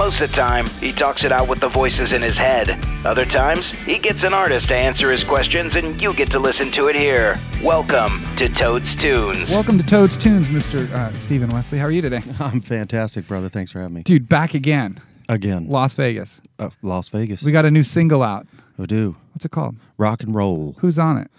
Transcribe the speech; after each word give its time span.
Most 0.00 0.22
of 0.22 0.30
the 0.30 0.36
time, 0.36 0.66
he 0.80 0.94
talks 0.94 1.24
it 1.24 1.30
out 1.30 1.46
with 1.46 1.60
the 1.60 1.68
voices 1.68 2.14
in 2.14 2.22
his 2.22 2.38
head. 2.38 2.82
Other 3.04 3.26
times, 3.26 3.72
he 3.72 3.98
gets 3.98 4.24
an 4.24 4.32
artist 4.32 4.68
to 4.68 4.74
answer 4.74 5.10
his 5.10 5.22
questions 5.22 5.76
and 5.76 6.00
you 6.00 6.14
get 6.14 6.30
to 6.30 6.38
listen 6.38 6.70
to 6.70 6.88
it 6.88 6.96
here. 6.96 7.38
Welcome 7.62 8.22
to 8.36 8.48
Toad's 8.48 8.96
Tunes. 8.96 9.52
Welcome 9.52 9.76
to 9.76 9.84
Toad's 9.84 10.16
Tunes, 10.16 10.48
Mr. 10.48 10.90
Uh, 10.90 11.12
Stephen 11.12 11.50
Wesley. 11.50 11.76
How 11.78 11.84
are 11.84 11.90
you 11.90 12.00
today? 12.00 12.22
I'm 12.40 12.62
fantastic, 12.62 13.28
brother. 13.28 13.50
Thanks 13.50 13.72
for 13.72 13.80
having 13.80 13.92
me. 13.92 14.02
Dude, 14.02 14.26
back 14.26 14.54
again. 14.54 15.02
Again, 15.28 15.68
Las 15.68 15.92
Vegas. 15.96 16.40
uh, 16.58 16.70
Las 16.80 17.10
Vegas. 17.10 17.42
We 17.42 17.52
got 17.52 17.66
a 17.66 17.70
new 17.70 17.82
single 17.82 18.22
out. 18.22 18.46
we 18.78 18.86
do 18.86 19.16
What's 19.34 19.44
it 19.44 19.50
called? 19.50 19.76
rock 19.98 20.22
and 20.22 20.34
roll. 20.34 20.76
Who's 20.78 20.98
on 20.98 21.18
it? 21.18 21.30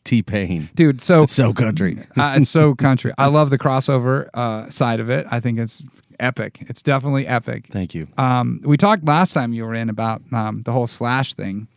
T 0.04 0.22
Pain. 0.22 0.68
Dude, 0.74 1.00
so 1.00 1.22
It's 1.22 1.32
so 1.32 1.54
country. 1.54 2.00
uh, 2.18 2.34
it's 2.38 2.50
so 2.50 2.74
country. 2.74 3.14
I 3.16 3.28
love 3.28 3.48
the 3.48 3.58
crossover 3.58 4.28
uh, 4.34 4.68
side 4.68 5.00
of 5.00 5.08
it. 5.08 5.26
I 5.30 5.40
think 5.40 5.58
it's 5.58 5.82
epic. 6.20 6.64
It's 6.68 6.82
definitely 6.82 7.26
epic. 7.26 7.66
Thank 7.68 7.94
you. 7.94 8.08
Um, 8.16 8.60
we 8.64 8.76
talked 8.76 9.04
last 9.04 9.32
time 9.32 9.52
you 9.52 9.64
were 9.64 9.74
in 9.74 9.88
about 9.88 10.22
um, 10.32 10.62
the 10.62 10.72
whole 10.72 10.86
Slash 10.86 11.34
thing. 11.34 11.68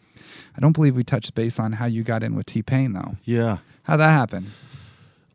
I 0.56 0.60
don't 0.60 0.74
believe 0.74 0.96
we 0.96 1.04
touched 1.04 1.34
base 1.34 1.60
on 1.60 1.74
how 1.74 1.86
you 1.86 2.04
got 2.04 2.24
in 2.24 2.36
with 2.36 2.46
T 2.46 2.62
Pain 2.62 2.94
though. 2.94 3.16
Yeah. 3.24 3.60
How'd 3.84 4.00
that 4.00 4.10
happened? 4.10 4.52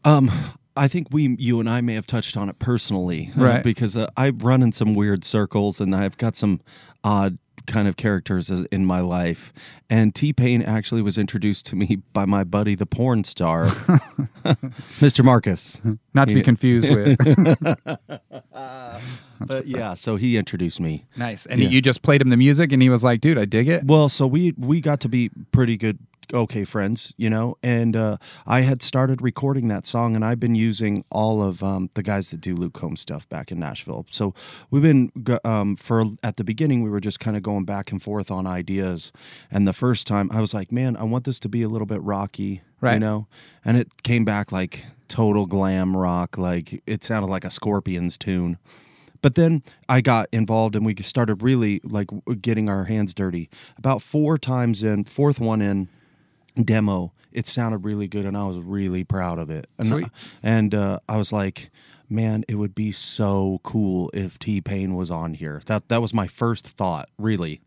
Um, 0.04 0.30
I 0.76 0.88
think 0.88 1.08
we, 1.10 1.34
you 1.38 1.58
and 1.58 1.68
I, 1.68 1.80
may 1.80 1.94
have 1.94 2.06
touched 2.06 2.36
on 2.36 2.48
it 2.48 2.58
personally, 2.58 3.32
uh, 3.36 3.42
Right. 3.42 3.62
Because 3.62 3.96
uh, 3.96 4.08
I've 4.16 4.44
run 4.44 4.62
in 4.62 4.72
some 4.72 4.94
weird 4.94 5.24
circles, 5.24 5.80
and 5.80 5.94
I've 5.94 6.16
got 6.18 6.36
some 6.36 6.60
odd 7.02 7.38
kind 7.66 7.86
of 7.88 7.96
characters 7.96 8.48
in 8.50 8.84
my 8.86 9.00
life. 9.00 9.52
And 9.90 10.14
T 10.14 10.32
Pain 10.32 10.62
actually 10.62 11.02
was 11.02 11.18
introduced 11.18 11.66
to 11.66 11.76
me 11.76 11.98
by 12.12 12.24
my 12.24 12.44
buddy, 12.44 12.74
the 12.74 12.86
porn 12.86 13.24
star, 13.24 13.66
Mr. 15.00 15.24
Marcus. 15.24 15.82
Not 16.14 16.28
to 16.28 16.34
be 16.34 16.42
confused 16.42 16.88
with. 16.88 17.16
But 19.38 19.66
yeah, 19.66 19.92
so 19.94 20.16
he 20.16 20.38
introduced 20.38 20.80
me. 20.80 21.04
nice. 21.14 21.44
And 21.44 21.60
Yeah. 21.60 21.68
you 21.68 21.82
just 21.82 22.00
played 22.00 22.22
him 22.22 22.28
the 22.28 22.38
music, 22.38 22.72
and 22.72 22.80
he 22.80 22.88
was 22.88 23.04
like, 23.04 23.20
"Dude, 23.20 23.36
I 23.36 23.44
dig 23.44 23.68
it." 23.68 23.84
Well, 23.84 24.08
so 24.08 24.26
we 24.26 24.54
we 24.56 24.80
got 24.80 24.98
to 25.00 25.10
be 25.10 25.30
pretty 25.52 25.76
good, 25.76 25.98
okay 26.32 26.64
friends, 26.64 27.12
you 27.16 27.30
know. 27.30 27.56
And 27.62 27.96
uh, 27.96 28.16
I 28.46 28.60
had 28.62 28.82
started 28.82 29.22
recording 29.22 29.68
that 29.68 29.86
song, 29.86 30.14
and 30.14 30.24
I've 30.24 30.40
been 30.40 30.54
using 30.54 31.04
all 31.10 31.42
of 31.42 31.62
um, 31.62 31.90
the 31.94 32.02
guys 32.02 32.30
that 32.30 32.40
do 32.40 32.54
Luke 32.54 32.74
Combs 32.74 33.00
stuff 33.00 33.28
back 33.28 33.50
in 33.52 33.58
Nashville. 33.58 34.06
So 34.10 34.34
we've 34.70 34.82
been 34.82 35.10
um, 35.44 35.76
for 35.76 36.04
at 36.22 36.36
the 36.36 36.44
beginning, 36.44 36.82
we 36.82 36.90
were 36.90 37.00
just 37.00 37.20
kind 37.20 37.36
of 37.36 37.42
going 37.42 37.64
back 37.64 37.92
and 37.92 38.02
forth 38.02 38.30
on 38.30 38.46
ideas. 38.46 39.12
And 39.50 39.66
the 39.66 39.72
first 39.72 40.06
time, 40.06 40.30
I 40.32 40.40
was 40.40 40.52
like, 40.54 40.72
man, 40.72 40.96
I 40.96 41.04
want 41.04 41.24
this 41.24 41.38
to 41.40 41.48
be 41.48 41.62
a 41.62 41.68
little 41.68 41.86
bit 41.86 42.02
rocky, 42.02 42.62
Right. 42.80 42.94
you 42.94 43.00
know. 43.00 43.26
And 43.64 43.76
it 43.76 44.02
came 44.02 44.24
back 44.24 44.52
like 44.52 44.86
total 45.08 45.46
glam 45.46 45.96
rock, 45.96 46.36
like 46.36 46.82
it 46.86 47.04
sounded 47.04 47.28
like 47.28 47.44
a 47.44 47.50
Scorpions 47.50 48.18
tune. 48.18 48.58
But 49.22 49.34
then 49.34 49.62
I 49.88 50.02
got 50.02 50.28
involved 50.30 50.76
and 50.76 50.84
we 50.86 50.94
started 51.02 51.42
really 51.42 51.80
like 51.82 52.10
getting 52.40 52.68
our 52.68 52.84
hands 52.84 53.14
dirty. 53.14 53.48
About 53.76 54.02
four 54.02 54.38
times 54.38 54.82
in, 54.84 55.04
fourth 55.04 55.40
one 55.40 55.62
in 55.62 55.88
demo, 56.64 57.12
it 57.32 57.46
sounded 57.46 57.78
really 57.78 58.08
good 58.08 58.24
and 58.24 58.36
I 58.36 58.46
was 58.46 58.58
really 58.58 59.04
proud 59.04 59.38
of 59.38 59.50
it. 59.50 59.66
And 59.78 59.88
Sweet. 59.88 60.08
and 60.42 60.74
uh, 60.74 61.00
I 61.08 61.16
was 61.16 61.32
like, 61.32 61.70
man, 62.08 62.44
it 62.48 62.56
would 62.56 62.74
be 62.74 62.92
so 62.92 63.60
cool 63.62 64.10
if 64.14 64.38
T 64.38 64.60
Pain 64.60 64.94
was 64.94 65.10
on 65.10 65.34
here. 65.34 65.62
That 65.66 65.88
that 65.88 66.00
was 66.00 66.14
my 66.14 66.26
first 66.26 66.66
thought, 66.66 67.08
really. 67.18 67.60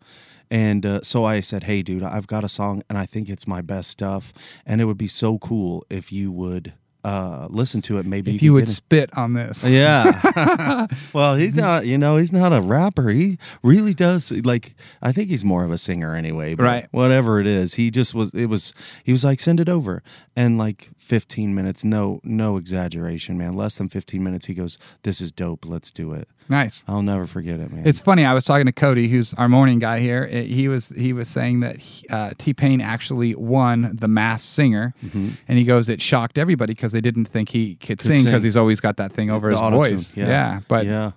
And 0.52 0.86
uh, 0.86 1.02
so 1.04 1.26
I 1.26 1.42
said, 1.42 1.64
hey, 1.64 1.84
dude, 1.84 2.02
I've 2.02 2.26
got 2.26 2.44
a 2.44 2.50
song 2.50 2.82
and 2.90 2.98
I 2.98 3.06
think 3.06 3.30
it's 3.30 3.46
my 3.46 3.62
best 3.62 3.92
stuff, 3.92 4.34
and 4.66 4.82
it 4.82 4.86
would 4.86 4.98
be 4.98 5.08
so 5.08 5.38
cool 5.38 5.86
if 5.90 6.12
you 6.12 6.32
would 6.32 6.74
uh, 7.04 7.48
listen 7.50 7.82
to 7.84 7.98
it. 7.98 8.06
Maybe 8.06 8.36
if 8.36 8.42
you 8.42 8.52
could 8.52 8.56
would 8.56 8.68
spit 8.68 9.16
on 9.18 9.34
this. 9.34 9.64
yeah. 9.64 10.88
well, 11.14 11.36
he's 11.36 11.56
not, 11.56 11.86
you 11.86 11.98
know, 11.98 12.18
he's 12.18 12.34
not 12.34 12.52
a 12.52 12.62
rapper. 12.62 13.10
He 13.10 13.38
really 13.64 13.94
does 13.94 14.32
like 14.32 14.76
I 15.02 15.12
think 15.12 15.30
he's 15.30 15.46
more 15.46 15.64
of 15.64 15.72
a 15.72 15.78
singer 15.78 16.14
anyway, 16.16 16.56
but 16.56 16.64
Right. 16.64 16.88
whatever 16.92 17.40
it 17.40 17.48
is. 17.48 17.76
He 17.76 17.90
just 17.92 18.14
was 18.14 18.32
it 18.34 18.48
was 18.48 18.74
he 19.04 19.12
was 19.12 19.24
like 19.24 19.40
send 19.40 19.60
it 19.60 19.70
over. 19.70 20.04
And 20.36 20.58
like 20.58 20.90
15 20.98 21.56
minutes, 21.56 21.84
no 21.84 22.20
no 22.24 22.58
exaggeration, 22.58 23.38
man. 23.38 23.54
Less 23.54 23.78
than 23.78 23.90
15 23.90 24.24
minutes 24.24 24.46
he 24.48 24.54
goes, 24.54 24.78
"This 25.04 25.22
is 25.22 25.32
dope. 25.32 25.66
Let's 25.68 25.92
do 25.92 26.14
it." 26.14 26.28
Nice. 26.50 26.84
I'll 26.88 27.04
never 27.04 27.28
forget 27.28 27.60
it, 27.60 27.72
man. 27.72 27.84
It's 27.86 28.00
funny. 28.02 28.26
I 28.26 28.34
was 28.34 28.44
talking 28.44 28.66
to 28.66 28.72
Cody, 28.72 29.08
who's 29.08 29.36
our 29.36 29.48
morning 29.48 29.78
guy 29.78 30.00
here. 30.00 30.26
He 30.26 30.68
was 30.68 30.90
he 30.90 31.14
was 31.14 31.30
saying 31.30 31.60
that 31.60 31.78
uh, 32.10 32.32
T 32.40 32.54
Pain 32.56 32.82
actually 32.82 33.36
won 33.36 33.96
the 33.96 34.08
Masked 34.08 34.50
Singer, 34.50 34.94
and 35.14 35.58
he 35.58 35.64
goes, 35.64 35.90
it 35.90 36.02
shocked 36.02 36.40
everybody 36.40 36.74
because 36.74 36.92
they 36.92 37.02
didn't 37.02 37.26
think 37.26 37.50
he 37.50 37.76
could, 37.76 38.02
sing 38.02 38.24
because 38.24 38.42
he's 38.42 38.58
always 38.58 38.80
got 38.82 38.98
that 38.98 39.12
thing 39.12 39.30
over 39.30 39.52
The 39.52 39.62
his 39.62 39.70
voice. 39.70 40.18
Yeah. 40.18 40.62
but 40.68 40.86
yeah. 40.88 41.12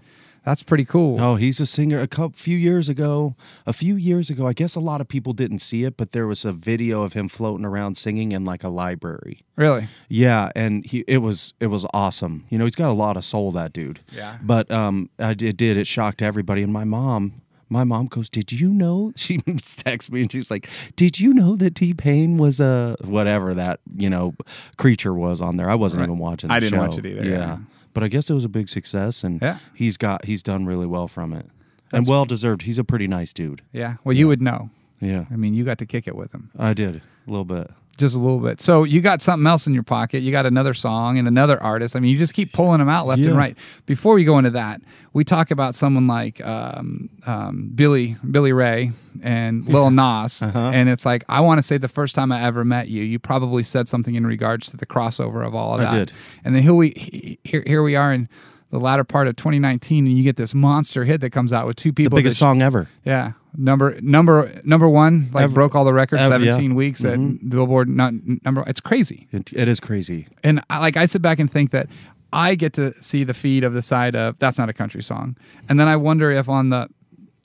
That's 0.44 0.62
pretty 0.62 0.84
cool. 0.84 1.20
Oh, 1.20 1.36
he's 1.36 1.60
a 1.60 1.66
singer. 1.66 1.98
A 1.98 2.06
couple 2.08 2.32
few 2.38 2.56
years 2.56 2.88
ago, 2.88 3.36
a 3.66 3.72
few 3.72 3.94
years 3.96 4.28
ago, 4.30 4.46
I 4.46 4.52
guess 4.52 4.74
a 4.74 4.80
lot 4.80 5.00
of 5.00 5.08
people 5.08 5.32
didn't 5.32 5.60
see 5.60 5.84
it, 5.84 5.96
but 5.96 6.12
there 6.12 6.26
was 6.26 6.44
a 6.44 6.52
video 6.52 7.02
of 7.02 7.12
him 7.12 7.28
floating 7.28 7.64
around 7.64 7.96
singing 7.96 8.32
in 8.32 8.44
like 8.44 8.64
a 8.64 8.68
library. 8.68 9.44
Really? 9.56 9.88
Yeah, 10.08 10.50
and 10.56 10.84
he 10.84 11.04
it 11.06 11.18
was 11.18 11.54
it 11.60 11.68
was 11.68 11.86
awesome. 11.94 12.44
You 12.50 12.58
know, 12.58 12.64
he's 12.64 12.74
got 12.74 12.90
a 12.90 12.94
lot 12.94 13.16
of 13.16 13.24
soul, 13.24 13.52
that 13.52 13.72
dude. 13.72 14.00
Yeah. 14.12 14.38
But 14.42 14.70
um, 14.70 15.10
I 15.18 15.34
did, 15.34 15.56
did 15.56 15.76
it 15.76 15.86
shocked 15.86 16.22
everybody, 16.22 16.62
and 16.62 16.72
my 16.72 16.84
mom. 16.84 17.34
My 17.68 17.84
mom 17.84 18.08
goes, 18.08 18.28
"Did 18.28 18.52
you 18.52 18.68
know?" 18.68 19.12
She 19.16 19.38
texts 19.38 20.10
me 20.10 20.20
and 20.20 20.30
she's 20.30 20.50
like, 20.50 20.68
"Did 20.94 21.18
you 21.18 21.32
know 21.32 21.56
that 21.56 21.74
T 21.74 21.94
Pain 21.94 22.36
was 22.36 22.60
a 22.60 22.96
whatever 23.02 23.54
that 23.54 23.80
you 23.96 24.10
know 24.10 24.34
creature 24.76 25.14
was 25.14 25.40
on 25.40 25.56
there?" 25.56 25.70
I 25.70 25.74
wasn't 25.74 26.00
Right. 26.00 26.06
even 26.08 26.18
watching. 26.18 26.48
The 26.48 26.54
I 26.54 26.60
didn't 26.60 26.78
show. 26.78 26.86
watch 26.86 26.98
it 26.98 27.06
either, 27.06 27.24
Yeah. 27.24 27.30
yeah. 27.38 27.58
But 27.94 28.02
I 28.02 28.08
guess 28.08 28.28
it 28.30 28.34
was 28.34 28.44
a 28.44 28.48
big 28.48 28.68
success, 28.68 29.24
and 29.24 29.40
Yeah. 29.40 29.58
he's 29.74 29.96
got 29.96 30.24
he's 30.24 30.42
done 30.42 30.66
really 30.66 30.86
well 30.86 31.08
from 31.08 31.32
it, 31.32 31.46
and 31.92 32.06
well 32.06 32.24
deserved. 32.24 32.62
He's 32.62 32.78
a 32.78 32.84
pretty 32.84 33.06
nice 33.06 33.32
dude. 33.32 33.62
Yeah. 33.72 33.96
Well, 34.04 34.14
you 34.16 34.28
would 34.28 34.42
know. 34.42 34.70
Yeah, 35.00 35.24
I 35.32 35.36
mean, 35.36 35.54
you 35.54 35.64
got 35.64 35.78
to 35.78 35.86
kick 35.86 36.06
it 36.06 36.14
with 36.14 36.32
him 36.32 36.50
I 36.56 36.74
did 36.74 37.02
a 37.26 37.30
little 37.30 37.44
bit. 37.44 37.70
Just 37.98 38.14
a 38.14 38.18
little 38.18 38.38
bit. 38.40 38.60
So 38.60 38.84
you 38.84 39.00
got 39.00 39.20
something 39.22 39.46
else 39.46 39.66
in 39.66 39.74
your 39.74 39.82
pocket. 39.82 40.20
You 40.20 40.32
got 40.32 40.46
another 40.46 40.74
song 40.74 41.18
and 41.18 41.28
another 41.28 41.62
artist. 41.62 41.94
I 41.94 42.00
mean, 42.00 42.10
you 42.10 42.18
just 42.18 42.34
keep 42.34 42.52
pulling 42.52 42.78
them 42.78 42.88
out 42.88 43.06
left 43.06 43.22
and 43.22 43.36
right. 43.36 43.56
Before 43.86 44.14
we 44.14 44.24
go 44.24 44.38
into 44.38 44.50
that, 44.50 44.80
we 45.12 45.24
talk 45.24 45.50
about 45.50 45.74
someone 45.74 46.06
like 46.06 46.40
um, 46.44 47.10
um, 47.26 47.70
Billy 47.74 48.16
Billy 48.30 48.52
Ray 48.52 48.92
and 49.22 49.66
Lil 49.68 49.90
Nas, 49.90 50.40
Uh-huh. 50.42 50.70
and 50.72 50.88
it's 50.88 51.04
like 51.04 51.22
I 51.28 51.40
want 51.40 51.58
to 51.58 51.62
say 51.62 51.76
the 51.78 51.86
first 51.88 52.14
time 52.14 52.32
I 52.32 52.42
ever 52.42 52.64
met 52.64 52.88
you, 52.88 53.02
you 53.04 53.18
probably 53.18 53.62
said 53.62 53.88
something 53.88 54.14
in 54.14 54.26
regards 54.26 54.68
to 54.70 54.76
the 54.76 54.86
crossover 54.86 55.46
of 55.46 55.54
all 55.54 55.74
of 55.74 55.80
that. 55.80 55.92
I 55.92 55.98
did. 55.98 56.12
And 56.44 56.54
then 56.54 56.62
here 56.62 56.74
we 56.74 57.38
here 57.44 57.62
here 57.66 57.82
we 57.82 57.94
are 57.94 58.12
in 58.12 58.28
the 58.70 58.80
latter 58.80 59.04
part 59.04 59.28
of 59.28 59.36
2019, 59.36 60.06
and 60.06 60.16
you 60.16 60.22
get 60.24 60.36
this 60.36 60.54
monster 60.54 61.04
hit 61.04 61.20
that 61.20 61.28
comes 61.30 61.52
out 61.52 61.66
with 61.66 61.76
two 61.76 61.92
people. 61.92 62.16
The 62.16 62.22
biggest 62.22 62.38
that 62.40 62.44
song 62.46 62.62
ever. 62.62 62.88
yeah, 63.04 63.32
number 63.56 64.00
number 64.00 64.60
number 64.64 64.88
one, 64.88 65.30
like 65.32 65.44
Ever- 65.44 65.54
broke 65.54 65.74
all 65.74 65.84
the 65.84 65.92
records, 65.92 66.22
ever, 66.22 66.44
yeah. 66.44 66.52
seventeen 66.52 66.74
weeks 66.74 67.04
at 67.04 67.18
mm-hmm. 67.18 67.48
the 67.48 67.56
Billboard. 67.56 67.88
Not 67.88 68.14
number. 68.44 68.64
It's 68.66 68.80
crazy, 68.80 69.28
It, 69.32 69.52
it 69.52 69.68
is 69.68 69.80
crazy. 69.80 70.28
and 70.42 70.60
I, 70.70 70.78
like 70.78 70.96
I 70.96 71.06
sit 71.06 71.22
back 71.22 71.38
and 71.38 71.50
think 71.50 71.70
that 71.70 71.88
I 72.32 72.54
get 72.54 72.72
to 72.74 72.94
see 73.02 73.24
the 73.24 73.34
feed 73.34 73.64
of 73.64 73.72
the 73.72 73.82
side 73.82 74.16
of 74.16 74.38
that's 74.38 74.58
not 74.58 74.68
a 74.68 74.72
country 74.72 75.02
song, 75.02 75.36
and 75.68 75.78
then 75.78 75.88
I 75.88 75.96
wonder 75.96 76.30
if 76.30 76.48
on 76.48 76.70
the 76.70 76.88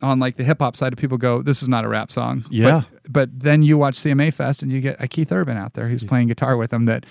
on 0.01 0.19
like 0.19 0.38
the 0.38 0.44
hip 0.44 0.59
hop 0.59 0.75
side 0.75 0.94
of 0.94 1.00
people 1.00 1.18
go, 1.18 1.41
this 1.41 1.62
is 1.62 1.69
not 1.69 1.84
a 1.84 1.88
rap 1.88 2.12
song. 2.12 2.45
Yeah. 2.50 2.84
but, 3.09 3.29
then 3.39 3.63
you 3.63 3.78
watch 3.78 3.95
CMA 3.95 4.34
Fest 4.34 4.62
and 4.62 4.72
you 4.72 4.79
get 4.81 4.95
a 5.00 5.07
Keith 5.07 5.31
Urban 5.31 5.57
out 5.57 5.74
there 5.74 5.88
who's 5.88 6.03
playing 6.03 6.28
guitar 6.28 6.56
with 6.57 6.72
them 6.72 6.85
that 6.85 7.06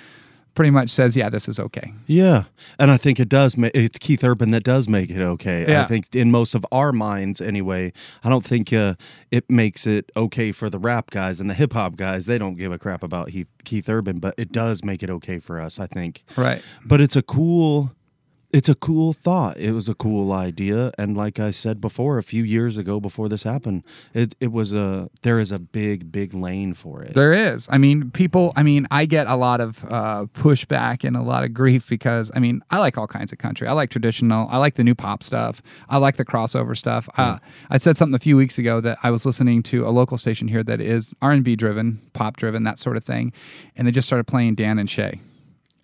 pretty 0.57 0.71
much 0.71 0.91
says, 0.91 1.15
yeah, 1.15 1.29
this 1.29 1.49
is 1.49 1.61
okay. 1.61 1.93
Yeah, 2.09 2.45
and 2.81 2.91
I 2.91 2.97
think 2.97 3.21
it 3.21 3.29
does. 3.29 3.57
Ma- 3.57 3.69
it's 3.73 3.99
Keith 3.99 4.25
Urban 4.25 4.51
that 4.51 4.65
does 4.65 4.89
make 4.89 5.11
it 5.11 5.23
okay. 5.23 5.65
Yeah. 5.69 5.83
I 5.83 5.85
think 5.85 6.13
in 6.17 6.33
most 6.33 6.57
of 6.57 6.67
our 6.73 6.91
minds, 6.93 7.41
anyway. 7.41 7.93
I 8.25 8.29
don't 8.29 8.45
think 8.45 8.73
uh, 8.73 8.95
it 9.31 9.49
makes 9.49 9.87
it 9.87 10.11
okay 10.17 10.51
for 10.51 10.69
the 10.69 10.81
rap 10.81 11.11
guys 11.11 11.39
and 11.39 11.49
the 11.49 11.55
hip 11.55 11.75
hop 11.75 11.95
guys. 11.95 12.27
They 12.27 12.39
don't 12.39 12.57
give 12.57 12.73
a 12.73 12.79
crap 12.79 13.05
about 13.05 13.31
Heath, 13.31 13.47
Keith 13.65 13.89
Urban, 13.89 14.19
but 14.19 14.35
it 14.37 14.51
does 14.51 14.83
make 14.83 15.05
it 15.05 15.11
okay 15.11 15.39
for 15.39 15.61
us. 15.61 15.79
I 15.79 15.87
think. 15.87 16.25
Right. 16.37 16.61
But 16.85 17.01
it's 17.01 17.15
a 17.15 17.23
cool. 17.23 17.93
It's 18.57 18.71
a 18.71 18.75
cool 18.75 19.13
thought. 19.13 19.59
It 19.59 19.73
was 19.73 19.87
a 19.87 19.95
cool 19.95 20.33
idea, 20.33 20.91
and 20.97 21.15
like 21.15 21.39
I 21.39 21.51
said 21.51 21.79
before, 21.79 22.17
a 22.17 22.23
few 22.23 22.43
years 22.43 22.79
ago, 22.79 23.01
before 23.01 23.29
this 23.29 23.43
happened, 23.43 23.85
it 24.15 24.35
it 24.41 24.51
was 24.51 24.73
a 24.73 25.11
there 25.21 25.39
is 25.39 25.53
a 25.53 25.59
big 25.59 26.11
big 26.11 26.33
lane 26.33 26.73
for 26.73 27.03
it. 27.03 27.13
There 27.13 27.35
is. 27.35 27.69
I 27.71 27.77
mean, 27.77 28.11
people, 28.13 28.55
I 28.57 28.63
mean, 28.63 28.87
I 28.91 29.05
get 29.05 29.27
a 29.27 29.37
lot 29.37 29.61
of 29.61 29.85
uh, 29.85 30.25
pushback 30.33 31.05
and 31.05 31.19
a 31.19 31.21
lot 31.21 31.45
of 31.45 31.53
grief 31.53 31.87
because, 31.87 32.31
I 32.35 32.39
mean, 32.39 32.63
I 32.71 32.79
like 32.79 32.97
all 32.97 33.07
kinds 33.07 33.31
of 33.31 33.37
country. 33.37 33.69
I 33.69 33.73
like 33.73 33.91
traditional. 33.91 34.49
I 34.51 34.57
like 34.57 34.77
the 34.77 34.85
new 34.85 34.95
pop 34.95 35.23
stuff. 35.23 35.61
I 35.91 35.99
like 35.99 36.17
the 36.17 36.25
crossover 36.25 36.75
stuff. 36.75 37.11
Uh, 37.19 37.39
I 37.69 37.77
said 37.77 37.99
something 37.99 38.15
a 38.15 38.19
few 38.19 38.39
weeks 38.39 38.57
ago 38.57 38.81
that 38.81 38.97
I 39.03 39.11
was 39.11 39.27
listening 39.27 39.65
to 39.65 39.87
a 39.87 39.91
local 39.91 40.17
station 40.17 40.49
here 40.49 40.63
that 40.63 40.81
is 40.81 41.15
R&B 41.21 41.57
driven, 41.57 42.01
pop 42.15 42.39
driven, 42.39 42.63
that 42.63 42.79
sort 42.79 42.97
of 42.97 43.05
thing. 43.05 43.35
And 43.77 43.87
they 43.87 43.93
just 43.93 44.09
started 44.09 44.27
playing 44.27 44.55
Dan 44.55 44.79
and 44.79 44.89
Shay. 44.89 45.21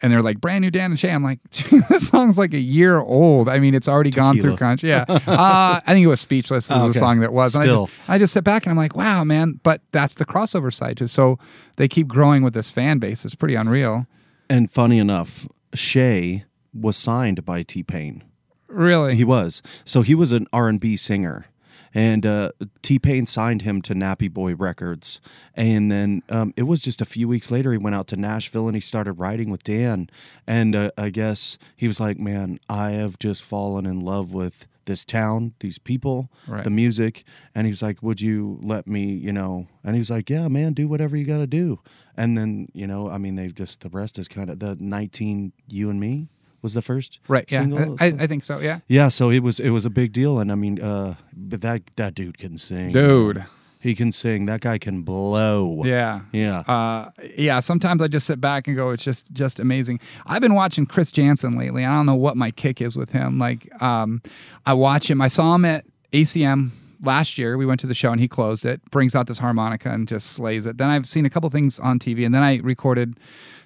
And 0.02 0.12
they're 0.12 0.20
like 0.22 0.40
brand 0.40 0.62
new 0.62 0.70
Dan 0.70 0.90
and 0.90 0.98
Shay. 0.98 1.10
I'm 1.12 1.22
like, 1.22 1.38
this 1.88 2.08
song's 2.08 2.36
like 2.36 2.52
a 2.54 2.58
year 2.60 2.98
old. 2.98 3.48
I 3.48 3.60
mean, 3.60 3.72
it's 3.74 3.86
already 3.86 4.10
gone 4.10 4.34
through 4.34 4.52
Tequila. 4.52 4.58
country. 4.58 4.88
Yeah, 4.88 5.04
uh, 5.08 5.80
I 5.86 5.92
think 5.94 6.02
it 6.04 6.08
was 6.08 6.20
Speechless. 6.20 6.64
Is 6.64 6.70
Oh, 6.72 6.88
the 6.88 6.94
song 6.94 7.20
that 7.20 7.32
was. 7.32 7.54
And 7.54 7.62
I 7.62 7.66
just, 7.68 7.92
I 8.08 8.18
just 8.18 8.32
sit 8.34 8.42
back 8.44 8.66
and 8.66 8.72
I'm 8.72 8.76
like, 8.76 8.96
wow, 8.96 9.22
man. 9.22 9.60
But 9.62 9.80
that's 9.92 10.16
the 10.16 10.24
crossover 10.26 10.72
side 10.72 10.96
too. 10.96 11.06
So 11.06 11.38
they 11.76 11.86
keep 11.86 12.08
growing 12.08 12.42
with 12.42 12.52
this 12.52 12.68
fan 12.70 12.98
base. 12.98 13.24
It's 13.24 13.36
pretty 13.36 13.54
unreal. 13.54 14.06
And 14.50 14.70
funny 14.70 14.98
enough, 14.98 15.46
Shay 15.72 16.44
was 16.74 16.96
signed 16.96 17.44
by 17.44 17.62
T 17.62 17.82
Pain. 17.84 18.24
Really? 18.66 19.14
He 19.14 19.24
was. 19.24 19.62
So 19.84 20.02
he 20.02 20.14
was 20.14 20.32
an 20.32 20.46
R 20.52 20.68
and 20.68 20.80
B 20.80 20.96
singer, 20.96 21.46
and 21.94 22.24
uh, 22.26 22.52
T 22.82 22.98
Pain 22.98 23.26
signed 23.26 23.62
him 23.62 23.82
to 23.82 23.94
Nappy 23.94 24.32
Boy 24.32 24.54
Records, 24.54 25.20
and 25.54 25.90
then 25.90 26.22
um, 26.28 26.52
it 26.56 26.64
was 26.64 26.80
just 26.82 27.00
a 27.00 27.04
few 27.06 27.28
weeks 27.28 27.50
later 27.50 27.72
he 27.72 27.78
went 27.78 27.96
out 27.96 28.06
to 28.08 28.16
Nashville 28.16 28.66
and 28.66 28.74
he 28.76 28.80
started 28.80 29.14
writing 29.14 29.50
with 29.50 29.62
Dan, 29.64 30.08
and 30.46 30.74
uh, 30.74 30.90
I 30.96 31.10
guess 31.10 31.58
he 31.76 31.86
was 31.86 32.00
like, 32.00 32.18
"Man, 32.18 32.58
I 32.68 32.90
have 32.92 33.18
just 33.18 33.42
fallen 33.44 33.86
in 33.86 34.00
love 34.00 34.32
with." 34.32 34.66
This 34.84 35.04
town, 35.04 35.54
these 35.60 35.78
people, 35.78 36.28
Right. 36.48 36.64
the 36.64 36.68
music, 36.70 37.22
and 37.54 37.68
he's 37.68 37.82
like, 37.84 38.02
"Would 38.02 38.20
you 38.20 38.58
let 38.60 38.84
me, 38.88 39.12
you 39.14 39.32
know?" 39.32 39.68
And 39.84 39.94
he 39.94 40.00
was 40.00 40.10
like, 40.10 40.28
"Yeah, 40.28 40.48
man, 40.48 40.72
do 40.72 40.88
whatever 40.88 41.16
you 41.16 41.24
got 41.24 41.38
to 41.38 41.46
do." 41.46 41.78
And 42.16 42.36
then, 42.36 42.66
you 42.74 42.88
know, 42.88 43.08
I 43.08 43.16
mean, 43.16 43.36
they've 43.36 43.54
just 43.54 43.82
the 43.82 43.88
rest 43.90 44.18
is 44.18 44.26
kind 44.26 44.50
of 44.50 44.58
the 44.58 44.76
nineteen 44.80 45.52
you 45.68 45.88
and 45.88 46.00
me 46.00 46.30
was 46.62 46.74
the 46.74 46.82
first 46.82 47.18
Right. 47.28 47.50
Yeah. 47.50 47.60
single. 47.62 47.96
I, 48.00 48.06
I 48.20 48.26
think 48.26 48.42
so. 48.42 48.58
Yeah. 48.60 48.80
Yeah, 48.88 49.08
so 49.08 49.30
it 49.30 49.42
was 49.42 49.60
it 49.60 49.70
was 49.70 49.84
a 49.84 49.90
big 49.90 50.12
deal, 50.12 50.38
and 50.38 50.50
I 50.50 50.54
mean, 50.54 50.80
uh, 50.80 51.16
but 51.36 51.60
that 51.62 51.82
that 51.96 52.14
dude 52.14 52.38
can 52.38 52.56
sing, 52.58 52.90
Dude. 52.90 53.44
He 53.80 53.96
can 53.96 54.12
sing. 54.12 54.46
That 54.46 54.60
guy 54.60 54.78
can 54.78 55.02
blow. 55.02 55.82
Yeah. 55.84 56.20
yeah. 56.30 56.60
Uh, 56.60 57.10
yeah, 57.36 57.58
sometimes 57.58 58.00
I 58.00 58.06
just 58.06 58.28
sit 58.28 58.40
back 58.40 58.68
and 58.68 58.76
go, 58.76 58.90
it's 58.90 59.02
just 59.02 59.32
just 59.32 59.58
amazing. 59.58 59.98
I've 60.24 60.40
been 60.40 60.54
watching 60.54 60.86
Chris 60.86 61.10
Janson 61.10 61.58
lately. 61.58 61.84
I 61.84 61.92
don't 61.92 62.06
know 62.06 62.14
what 62.14 62.36
my 62.36 62.52
kick 62.52 62.80
is 62.80 62.96
with 62.96 63.10
him. 63.10 63.38
Like, 63.38 63.68
um, 63.82 64.22
I 64.64 64.74
watch 64.74 65.10
him. 65.10 65.20
I 65.20 65.26
saw 65.26 65.56
him 65.56 65.64
at 65.64 65.84
ACM 66.12 66.70
last 67.02 67.38
year. 67.38 67.56
We 67.56 67.66
went 67.66 67.80
to 67.80 67.88
the 67.88 67.94
show 67.94 68.12
and 68.12 68.20
he 68.20 68.28
closed 68.28 68.64
it. 68.64 68.80
Brings 68.92 69.16
out 69.16 69.26
this 69.26 69.38
harmonica 69.38 69.90
and 69.90 70.06
just 70.06 70.28
slays 70.28 70.64
it. 70.64 70.78
Then 70.78 70.88
I've 70.88 71.08
seen 71.08 71.26
a 71.26 71.30
couple 71.30 71.50
things 71.50 71.80
on 71.80 71.98
TV, 71.98 72.24
and 72.24 72.32
then 72.32 72.44
I 72.44 72.58
recorded 72.58 73.18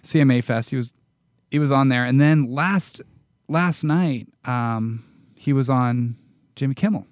CMA 0.03 0.43
Fest. 0.43 0.71
He 0.71 0.77
was 0.77 0.95
he 1.51 1.59
was 1.59 1.71
on 1.71 1.89
there, 1.89 2.05
and 2.05 2.21
then 2.21 2.51
last 2.51 3.01
last 3.49 3.85
night 3.85 4.29
um, 4.45 5.05
he 5.39 5.53
was 5.53 5.71
on 5.71 6.17
Jimmy 6.55 6.75
Kimmel. 6.75 7.07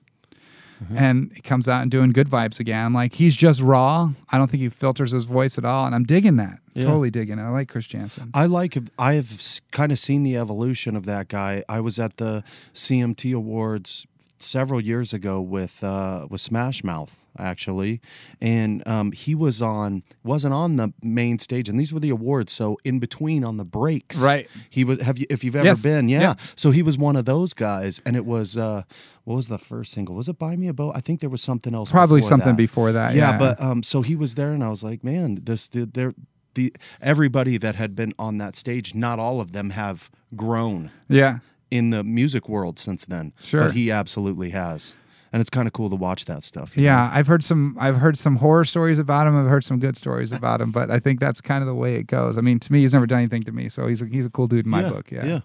And 0.94 1.32
he 1.34 1.40
comes 1.40 1.66
out 1.66 1.80
and 1.80 1.90
doing 1.90 2.10
good 2.10 2.28
vibes 2.28 2.60
again. 2.60 2.84
I'm 2.84 2.92
like, 2.92 3.14
he's 3.14 3.34
just 3.34 3.62
raw. 3.62 4.10
I 4.28 4.36
don't 4.36 4.50
think 4.50 4.62
he 4.62 4.68
filters 4.68 5.12
his 5.12 5.24
voice 5.24 5.56
at 5.56 5.64
all. 5.64 5.86
And 5.86 5.94
I'm 5.94 6.04
digging 6.04 6.36
that. 6.36 6.58
Yeah. 6.74 6.84
Totally 6.84 7.10
digging 7.10 7.38
it. 7.38 7.42
I 7.42 7.48
like 7.48 7.68
Chris 7.68 7.86
Janson. 7.86 8.30
I 8.34 8.44
like. 8.46 8.76
I 8.98 9.14
have 9.14 9.40
kind 9.70 9.92
of 9.92 9.98
seen 9.98 10.24
the 10.24 10.36
evolution 10.36 10.94
of 10.94 11.06
that 11.06 11.28
guy. 11.28 11.62
I 11.70 11.80
was 11.80 11.98
at 11.98 12.18
the 12.18 12.44
CMT 12.74 13.34
Awards 13.34 14.06
several 14.36 14.80
years 14.80 15.14
ago 15.14 15.40
with 15.40 15.82
uh, 15.82 16.26
with 16.28 16.40
Smash 16.42 16.84
Mouth 16.84 17.23
actually, 17.38 18.00
and 18.40 18.86
um, 18.86 19.12
he 19.12 19.34
was 19.34 19.60
on 19.62 20.02
wasn't 20.22 20.54
on 20.54 20.76
the 20.76 20.92
main 21.02 21.38
stage, 21.38 21.68
and 21.68 21.78
these 21.78 21.92
were 21.92 22.00
the 22.00 22.10
awards. 22.10 22.52
So 22.52 22.78
in 22.84 22.98
between 22.98 23.44
on 23.44 23.56
the 23.56 23.64
breaks, 23.64 24.20
Right. 24.20 24.48
He 24.70 24.84
was. 24.84 25.00
Have 25.00 25.18
you 25.18 25.26
if 25.30 25.44
you've 25.44 25.56
ever 25.56 25.64
Yes. 25.66 25.82
been? 25.82 26.08
Yeah. 26.08 26.20
Yeah. 26.20 26.34
So 26.56 26.70
he 26.70 26.82
was 26.82 26.96
one 26.98 27.16
of 27.16 27.24
those 27.24 27.54
guys, 27.54 28.00
and 28.04 28.16
it 28.16 28.24
was. 28.24 28.56
Uh, 28.56 28.82
what 29.24 29.36
was 29.36 29.48
the 29.48 29.56
first 29.58 29.92
single? 29.92 30.14
Was 30.14 30.28
it 30.28 30.38
"Buy 30.38 30.54
Me 30.54 30.68
a 30.68 30.74
Boat"? 30.74 30.92
I 30.94 31.00
think 31.00 31.20
there 31.20 31.30
was 31.30 31.40
something 31.40 31.74
else. 31.74 31.90
Probably 31.90 32.20
before 32.20 32.28
something 32.28 32.52
that. 32.52 32.56
before 32.56 32.92
that. 32.92 33.14
Yeah, 33.14 33.30
Yeah, 33.30 33.38
but 33.38 33.60
um, 33.60 33.82
so 33.82 34.02
he 34.02 34.14
was 34.16 34.34
there, 34.34 34.52
and 34.52 34.62
I 34.62 34.68
was 34.68 34.82
like, 34.82 35.02
man, 35.02 35.40
this 35.44 35.66
the, 35.68 35.86
there 35.86 36.12
the 36.54 36.74
everybody 37.00 37.56
that 37.58 37.74
had 37.74 37.94
been 37.96 38.12
on 38.18 38.38
that 38.38 38.56
stage, 38.56 38.94
not 38.94 39.18
all 39.18 39.40
of 39.40 39.52
them 39.52 39.70
have 39.70 40.10
grown 40.36 40.90
yeah. 41.08 41.38
in 41.70 41.90
the 41.90 42.04
music 42.04 42.48
world 42.48 42.78
since 42.78 43.04
then. 43.04 43.32
Sure. 43.40 43.62
but 43.62 43.72
he 43.72 43.90
absolutely 43.90 44.50
has, 44.50 44.94
and 45.34 45.40
it's 45.40 45.50
kind 45.50 45.66
of 45.66 45.72
cool 45.72 45.90
to 45.90 45.96
watch 45.96 46.26
that 46.26 46.44
stuff. 46.44 46.76
you 46.76 46.84
know? 46.84 46.90
Yeah, 46.90 47.10
I've 47.12 47.26
heard 47.26 47.42
some. 47.42 47.76
I've 47.80 47.96
heard 47.96 48.16
some 48.16 48.36
horror 48.36 48.64
stories 48.64 49.00
about 49.00 49.26
him. 49.26 49.36
I've 49.36 49.50
heard 49.50 49.64
some 49.64 49.80
good 49.80 49.96
stories 49.96 50.30
about 50.30 50.60
him. 50.60 50.70
But 50.70 50.92
I 50.92 51.00
think 51.00 51.18
that's 51.18 51.40
kind 51.40 51.60
of 51.60 51.66
the 51.66 51.74
way 51.74 51.96
it 51.96 52.04
goes. 52.06 52.38
I 52.38 52.40
mean, 52.40 52.60
to 52.60 52.72
me, 52.72 52.82
he's 52.82 52.92
never 52.94 53.06
done 53.06 53.18
anything 53.18 53.42
to 53.42 53.50
me, 53.52 53.68
so 53.68 53.88
he's 53.88 54.00
a, 54.00 54.06
he's 54.06 54.24
a 54.26 54.30
cool 54.30 54.46
dude 54.46 54.64
in 54.64 54.70
my 54.70 54.82
Yeah, 54.82 54.90
book. 54.90 55.10
Yeah. 55.10 55.26
yeah. 55.26 55.40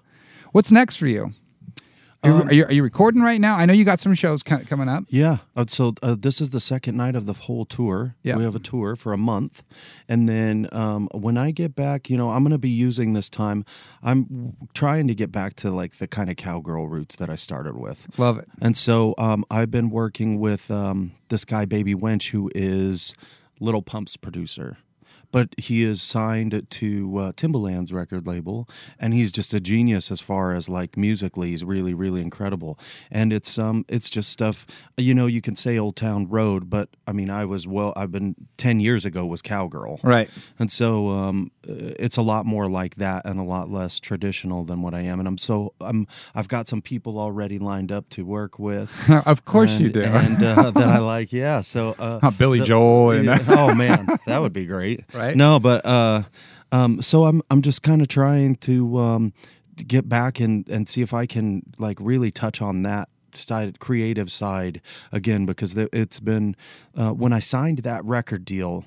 What's 0.52 0.72
next 0.72 0.98
for 0.98 1.08
you? 1.08 1.32
Are, 2.24 2.30
you- 2.30 2.36
Um, 2.36 2.48
are 2.50 2.54
you 2.54 2.66
are 2.66 2.72
you 2.74 2.84
recording 2.84 3.22
right 3.22 3.40
now? 3.40 3.56
I 3.56 3.66
know 3.66 3.72
you 3.72 3.86
got 3.86 4.00
some 4.00 4.14
shows 4.14 4.44
co- 4.44 4.60
coming 4.66 4.90
up. 4.90 5.06
Yeah. 5.08 5.38
Uh, 5.56 5.64
so 5.70 5.94
uh, 6.04 6.16
this 6.20 6.42
is 6.42 6.50
the 6.50 6.60
second 6.60 6.98
night 6.98 7.16
of 7.16 7.26
the 7.26 7.32
whole 7.34 7.64
tour. 7.66 8.16
Yeah. 8.24 8.36
We 8.36 8.44
have 8.44 8.56
a 8.56 8.60
tour 8.60 8.98
for 8.98 9.14
a 9.14 9.18
month. 9.18 9.64
And 10.10 10.28
then 10.28 10.68
um, 10.74 11.08
when 11.14 11.38
I 11.38 11.52
get 11.52 11.76
back, 11.76 12.10
you 12.10 12.18
know, 12.18 12.32
I'm 12.32 12.44
going 12.44 12.52
to 12.52 12.58
be 12.58 12.70
using 12.70 13.14
this 13.14 13.30
time. 13.30 13.64
I'm 14.04 14.58
trying 14.74 15.08
to 15.08 15.16
get 15.16 15.32
back 15.32 15.56
to 15.58 15.72
like 15.72 15.98
the 16.00 16.08
kind 16.08 16.30
of 16.30 16.36
cowgirl 16.36 16.90
roots 16.90 17.16
that 17.16 17.30
I 17.30 17.36
started 17.38 17.78
with. 17.78 18.08
Love 18.18 18.38
it. 18.38 18.50
And 18.62 18.76
so 18.76 19.16
um, 19.18 19.46
I've 19.50 19.72
been 19.72 19.90
working 19.90 20.40
with 20.42 20.70
um, 20.70 21.14
this 21.30 21.46
guy, 21.46 21.64
Baby 21.64 21.96
Wench, 21.96 22.32
who 22.32 22.52
is 22.54 23.14
Little 23.62 23.82
Pump's 23.82 24.18
producer. 24.18 24.78
But 25.32 25.50
he 25.58 25.84
is 25.84 26.02
signed 26.02 26.66
to 26.70 27.18
uh, 27.18 27.32
Timbaland's 27.34 27.94
record 27.94 28.26
label, 28.26 28.68
and 29.00 29.14
he's 29.14 29.32
just 29.32 29.54
a 29.54 29.60
genius 29.60 30.10
as 30.10 30.20
far 30.22 30.54
as 30.54 30.68
like 30.68 30.98
musically. 30.98 31.52
He's 31.52 31.64
really, 31.64 31.94
really 31.94 32.22
incredible. 32.22 32.80
And 33.12 33.32
it's 33.32 33.60
um, 33.60 33.86
it's 33.88 34.10
just 34.10 34.30
stuff. 34.32 34.66
You 34.98 35.14
know, 35.14 35.28
you 35.28 35.40
can 35.42 35.56
say 35.56 35.78
Old 35.78 35.96
Town 35.96 36.28
Road, 36.28 36.70
but 36.70 36.90
I 37.06 37.12
mean, 37.12 37.30
I 37.30 37.46
was 37.46 37.68
well. 37.68 37.94
I've 37.96 38.12
been 38.12 38.36
ten 38.58 38.80
years 38.80 39.06
ago 39.06 39.24
was 39.26 39.44
Cowgirl, 39.44 40.00
Right. 40.04 40.30
and 40.58 40.72
so 40.72 41.10
um, 41.10 41.52
it's 41.64 42.18
a 42.18 42.24
lot 42.24 42.48
more 42.48 42.68
like 42.68 42.96
that 42.96 43.24
and 43.26 43.40
a 43.40 43.44
lot 43.44 43.70
less 43.70 44.00
traditional 44.00 44.64
than 44.66 44.82
what 44.82 44.96
I 44.96 45.02
am. 45.02 45.20
And 45.20 45.28
I'm 45.28 45.38
so 45.38 45.74
I'm 45.80 46.08
I've 46.34 46.48
got 46.48 46.68
some 46.68 46.82
people 46.82 47.20
already 47.20 47.60
lined 47.60 47.92
up 47.92 48.10
to 48.12 48.26
work 48.26 48.58
with. 48.58 48.92
of 49.28 49.46
course 49.46 49.80
you 49.80 49.92
do. 49.92 50.02
and 50.02 50.42
uh, 50.44 50.72
that 50.72 50.90
I 50.90 50.98
like. 51.14 51.32
Yeah, 51.32 51.62
so 51.62 51.96
uh, 52.00 52.32
Billy 52.32 52.60
the- 52.60 52.66
Joel 52.66 53.12
and 53.12 53.30
oh 53.50 53.76
man, 53.76 54.08
that 54.26 54.42
would 54.42 54.54
be 54.54 54.66
great. 54.66 55.06
Right? 55.14 55.19
No, 55.36 55.60
but 55.60 55.86
uh, 55.86 56.24
um, 56.72 57.02
so 57.02 57.26
I'm 57.26 57.42
I'm 57.50 57.62
just 57.62 57.84
kind 57.84 58.02
of 58.02 58.08
trying 58.08 58.56
to 58.58 58.98
um, 59.00 59.34
get 59.76 60.10
back 60.10 60.40
and 60.40 60.68
and 60.70 60.88
see 60.88 61.02
if 61.02 61.14
I 61.14 61.26
can 61.26 61.64
like 61.78 61.98
really 62.02 62.32
touch 62.32 62.62
on 62.62 62.84
that 62.84 63.10
side 63.34 63.80
creative 63.80 64.32
side 64.32 64.82
again 65.12 65.46
because 65.46 65.76
it's 65.78 66.20
been 66.20 66.56
uh, 66.96 67.12
when 67.12 67.34
I 67.34 67.40
signed 67.40 67.80
that 67.80 68.04
record 68.06 68.46
deal 68.46 68.86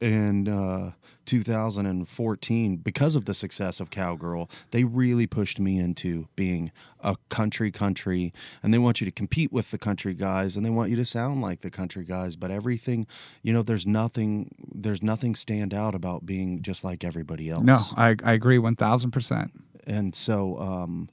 and. 0.00 0.48
uh, 0.48 0.90
2014 1.26 2.76
because 2.78 3.14
of 3.14 3.24
the 3.24 3.34
success 3.34 3.80
of 3.80 3.90
cowgirl 3.90 4.48
they 4.70 4.84
really 4.84 5.26
pushed 5.26 5.60
me 5.60 5.78
into 5.78 6.28
being 6.36 6.70
a 7.00 7.16
country 7.28 7.70
country 7.70 8.32
and 8.62 8.72
they 8.72 8.78
want 8.78 9.00
you 9.00 9.04
to 9.04 9.10
compete 9.10 9.52
with 9.52 9.70
the 9.70 9.78
country 9.78 10.14
guys 10.14 10.56
and 10.56 10.64
they 10.64 10.70
want 10.70 10.90
you 10.90 10.96
to 10.96 11.04
sound 11.04 11.42
like 11.42 11.60
the 11.60 11.70
country 11.70 12.04
guys 12.04 12.36
but 12.36 12.50
everything 12.50 13.06
you 13.42 13.52
know 13.52 13.62
there's 13.62 13.86
nothing 13.86 14.50
there's 14.74 15.02
nothing 15.02 15.34
stand 15.34 15.74
out 15.74 15.94
about 15.94 16.24
being 16.24 16.62
just 16.62 16.84
like 16.84 17.04
everybody 17.04 17.50
else 17.50 17.62
no, 17.64 17.80
I, 17.96 18.16
I 18.24 18.32
agree 18.32 18.58
one 18.58 18.76
thousand 18.76 19.10
percent. 19.10 19.52
and 19.86 20.14
so 20.14 20.58
um 20.58 21.08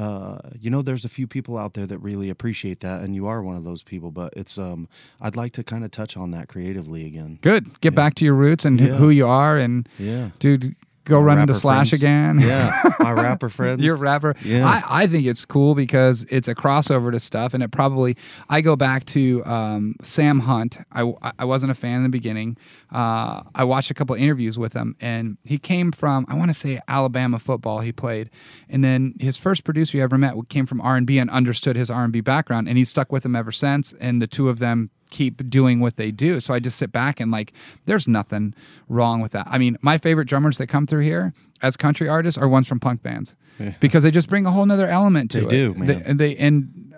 uh, 0.00 0.38
you 0.58 0.70
know, 0.70 0.82
there's 0.82 1.04
a 1.04 1.08
few 1.08 1.26
people 1.26 1.58
out 1.58 1.74
there 1.74 1.86
that 1.86 1.98
really 1.98 2.30
appreciate 2.30 2.80
that, 2.80 3.02
and 3.02 3.14
you 3.14 3.26
are 3.26 3.42
one 3.42 3.56
of 3.56 3.64
those 3.64 3.82
people. 3.82 4.10
But 4.10 4.32
it's, 4.36 4.56
um, 4.58 4.88
I'd 5.20 5.36
like 5.36 5.52
to 5.54 5.62
kind 5.64 5.84
of 5.84 5.90
touch 5.90 6.16
on 6.16 6.30
that 6.30 6.48
creatively 6.48 7.06
again. 7.06 7.38
Good. 7.42 7.80
Get 7.80 7.94
back 7.94 8.14
to 8.16 8.24
your 8.24 8.34
roots 8.34 8.64
and 8.64 8.80
Yeah. 8.80 8.96
who 8.96 9.10
you 9.10 9.26
are, 9.26 9.56
and 9.58 9.88
Yeah, 9.98 10.30
dude, 10.38 10.74
go 11.10 11.20
My 11.20 11.26
run 11.26 11.38
into 11.40 11.54
Slash 11.54 11.90
friends. 11.90 12.02
again. 12.02 12.38
Yeah, 12.40 12.82
my 12.98 13.12
rapper 13.26 13.48
friends. 13.50 13.82
You're 13.82 13.96
rapper. 13.96 14.34
Yeah. 14.44 14.66
I, 14.66 15.02
I 15.02 15.06
think 15.06 15.26
it's 15.26 15.44
cool 15.44 15.74
because 15.74 16.24
it's 16.30 16.48
a 16.48 16.54
crossover 16.54 17.12
to 17.12 17.20
stuff, 17.20 17.52
and 17.52 17.62
it 17.62 17.70
probably. 17.70 18.16
I 18.48 18.62
go 18.62 18.76
back 18.76 19.04
to 19.06 19.44
um, 19.44 19.96
Sam 20.02 20.40
Hunt. 20.40 20.78
I, 20.92 21.12
I 21.38 21.44
wasn't 21.44 21.72
a 21.72 21.74
fan 21.74 21.98
in 21.98 22.02
the 22.04 22.08
beginning. 22.08 22.56
Uh, 22.92 23.42
I 23.54 23.64
watched 23.64 23.90
a 23.90 23.94
couple 23.94 24.16
interviews 24.16 24.58
with 24.58 24.72
him, 24.72 24.96
and 25.00 25.36
he 25.44 25.58
came 25.58 25.92
from 25.92 26.24
I 26.28 26.34
want 26.34 26.50
to 26.50 26.54
say 26.54 26.80
Alabama 26.88 27.38
football. 27.38 27.80
He 27.80 27.92
played, 27.92 28.30
and 28.68 28.82
then 28.82 29.14
his 29.20 29.36
first 29.36 29.64
producer 29.64 29.98
he 29.98 30.02
ever 30.02 30.16
met 30.16 30.34
came 30.48 30.64
from 30.66 30.80
R 30.80 30.96
and 30.96 31.06
B 31.06 31.18
and 31.18 31.28
understood 31.30 31.76
his 31.76 31.90
R 31.90 32.02
and 32.02 32.12
B 32.12 32.20
background, 32.20 32.68
and 32.68 32.78
he's 32.78 32.88
stuck 32.88 33.12
with 33.12 33.24
him 33.24 33.36
ever 33.36 33.52
since. 33.52 33.92
And 34.00 34.22
the 34.22 34.26
two 34.26 34.48
of 34.48 34.58
them 34.60 34.90
keep 35.10 35.48
doing 35.50 35.80
what 35.80 35.96
they 35.96 36.10
do. 36.10 36.40
So 36.40 36.54
I 36.54 36.58
just 36.60 36.78
sit 36.78 36.92
back 36.92 37.20
and 37.20 37.30
like, 37.30 37.52
there's 37.86 38.06
nothing 38.08 38.54
wrong 38.88 39.20
with 39.20 39.32
that. 39.32 39.46
I 39.50 39.58
mean, 39.58 39.76
my 39.82 39.98
favorite 39.98 40.26
drummers 40.28 40.58
that 40.58 40.68
come 40.68 40.86
through 40.86 41.02
here 41.02 41.32
as 41.62 41.76
country 41.76 42.08
artists 42.08 42.38
are 42.38 42.48
ones 42.48 42.68
from 42.68 42.80
punk 42.80 43.02
bands 43.02 43.34
because 43.80 44.02
they 44.02 44.10
just 44.10 44.28
bring 44.28 44.46
a 44.46 44.50
whole 44.50 44.64
nother 44.64 44.88
element 44.88 45.30
to 45.32 45.40
They 45.42 45.46
it. 45.46 45.50
do, 45.50 45.74
man. 45.74 45.86
They, 45.86 46.02
and 46.04 46.18
they 46.20 46.36
and 46.36 46.94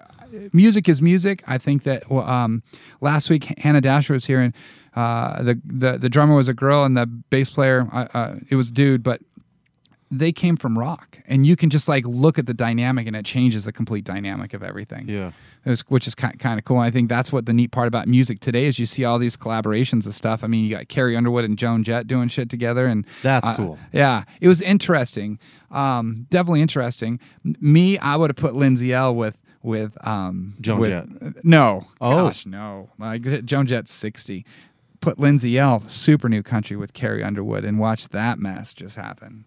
music 0.53 0.89
is 0.89 1.03
music. 1.03 1.43
I 1.47 1.59
think 1.59 1.83
that 1.83 2.11
um, 2.11 2.63
last 3.01 3.29
week 3.31 3.45
Hannah 3.59 3.81
Dasher 3.81 4.13
was 4.13 4.27
here 4.27 4.41
and 4.41 4.55
uh, 4.95 5.43
the, 5.43 5.61
the 5.65 5.99
the 5.99 6.09
drummer 6.09 6.35
was 6.37 6.49
a 6.49 6.55
girl 6.55 6.85
and 6.85 6.97
the 6.97 7.07
bass 7.07 7.51
player 7.51 7.89
uh, 7.93 8.07
uh, 8.15 8.35
it 8.51 8.57
was 8.57 8.71
dude, 8.71 9.03
but 9.03 9.21
they 10.15 10.31
came 10.31 10.57
from 10.57 10.79
rock, 10.79 11.19
and 11.27 11.47
you 11.47 11.57
can 11.57 11.71
just 11.71 11.89
like 11.89 12.05
look 12.07 12.39
at 12.39 12.47
the 12.47 12.53
dynamic, 12.55 13.07
and 13.07 13.17
it 13.17 13.25
changes 13.25 13.65
the 13.65 13.73
complete 13.73 14.05
dynamic 14.05 14.53
of 14.55 14.63
everything. 14.63 15.09
Yeah. 15.09 15.33
It 15.65 15.71
was, 15.71 15.81
which 15.83 16.07
is 16.09 16.15
kind, 16.15 16.39
kind 16.39 16.59
of 16.59 16.65
cool. 16.65 16.79
And 16.79 16.87
I 16.87 16.91
think 16.91 17.09
that's 17.09 17.33
what 17.33 17.47
the 17.47 17.53
neat 17.53 17.71
part 17.71 17.87
about 17.89 18.09
music 18.09 18.41
today 18.41 18.67
is. 18.67 18.79
You 18.81 18.87
see 18.87 19.05
all 19.05 19.19
these 19.19 19.37
collaborations 19.37 20.05
and 20.05 20.13
stuff. 20.15 20.43
I 20.45 20.49
mean, 20.49 20.65
you 20.65 20.71
got 20.77 20.89
Carrie 20.89 21.17
Underwood 21.17 21.45
and 21.45 21.57
Joan 21.57 21.83
Jett 21.85 22.07
doing 22.09 22.29
shit 22.29 22.51
together, 22.51 22.87
and 22.87 23.07
That's 23.23 23.49
uh, 23.49 23.55
cool. 23.57 23.79
Yeah, 23.93 24.25
it 24.41 24.49
was 24.49 24.61
interesting. 24.61 25.39
Um, 25.71 26.27
definitely 26.31 26.63
interesting. 26.63 27.19
Me, 27.45 27.97
I 27.99 28.17
would 28.17 28.29
have 28.31 28.37
put 28.37 28.55
Lindsay 28.55 28.93
Ell 28.93 29.15
with 29.15 29.41
with 29.63 29.97
um, 30.07 30.55
Joan 30.61 30.81
with- 30.81 30.91
Jett. 30.91 31.45
No, 31.45 31.87
Oh. 32.01 32.27
gosh, 32.27 32.45
no. 32.45 32.91
Like 32.99 33.45
Joan 33.45 33.67
Jett's 33.67 33.93
sixty. 33.95 34.45
Put 35.01 35.19
Lindsay 35.19 35.59
Ell 35.59 35.81
super 35.81 36.29
new 36.29 36.43
country 36.45 36.77
with 36.77 36.93
Carrie 36.93 37.25
Underwood 37.25 37.65
and 37.65 37.79
watch 37.81 38.09
that 38.11 38.39
mess 38.39 38.73
just 38.75 38.95
happen. 38.97 39.45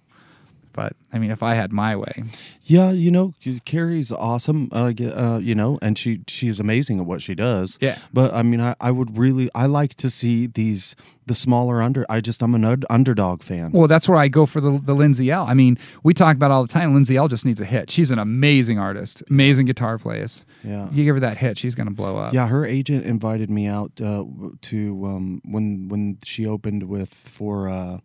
But 0.75 0.93
I 1.13 1.19
mean, 1.19 1.31
if 1.31 1.41
I 1.41 1.53
had 1.55 1.71
my 1.71 1.95
way, 1.95 2.23
Yeah, 2.63 2.91
you 2.91 3.09
know, 3.09 3.33
Carrie's 3.63 4.11
awesome. 4.11 4.67
Uh, 4.73 4.91
uh, 4.99 5.39
you 5.41 5.55
know, 5.55 5.79
and 5.81 5.97
she 5.97 6.19
she's 6.27 6.59
amazing 6.59 6.99
at 6.99 7.05
what 7.05 7.21
she 7.21 7.33
does. 7.33 7.77
Yeah. 7.79 7.97
But 8.11 8.33
I 8.33 8.43
mean, 8.43 8.59
I, 8.59 8.75
I 8.81 8.91
would 8.91 9.17
really 9.17 9.49
I 9.55 9.67
like 9.67 9.93
to 9.95 10.09
see 10.09 10.47
these 10.47 10.95
the 11.27 11.33
smaller 11.35 11.81
under. 11.81 12.05
I 12.09 12.19
just 12.19 12.43
I'm 12.43 12.53
an 12.55 12.83
underdog 12.89 13.41
fan. 13.41 13.71
well, 13.71 13.87
that's 13.87 14.09
where 14.09 14.17
I 14.17 14.27
go 14.27 14.45
for 14.45 14.59
the 14.59 14.81
the 14.83 14.93
Lindsay 14.93 15.31
Ell. 15.31 15.45
I 15.47 15.53
mean, 15.53 15.77
we 16.03 16.13
talk 16.13 16.35
about 16.35 16.51
all 16.51 16.63
the 16.65 16.73
time. 16.73 16.93
Lindsay 16.93 17.15
Ell. 17.15 17.27
just 17.29 17.45
needs 17.45 17.61
a 17.61 17.65
hit. 17.65 17.89
She's 17.89 18.11
an 18.11 18.19
amazing 18.19 18.77
artist, 18.77 19.23
amazing 19.29 19.65
guitar 19.67 19.97
plays. 19.97 20.45
Yeah. 20.63 20.89
You 20.91 21.05
give 21.05 21.15
her 21.15 21.21
that 21.21 21.37
hit, 21.37 21.57
she's 21.57 21.75
gonna 21.75 21.91
blow 21.91 22.17
up. 22.17 22.33
Yeah, 22.33 22.47
her 22.47 22.65
agent 22.65 23.05
invited 23.05 23.49
me 23.49 23.65
out 23.67 23.93
uh, 24.01 24.25
to 24.61 25.05
um, 25.05 25.41
when 25.45 25.87
when 25.87 26.17
she 26.25 26.45
opened 26.45 26.83
with 26.83 27.13
for 27.13 27.69
uh, 27.69 27.99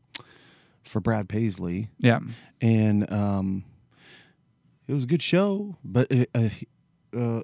for 0.85 1.01
Brad 1.01 1.29
Paisley, 1.29 1.89
Yeah. 1.99 2.21
and 2.61 3.11
um, 3.13 3.65
it 4.89 4.93
was 4.95 5.05
a 5.05 5.07
good 5.07 5.23
show. 5.23 5.77
But 5.85 6.11
it, 6.11 6.31
uh, 6.35 6.49
uh, 7.17 7.43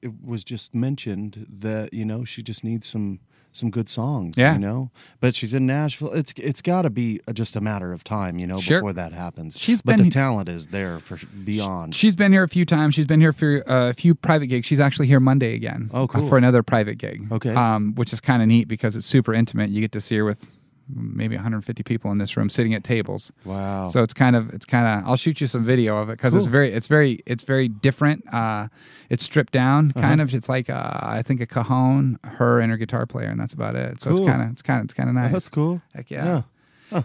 it 0.00 0.12
was 0.24 0.42
just 0.44 0.74
mentioned 0.74 1.46
that 1.60 1.92
you 1.92 2.04
know 2.04 2.24
she 2.24 2.42
just 2.42 2.64
needs 2.64 2.86
some 2.86 3.20
some 3.54 3.70
good 3.70 3.86
songs. 3.88 4.34
Yeah. 4.38 4.54
you 4.54 4.58
know. 4.58 4.90
But 5.20 5.34
she's 5.34 5.52
in 5.52 5.66
Nashville. 5.66 6.12
It's 6.14 6.32
it's 6.38 6.62
got 6.62 6.82
to 6.82 6.90
be 6.90 7.20
just 7.34 7.54
a 7.54 7.60
matter 7.60 7.92
of 7.92 8.02
time, 8.02 8.38
you 8.38 8.46
know, 8.46 8.58
Sure. 8.58 8.78
before 8.78 8.94
that 8.94 9.12
happens. 9.12 9.58
She's 9.58 9.82
but 9.82 9.96
been- 9.98 10.06
the 10.06 10.10
talent 10.10 10.48
is 10.48 10.68
there 10.68 10.98
for 10.98 11.18
beyond. 11.44 11.94
She's 11.94 12.16
been 12.16 12.32
here 12.32 12.42
a 12.44 12.48
few 12.48 12.64
times. 12.64 12.94
She's 12.94 13.06
been 13.06 13.20
here 13.20 13.32
for 13.32 13.62
uh, 13.70 13.90
a 13.90 13.92
few 13.92 14.14
private 14.14 14.46
gigs. 14.46 14.66
She's 14.66 14.80
actually 14.80 15.06
here 15.06 15.20
Monday 15.20 15.54
again. 15.54 15.90
Oh, 15.92 16.04
uh, 16.04 16.06
cool. 16.06 16.28
for 16.28 16.38
another 16.38 16.62
private 16.62 16.96
gig. 16.96 17.30
Okay. 17.30 17.54
Um, 17.54 17.94
which 17.94 18.12
is 18.14 18.20
kind 18.20 18.40
of 18.40 18.48
neat 18.48 18.68
because 18.68 18.96
it's 18.96 19.06
super 19.06 19.34
intimate. 19.34 19.68
You 19.68 19.82
get 19.82 19.92
to 19.92 20.00
see 20.00 20.16
her 20.16 20.24
with 20.24 20.46
maybe 20.88 21.34
150 21.36 21.82
people 21.82 22.10
in 22.12 22.18
this 22.18 22.36
room 22.36 22.48
sitting 22.50 22.74
at 22.74 22.84
tables. 22.84 23.32
wow. 23.44 23.86
So 23.86 24.02
it's 24.02 24.14
kind 24.14 24.36
of 24.36 24.52
it's 24.54 24.66
kind 24.66 24.86
of 25.02 25.08
I'll 25.08 25.16
shoot 25.16 25.40
you 25.40 25.46
some 25.46 25.62
video 25.64 25.96
of 25.98 26.08
it 26.08 26.12
because 26.18 26.34
it's 26.34 26.46
very 26.46 26.72
it's 26.72 26.86
very 26.88 27.22
it's 27.26 27.44
very 27.44 27.68
different. 27.68 28.32
Uh, 28.32 28.68
it's 29.10 29.24
stripped 29.24 29.52
down, 29.52 29.92
Uh-huh. 29.96 30.00
kind 30.08 30.20
of. 30.20 30.34
It's 30.34 30.48
like 30.48 30.70
uh, 30.70 30.98
I 31.02 31.22
think 31.22 31.40
a 31.40 31.46
cajon, 31.46 32.18
her 32.24 32.60
and 32.60 32.70
her 32.70 32.76
guitar 32.78 33.04
player, 33.06 33.28
and 33.28 33.38
that's 33.40 33.52
about 33.54 33.76
it. 33.76 34.00
So 34.00 34.10
Cool. 34.10 34.18
it's 34.20 34.26
kind 34.30 34.42
of 34.42 34.50
it's 34.52 34.62
kind 34.62 34.78
of 34.80 34.84
it's 34.84 34.94
kind 34.94 35.08
of 35.08 35.14
nice. 35.14 35.32
That's 35.32 35.48
cool. 35.48 35.82
Heck 35.94 36.10
yeah. 36.10 36.42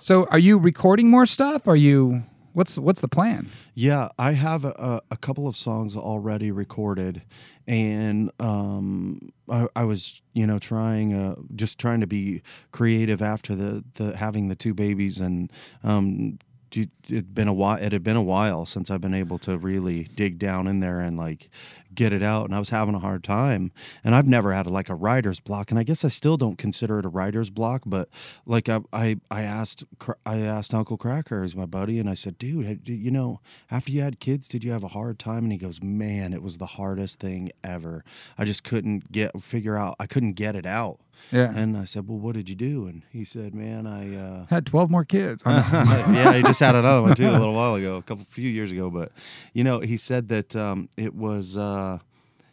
So 0.01 0.25
are 0.31 0.39
you 0.39 0.57
recording 0.57 1.10
more 1.10 1.25
stuff? 1.25 1.67
Are 1.67 1.75
you 1.77 2.24
what's 2.58 2.80
what's 2.80 3.02
the 3.02 3.08
plan? 3.08 3.50
Yeah, 3.76 4.10
I 4.18 4.32
have 4.32 4.66
a, 4.66 5.02
a 5.12 5.16
couple 5.16 5.48
of 5.48 5.56
songs 5.56 5.96
already 5.96 6.50
recorded, 6.50 7.22
and 7.68 8.32
um, 8.40 9.20
I, 9.48 9.68
I 9.76 9.84
was 9.84 10.24
you 10.34 10.48
know 10.48 10.58
trying 10.58 11.14
uh, 11.14 11.36
just 11.56 11.78
trying 11.78 12.02
to 12.02 12.08
be 12.08 12.42
creative 12.72 13.22
after 13.22 13.54
the, 13.54 13.84
the 13.94 14.18
having 14.18 14.48
the 14.48 14.56
two 14.56 14.74
babies, 14.74 15.20
and 15.20 15.52
um, 15.84 16.40
it 16.74 17.36
been 17.36 17.48
a 17.48 17.54
while. 17.54 17.78
It 17.78 17.92
had 17.92 18.04
been 18.04 18.18
a 18.18 18.24
while 18.24 18.66
since 18.66 18.90
I've 18.90 19.02
been 19.02 19.14
able 19.14 19.38
to 19.40 19.56
really 19.58 20.06
dig 20.16 20.40
down 20.40 20.68
in 20.68 20.80
there 20.80 21.00
and 21.00 21.16
like 21.16 21.52
get 21.98 22.13
it 22.13 22.24
out, 22.24 22.46
and 22.46 22.56
I 22.56 22.60
was 22.60 22.70
having 22.70 22.96
a 22.96 23.00
hard 23.00 23.24
time. 23.24 23.74
And 24.04 24.16
I've 24.16 24.27
never 24.27 24.54
had 24.54 24.70
like 24.70 24.88
a 24.88 24.96
writer's 24.96 25.42
block, 25.42 25.70
and 25.70 25.80
I 25.80 25.84
guess 25.84 26.06
I 26.06 26.08
still 26.08 26.38
don't 26.38 26.58
consider 26.58 27.00
it 27.00 27.06
a 27.06 27.10
writer's 27.10 27.50
block. 27.50 27.82
But 27.86 28.08
like 28.46 28.70
I 28.70 28.80
I, 28.94 29.18
I 29.30 29.42
asked 29.42 29.84
I 30.25 30.38
asked 30.38 30.74
Uncle 30.74 30.98
Kracker, 30.98 31.42
who's 31.42 31.56
my 31.56 31.66
buddy, 31.66 32.00
and 32.00 32.10
I 32.10 32.13
said, 32.13 32.38
dude, 32.38 32.88
you 32.88 33.12
know, 33.12 33.42
after 33.70 33.92
you 33.92 34.01
had 34.01 34.22
kids, 34.22 34.48
did 34.48 34.63
you 34.63 34.72
have 34.72 34.84
a 34.84 34.89
hard 34.89 35.20
time? 35.20 35.44
And 35.44 35.51
he 35.51 35.58
goes, 35.58 35.84
man, 35.84 36.32
it 36.32 36.42
was 36.42 36.58
the 36.58 36.66
hardest 36.68 37.20
thing 37.20 37.51
ever. 37.63 38.06
I 38.38 38.46
just 38.46 38.63
couldn't 38.63 39.12
get 39.12 39.42
figure 39.42 39.75
out. 39.75 39.96
I 40.00 40.06
couldn't 40.06 40.34
get 40.34 40.56
it 40.56 40.66
out. 40.66 41.00
Yeah. 41.32 41.52
And 41.54 41.76
I 41.76 41.86
said, 41.86 42.08
well, 42.08 42.18
what 42.18 42.36
did 42.36 42.48
you 42.50 42.56
do? 42.56 42.88
And 42.88 43.04
he 43.12 43.26
said, 43.26 43.54
man, 43.54 43.86
I. 43.86 44.16
Uh, 44.16 44.46
Had 44.50 44.66
12 44.66 44.90
more 44.90 45.04
kids. 45.06 45.44
Yeah, 45.46 46.34
he 46.34 46.42
just 46.44 46.60
had 46.60 46.76
another 46.76 47.02
one 47.02 47.16
too 47.16 47.30
a 47.30 47.32
little 47.32 47.54
while 47.54 47.76
ago, 47.76 47.98
a 47.98 48.02
couple 48.02 48.26
few 48.30 48.50
years 48.50 48.72
ago. 48.72 48.90
But 48.90 49.12
you 49.54 49.64
know, 49.64 49.80
he 49.80 49.98
said 49.98 50.30
that 50.30 50.56
um, 50.56 50.90
it 50.98 51.14
was 51.16 51.58
uh, 51.58 52.00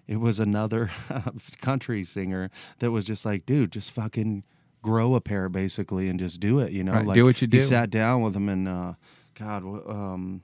it 0.06 0.16
was 0.16 0.38
another 0.40 0.90
country 1.61 2.04
singer 2.04 2.50
that 2.80 2.90
was 2.90 3.04
just 3.04 3.25
like, 3.25 3.47
dude, 3.47 3.73
just 3.73 3.92
fucking 3.92 4.44
grow 4.83 5.14
a 5.14 5.21
pair 5.21 5.49
basically 5.49 6.09
and 6.09 6.18
just 6.18 6.40
do 6.40 6.59
it. 6.59 6.73
You 6.73 6.85
know, 6.85 6.92
Right, 6.92 7.06
like 7.06 7.14
do 7.14 7.25
what 7.25 7.40
you 7.40 7.47
do. 7.49 7.59
He 7.59 7.62
sat 7.62 7.90
down 7.90 8.23
with 8.23 8.37
him 8.37 8.49
and 8.49 8.68
uh, 8.68 8.94
God, 9.35 9.62
um, 9.88 10.42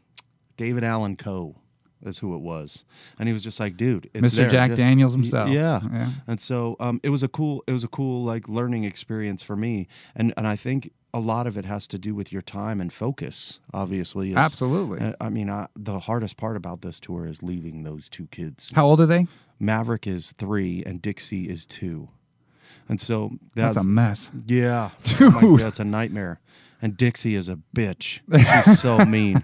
David 0.57 0.83
Allan 0.85 1.17
Coe 1.17 1.57
is 2.04 2.19
who 2.19 2.35
it 2.35 2.40
was, 2.40 2.85
and 3.19 3.28
he 3.28 3.33
was 3.33 3.42
just 3.42 3.61
like, 3.61 3.76
dude, 3.76 4.09
it's 4.14 4.33
Mr. 4.35 4.37
there, 4.37 4.50
Jack 4.50 4.71
just- 4.71 4.78
Daniels 4.78 5.12
himself. 5.14 5.50
Yeah, 5.50 5.80
Yeah. 5.92 6.11
and 6.26 6.40
so 6.40 6.76
um, 6.80 7.00
it 7.02 7.11
was 7.11 7.23
a 7.23 7.28
cool 7.28 7.62
it 7.66 7.73
was 7.73 7.85
a 7.85 7.88
cool 7.88 8.25
like 8.25 8.49
learning 8.49 8.85
experience 8.85 9.42
for 9.42 9.57
me 9.57 9.87
and 10.16 10.33
and 10.37 10.47
i 10.47 10.57
think 10.57 10.92
a 11.12 11.19
lot 11.21 11.47
of 11.47 11.57
it 11.57 11.64
has 11.64 11.87
to 11.88 11.99
do 11.99 12.14
with 12.14 12.33
your 12.33 12.40
time 12.42 12.80
and 12.80 12.92
focus 12.92 13.59
obviously 13.75 14.30
is- 14.30 14.37
Absolutely. 14.37 15.00
uh, 15.00 15.12
i 15.21 15.28
mean 15.28 15.50
I, 15.50 15.66
the 15.76 15.99
hardest 16.00 16.37
part 16.37 16.57
about 16.57 16.83
this 16.83 17.00
tour 17.00 17.26
is 17.26 17.42
leaving 17.42 17.83
those 17.83 18.09
two 18.09 18.26
kids 18.28 18.73
How 18.75 18.87
old 18.87 19.00
are 19.00 19.07
they? 19.07 19.26
maverick 19.59 20.07
is 20.07 20.33
three 20.33 20.83
and 20.87 21.02
dixie 21.02 21.49
is 21.50 21.66
two 21.66 22.09
and 22.88 23.00
so 23.00 23.33
That's 23.54 23.76
a 23.76 23.85
mess. 23.85 24.30
yeah 24.47 24.90
Dude. 25.04 25.61
It's 25.61 25.80
a 25.80 25.85
nightmare 25.85 26.40
and 26.82 26.96
Dixie 26.96 27.34
is 27.34 27.49
a 27.49 27.58
bitch. 27.76 28.20
She's 28.64 28.80
so 28.80 29.04
mean. 29.04 29.42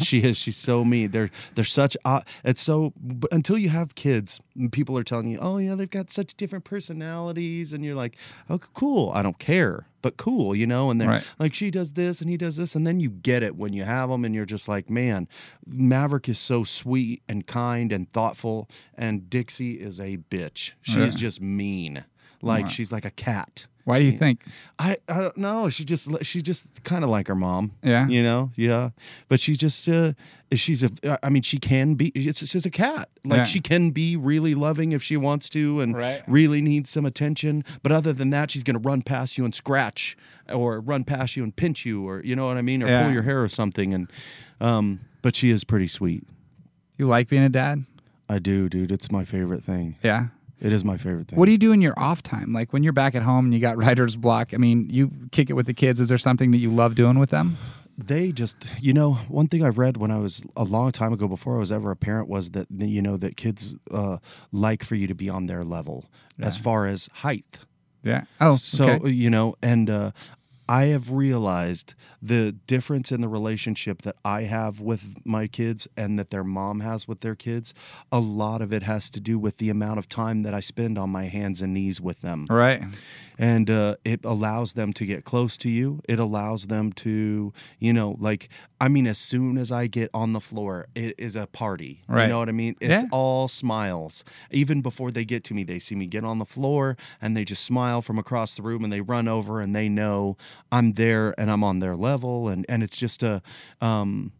she 0.00 0.18
is. 0.20 0.36
She's 0.36 0.56
so 0.56 0.84
mean. 0.84 1.10
They're 1.10 1.30
they're 1.54 1.64
such. 1.64 1.96
Uh, 2.04 2.20
it's 2.44 2.62
so. 2.62 2.92
But 2.96 3.32
until 3.32 3.58
you 3.58 3.68
have 3.70 3.94
kids, 3.94 4.40
people 4.72 4.96
are 4.98 5.04
telling 5.04 5.28
you, 5.28 5.38
"Oh 5.40 5.58
yeah, 5.58 5.74
they've 5.74 5.90
got 5.90 6.10
such 6.10 6.36
different 6.36 6.64
personalities," 6.64 7.72
and 7.72 7.84
you're 7.84 7.94
like, 7.94 8.16
"Oh, 8.50 8.58
cool. 8.58 9.10
I 9.14 9.22
don't 9.22 9.38
care, 9.38 9.86
but 10.02 10.16
cool," 10.16 10.54
you 10.54 10.66
know. 10.66 10.90
And 10.90 11.00
they're 11.00 11.08
Right. 11.08 11.24
like, 11.38 11.54
she 11.54 11.70
does 11.70 11.92
this 11.92 12.20
and 12.20 12.28
he 12.30 12.36
does 12.36 12.56
this, 12.56 12.74
and 12.74 12.86
then 12.86 13.00
you 13.00 13.10
get 13.10 13.42
it 13.42 13.56
when 13.56 13.72
you 13.72 13.84
have 13.84 14.08
them, 14.10 14.24
and 14.24 14.34
you're 14.34 14.44
just 14.46 14.68
like, 14.68 14.90
man, 14.90 15.28
Maverick 15.66 16.28
is 16.28 16.38
so 16.38 16.64
sweet 16.64 17.22
and 17.28 17.46
kind 17.46 17.92
and 17.92 18.12
thoughtful, 18.12 18.68
and 18.96 19.28
Dixie 19.30 19.74
is 19.80 19.98
a 20.00 20.16
bitch. 20.18 20.72
She's 20.82 20.96
Yeah. 20.96 21.10
just 21.10 21.40
mean. 21.40 22.04
Like 22.42 22.64
Right. 22.64 22.72
she's 22.72 22.92
like 22.92 23.04
a 23.06 23.10
cat. 23.10 23.66
Why 23.84 23.98
do 23.98 24.06
you 24.06 24.12
think? 24.16 24.44
I, 24.78 24.96
I 25.08 25.20
don't 25.20 25.36
know. 25.36 25.68
She 25.68 25.84
just 25.84 26.08
she's 26.24 26.42
just 26.42 26.64
kind 26.84 27.04
of 27.04 27.10
like 27.10 27.28
her 27.28 27.34
mom. 27.34 27.72
Yeah. 27.82 28.08
You 28.08 28.22
know. 28.22 28.50
Yeah. 28.56 28.90
But 29.28 29.40
she's 29.40 29.58
just 29.58 29.86
uh 29.88 30.12
she's 30.54 30.82
a 30.82 30.90
I 31.22 31.28
mean 31.28 31.42
she 31.42 31.58
can 31.58 31.94
be 31.94 32.08
it's 32.14 32.40
it's 32.42 32.52
just 32.52 32.64
a 32.64 32.70
cat. 32.70 33.10
Like 33.24 33.36
Yeah. 33.38 33.44
she 33.44 33.60
can 33.60 33.90
be 33.90 34.16
really 34.16 34.54
loving 34.54 34.92
if 34.92 35.02
she 35.02 35.18
wants 35.18 35.50
to 35.50 35.80
and 35.80 35.94
Right. 35.94 36.22
really 36.26 36.62
needs 36.62 36.88
some 36.88 37.04
attention. 37.04 37.62
But 37.82 37.92
other 37.92 38.14
than 38.14 38.30
that, 38.30 38.50
she's 38.50 38.62
gonna 38.62 38.78
run 38.78 39.02
past 39.02 39.36
you 39.36 39.44
and 39.44 39.54
scratch 39.54 40.16
or 40.50 40.80
run 40.80 41.04
past 41.04 41.36
you 41.36 41.42
and 41.42 41.54
pinch 41.54 41.84
you 41.84 42.08
or 42.08 42.22
you 42.24 42.34
know 42.34 42.46
what 42.46 42.56
I 42.56 42.62
mean 42.62 42.82
or 42.82 42.86
Yeah. 42.88 43.02
pull 43.04 43.12
your 43.12 43.22
hair 43.24 43.42
or 43.42 43.48
something. 43.48 43.92
And 43.92 44.10
um, 44.62 45.00
but 45.20 45.36
she 45.36 45.50
is 45.50 45.62
pretty 45.62 45.88
sweet. 45.88 46.26
You 46.96 47.06
like 47.06 47.28
being 47.28 47.42
a 47.42 47.48
dad? 47.50 47.84
I 48.30 48.38
do, 48.38 48.70
dude. 48.70 48.90
It's 48.90 49.10
my 49.12 49.26
favorite 49.26 49.62
thing. 49.62 49.96
Yeah. 50.02 50.28
It 50.64 50.72
is 50.72 50.82
my 50.82 50.96
favorite 50.96 51.28
thing. 51.28 51.38
What 51.38 51.44
do 51.44 51.52
you 51.52 51.58
do 51.58 51.72
in 51.72 51.82
your 51.82 51.92
off 51.98 52.22
time? 52.22 52.54
Like 52.54 52.72
when 52.72 52.82
you're 52.82 52.94
back 52.94 53.14
at 53.14 53.22
home 53.22 53.44
and 53.44 53.52
you 53.54 53.60
got 53.60 53.76
writer's 53.84 54.16
block, 54.16 54.54
I 54.54 54.56
mean, 54.56 54.88
you 54.88 55.10
kick 55.30 55.50
it 55.50 55.52
with 55.52 55.66
the 55.66 55.74
kids. 55.74 56.00
Is 56.00 56.08
there 56.08 56.16
something 56.18 56.52
that 56.52 56.58
you 56.58 56.70
love 56.72 56.94
doing 56.94 57.18
with 57.18 57.30
them? 57.30 57.58
they 57.96 58.32
just 58.32 58.56
you 58.80 58.92
know 58.92 59.14
one 59.28 59.46
thing 59.46 59.62
i 59.62 59.68
read 59.68 59.96
when 59.96 60.10
i 60.10 60.16
was 60.18 60.42
a 60.56 60.64
long 60.64 60.90
time 60.90 61.12
ago 61.12 61.28
before 61.28 61.54
i 61.54 61.58
was 61.60 61.70
ever 61.70 61.92
a 61.92 61.94
parent 61.94 62.28
was 62.28 62.50
that 62.50 62.66
you 62.76 63.00
know 63.00 63.16
that 63.16 63.36
kids 63.36 63.76
uh, 63.92 64.18
like 64.50 64.82
for 64.82 64.96
you 64.96 65.06
to 65.06 65.14
be 65.14 65.28
on 65.28 65.46
their 65.46 65.62
level 65.62 66.04
as 66.40 66.56
far 66.58 66.86
as 66.86 67.08
height 67.12 67.60
Yeah. 68.02 68.24
Oh, 68.40 68.56
so 68.56 68.84
okay. 68.94 69.10
you 69.10 69.30
know 69.30 69.54
and 69.62 69.88
uh, 69.88 70.10
i 70.68 70.84
have 70.84 71.10
realized 71.10 71.94
the 72.22 72.52
difference 72.66 73.12
in 73.12 73.20
the 73.20 73.28
relationship 73.28 74.02
that 74.02 74.16
i 74.24 74.42
have 74.42 74.80
with 74.80 75.20
my 75.24 75.46
kids 75.46 75.86
and 75.96 76.18
that 76.18 76.30
their 76.30 76.44
mom 76.44 76.80
has 76.80 77.06
with 77.08 77.20
their 77.20 77.34
kids 77.34 77.74
a 78.10 78.18
lot 78.20 78.62
of 78.62 78.72
it 78.72 78.82
has 78.82 79.10
to 79.10 79.20
do 79.20 79.38
with 79.38 79.58
the 79.58 79.68
amount 79.70 79.98
of 79.98 80.08
time 80.08 80.42
that 80.42 80.54
i 80.54 80.60
spend 80.60 80.98
on 80.98 81.10
my 81.10 81.24
hands 81.26 81.60
and 81.62 81.74
knees 81.74 82.00
with 82.00 82.20
them 82.22 82.46
Right. 82.50 82.82
and 83.38 83.68
uh, 83.68 83.96
it 84.04 84.24
allows 84.24 84.74
them 84.74 84.92
to 84.94 85.04
get 85.06 85.24
close 85.24 85.56
to 85.58 85.68
you. 85.68 86.00
It 86.08 86.18
allows 86.20 86.66
them 86.66 86.92
to, 86.92 87.52
you 87.80 87.92
know, 87.92 88.16
like 88.20 88.48
I 88.80 88.88
mean, 88.88 89.06
as 89.06 89.18
soon 89.18 89.56
as 89.58 89.72
I 89.72 89.86
get 89.86 90.10
on 90.14 90.34
the 90.34 90.40
floor, 90.40 90.86
it 90.94 91.14
is 91.18 91.34
a 91.36 91.46
party. 91.46 92.02
Right. 92.06 92.24
You 92.24 92.28
know 92.28 92.38
what 92.38 92.48
I 92.48 92.52
mean? 92.52 92.76
It's 92.80 93.02
Yeah. 93.02 93.08
all 93.10 93.48
smiles. 93.48 94.24
Even 94.52 94.82
before 94.82 95.10
they 95.10 95.24
get 95.24 95.42
to 95.44 95.54
me, 95.54 95.64
they 95.64 95.78
see 95.80 95.94
me 95.96 96.06
get 96.06 96.22
on 96.22 96.38
the 96.38 96.44
floor 96.44 96.96
and 97.20 97.36
they 97.36 97.44
just 97.44 97.64
smile 97.64 98.02
from 98.02 98.18
across 98.18 98.54
the 98.54 98.62
room 98.62 98.84
and 98.84 98.92
they 98.92 99.00
run 99.00 99.26
over 99.26 99.60
and 99.60 99.74
they 99.74 99.88
know 99.88 100.36
I'm 100.72 100.92
there 100.94 101.34
and 101.38 101.50
I'm 101.50 101.62
on 101.64 101.78
their 101.80 101.96
level 101.96 102.48
and 102.48 102.64
and 102.68 102.82
it's 102.82 102.96
just 102.96 103.22
a, 103.22 103.42
um, 103.80 104.32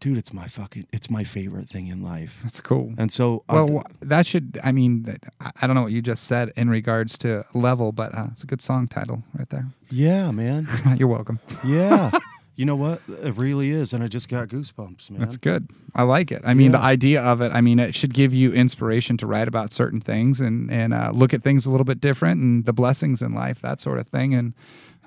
dude, 0.00 0.16
it's 0.16 0.32
my 0.32 0.46
fucking, 0.46 0.86
it's 0.92 1.10
my 1.10 1.24
favorite 1.24 1.68
thing 1.68 1.88
in 1.88 2.02
life. 2.02 2.38
That's 2.44 2.60
cool. 2.60 2.94
And 2.98 3.10
so, 3.10 3.42
Well, 3.48 3.78
wh- 3.84 3.92
that 4.08 4.26
should, 4.26 4.58
I 4.62 4.70
mean, 4.72 5.18
I- 5.40 5.50
I 5.60 5.66
don't 5.66 5.74
know 5.74 5.82
what 5.82 5.92
you 5.92 6.00
just 6.02 6.24
said 6.24 6.52
in 6.56 6.70
regards 6.70 7.18
to 7.18 7.44
level, 7.52 7.90
but 7.92 8.14
uh, 8.14 8.28
it's 8.32 8.44
a 8.44 8.46
good 8.46 8.60
song 8.62 8.86
title 8.86 9.24
right 9.36 9.48
there. 9.50 9.66
yeah, 9.90 10.30
man, 10.30 10.68
You're 10.96 11.08
welcome. 11.08 11.40
yeah. 11.64 12.10
You 12.58 12.64
know 12.64 12.74
what? 12.74 13.00
It 13.22 13.36
really 13.36 13.70
is, 13.70 13.92
and 13.92 14.02
I 14.02 14.08
just 14.08 14.28
got 14.28 14.48
goosebumps, 14.48 15.10
man. 15.12 15.20
That's 15.20 15.36
good. 15.36 15.70
I 15.94 16.02
like 16.02 16.32
it. 16.32 16.42
I 16.44 16.54
mean, 16.54 16.72
the 16.72 16.80
idea 16.80 17.22
of 17.22 17.40
it, 17.40 17.52
I 17.54 17.60
mean, 17.60 17.78
it 17.78 17.94
should 17.94 18.12
give 18.12 18.34
you 18.34 18.52
inspiration 18.52 19.16
to 19.18 19.28
write 19.28 19.46
about 19.46 19.72
certain 19.72 20.00
things 20.00 20.40
and, 20.40 20.68
and 20.68 20.92
uh, 20.92 21.12
look 21.14 21.32
at 21.32 21.40
things 21.44 21.66
a 21.66 21.70
little 21.70 21.84
bit 21.84 22.00
different 22.00 22.40
and 22.42 22.64
the 22.64 22.72
blessings 22.72 23.22
in 23.22 23.30
life, 23.32 23.60
that 23.62 23.78
sort 23.78 24.00
of 24.00 24.08
thing. 24.08 24.34
And 24.34 24.54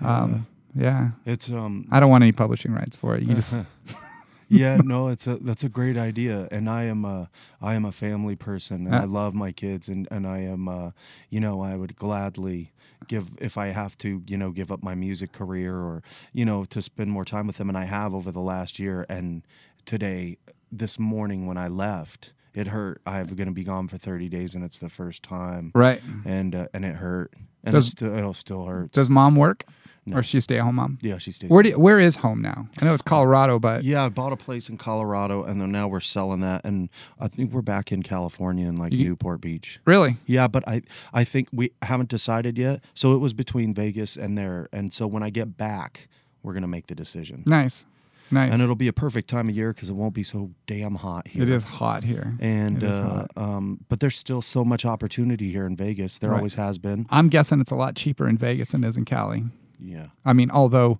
um, 0.01 0.47
yeah, 0.75 1.11
It's 1.25 1.49
um 1.51 1.87
I 1.91 1.99
don't 1.99 2.09
want 2.09 2.23
any 2.23 2.31
publishing 2.31 2.71
rights 2.73 2.95
for 2.95 3.15
it. 3.15 3.23
You 3.23 3.33
just, 3.35 3.57
yeah, 4.49 4.77
no, 4.83 5.07
it's 5.09 5.27
a 5.27 5.37
that's 5.37 5.63
a 5.63 5.69
great 5.69 5.97
idea, 5.97 6.47
and 6.51 6.69
I 6.69 6.83
am 6.83 7.05
a 7.05 7.29
I 7.61 7.73
am 7.73 7.85
a 7.85 7.91
family 7.91 8.35
person, 8.35 8.87
and 8.87 8.95
Uh. 8.95 8.99
I 9.01 9.05
love 9.05 9.33
my 9.33 9.51
kids, 9.51 9.87
and 9.89 10.07
and 10.11 10.25
I 10.25 10.39
am, 10.39 10.67
uh, 10.67 10.91
you 11.29 11.39
know, 11.39 11.61
I 11.61 11.75
would 11.75 11.95
gladly 11.95 12.71
give 13.07 13.31
if 13.39 13.57
I 13.57 13.67
have 13.67 13.97
to, 13.99 14.23
you 14.27 14.37
know, 14.37 14.51
give 14.51 14.71
up 14.71 14.81
my 14.83 14.95
music 14.95 15.31
career 15.33 15.75
or 15.75 16.03
you 16.33 16.45
know 16.45 16.63
to 16.65 16.81
spend 16.81 17.11
more 17.11 17.25
time 17.25 17.47
with 17.47 17.57
them, 17.57 17.67
and 17.69 17.77
I 17.77 17.85
have 17.85 18.13
over 18.15 18.31
the 18.31 18.41
last 18.41 18.79
year, 18.79 19.05
and 19.09 19.43
today, 19.85 20.37
this 20.71 20.97
morning 20.99 21.47
when 21.47 21.57
I 21.57 21.67
left, 21.67 22.31
it 22.53 22.67
hurt. 22.67 23.01
I'm 23.05 23.25
going 23.27 23.47
to 23.47 23.53
be 23.53 23.63
gone 23.63 23.87
for 23.89 23.97
30 23.97 24.29
days, 24.29 24.55
and 24.55 24.63
it's 24.63 24.79
the 24.79 24.89
first 24.89 25.23
time, 25.23 25.71
Right. 25.75 26.01
and 26.23 26.55
uh, 26.55 26.67
and 26.73 26.85
it 26.85 26.95
hurt, 26.95 27.33
and 27.63 27.73
Does- 27.73 27.87
it's 27.87 27.91
still, 27.93 28.15
it'll 28.17 28.33
still 28.33 28.65
hurt. 28.65 28.91
Does 28.93 29.09
mom 29.09 29.35
work? 29.35 29.65
No. 30.03 30.17
Or 30.17 30.23
she 30.23 30.39
a 30.39 30.41
stay 30.41 30.57
at 30.57 30.63
home 30.63 30.75
mom? 30.75 30.97
yeah, 31.01 31.19
she 31.19 31.31
stays. 31.31 31.51
Where 31.51 31.61
do 31.61 31.69
you, 31.69 31.79
where 31.79 31.99
is 31.99 32.15
home 32.15 32.41
now? 32.41 32.67
I 32.81 32.85
know 32.85 32.93
it's 32.93 33.03
Colorado, 33.03 33.59
but 33.59 33.83
Yeah, 33.83 34.03
I 34.05 34.09
bought 34.09 34.33
a 34.33 34.35
place 34.37 34.67
in 34.67 34.77
Colorado, 34.77 35.43
and 35.43 35.61
then 35.61 35.71
now 35.71 35.87
we're 35.87 35.99
selling 35.99 36.39
that, 36.39 36.65
and 36.65 36.89
I 37.19 37.27
think 37.27 37.51
we're 37.53 37.61
back 37.61 37.91
in 37.91 38.01
California 38.01 38.67
in 38.67 38.77
like 38.77 38.93
You- 38.93 39.03
Newport 39.09 39.41
Beach. 39.41 39.79
really? 39.85 40.17
Yeah, 40.25 40.47
but 40.47 40.67
I 40.67 40.81
I 41.13 41.23
think 41.23 41.49
we 41.53 41.71
haven't 41.83 42.09
decided 42.09 42.57
yet. 42.57 42.81
So 42.95 43.13
it 43.13 43.19
was 43.19 43.33
between 43.33 43.75
Vegas 43.75 44.17
and 44.17 44.35
there, 44.35 44.67
and 44.73 44.91
so 44.91 45.05
when 45.05 45.21
I 45.21 45.29
get 45.29 45.55
back, 45.55 46.07
we're 46.41 46.53
gonna 46.53 46.67
make 46.67 46.87
the 46.87 46.95
decision, 46.95 47.43
Nice. 47.45 47.85
Nice. 48.31 48.51
and 48.51 48.59
it'll 48.61 48.75
be 48.75 48.87
a 48.87 48.93
perfect 48.93 49.29
time 49.29 49.49
of 49.49 49.55
year 49.55 49.71
because 49.71 49.89
it 49.89 49.93
won't 49.95 50.15
be 50.15 50.23
so 50.23 50.49
damn 50.65 50.95
hot 50.95 51.27
here. 51.27 51.43
It 51.43 51.49
is 51.49 51.63
hot 51.63 52.03
here. 52.05 52.37
and 52.39 52.83
uh, 52.83 53.03
hot. 53.03 53.31
um, 53.37 53.85
but 53.87 53.99
there's 53.99 54.17
still 54.17 54.41
so 54.41 54.65
much 54.65 54.83
opportunity 54.83 55.51
here 55.51 55.67
in 55.67 55.75
Vegas. 55.75 56.17
There 56.17 56.31
Right. 56.31 56.37
always 56.37 56.55
has 56.55 56.79
been. 56.79 57.05
I'm 57.11 57.29
guessing 57.29 57.59
it's 57.61 57.69
a 57.71 57.75
lot 57.75 57.95
cheaper 57.95 58.27
in 58.27 58.37
Vegas 58.37 58.71
than 58.71 58.83
it 58.83 58.87
is 58.87 58.97
in 58.97 59.05
Cali. 59.05 59.43
Yeah, 59.83 60.07
I 60.23 60.33
mean, 60.33 60.51
although, 60.51 60.99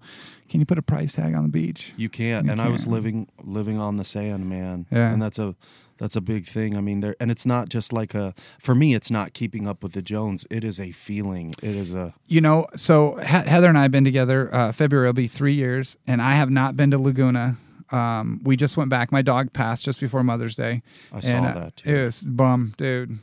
can 0.50 0.60
you 0.60 0.66
put 0.66 0.78
a 0.78 0.82
price 0.82 1.14
tag 1.14 1.34
on 1.36 1.44
the 1.44 1.50
beach? 1.50 1.94
you 1.98 2.10
can't. 2.10 2.46
You 2.48 2.52
and 2.52 2.62
I 2.62 2.70
was 2.70 2.88
living 2.88 3.28
living 3.44 3.80
on 3.80 3.98
the 3.98 4.04
sand, 4.04 4.50
man. 4.50 4.88
Yeah. 4.92 5.12
and 5.12 5.22
that's 5.22 5.38
a 5.40 5.56
that's 6.00 6.16
a 6.16 6.22
big 6.22 6.48
thing. 6.48 6.76
I 6.76 6.82
mean, 6.82 7.02
there 7.02 7.16
and 7.20 7.30
it's 7.30 7.46
not 7.46 7.70
just 7.70 7.94
like 7.94 8.16
a 8.16 8.34
for 8.60 8.74
me. 8.74 8.96
It's 8.96 9.12
not 9.12 9.34
keeping 9.34 9.68
up 9.68 9.84
with 9.84 9.94
the 9.94 10.02
Jones. 10.02 10.48
It 10.50 10.64
is 10.64 10.80
a 10.80 10.92
feeling. 10.92 11.54
It 11.62 11.76
is 11.76 11.94
a 11.94 12.16
You 12.26 12.42
know, 12.42 12.66
so 12.76 13.18
he- 13.18 13.26
Heather 13.26 13.70
and 13.70 13.78
I 13.78 13.84
have 13.84 13.92
been 13.92 14.04
together. 14.04 14.54
Uh, 14.54 14.72
February 14.72 15.08
will 15.08 15.14
be 15.14 15.28
three 15.28 15.54
years, 15.54 15.98
and 16.08 16.20
I 16.22 16.34
have 16.34 16.50
not 16.50 16.76
been 16.76 16.90
to 16.92 16.98
Laguna. 16.98 17.58
Um, 17.92 18.40
we 18.44 18.56
just 18.56 18.78
went 18.78 18.90
back. 18.90 19.12
My 19.12 19.22
dog 19.22 19.54
passed 19.54 19.86
just 19.86 20.00
before 20.00 20.24
Mother's 20.24 20.56
Day. 20.56 20.82
I 21.14 21.20
saw 21.20 21.36
and, 21.36 21.46
uh, 21.46 21.54
that 21.60 21.76
too. 21.78 21.90
It 21.94 22.04
was 22.06 22.22
bum, 22.24 22.74
dude, 22.78 23.20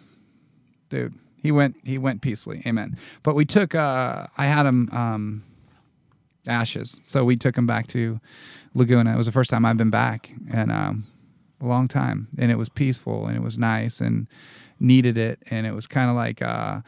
dude. 0.88 1.14
He 1.42 1.50
went. 1.50 1.76
He 1.84 1.98
went 1.98 2.20
peacefully. 2.20 2.62
Amen. 2.66 2.96
But 3.22 3.34
we 3.34 3.44
took. 3.44 3.74
Uh, 3.74 4.26
I 4.36 4.46
had 4.46 4.66
him 4.66 4.88
um, 4.92 5.42
ashes, 6.48 6.98
so 7.02 7.24
we 7.24 7.36
took 7.36 7.56
him 7.56 7.66
back 7.66 7.86
to 7.88 8.20
Laguna. 8.74 9.12
It 9.14 9.16
was 9.16 9.26
the 9.26 9.32
first 9.32 9.50
time 9.50 9.64
I've 9.64 9.76
been 9.76 9.90
back 9.90 10.30
in 10.52 10.70
um, 10.70 11.04
a 11.60 11.66
long 11.66 11.88
time, 11.88 12.28
and 12.38 12.50
it 12.50 12.56
was 12.56 12.68
peaceful 12.68 13.26
and 13.26 13.36
it 13.36 13.42
was 13.42 13.58
nice 13.58 14.00
and 14.00 14.26
needed 14.80 15.18
it, 15.18 15.38
and 15.50 15.66
it 15.66 15.72
was 15.72 15.86
kind 15.86 16.10
of 16.10 16.16
like. 16.16 16.42
Uh, 16.42 16.80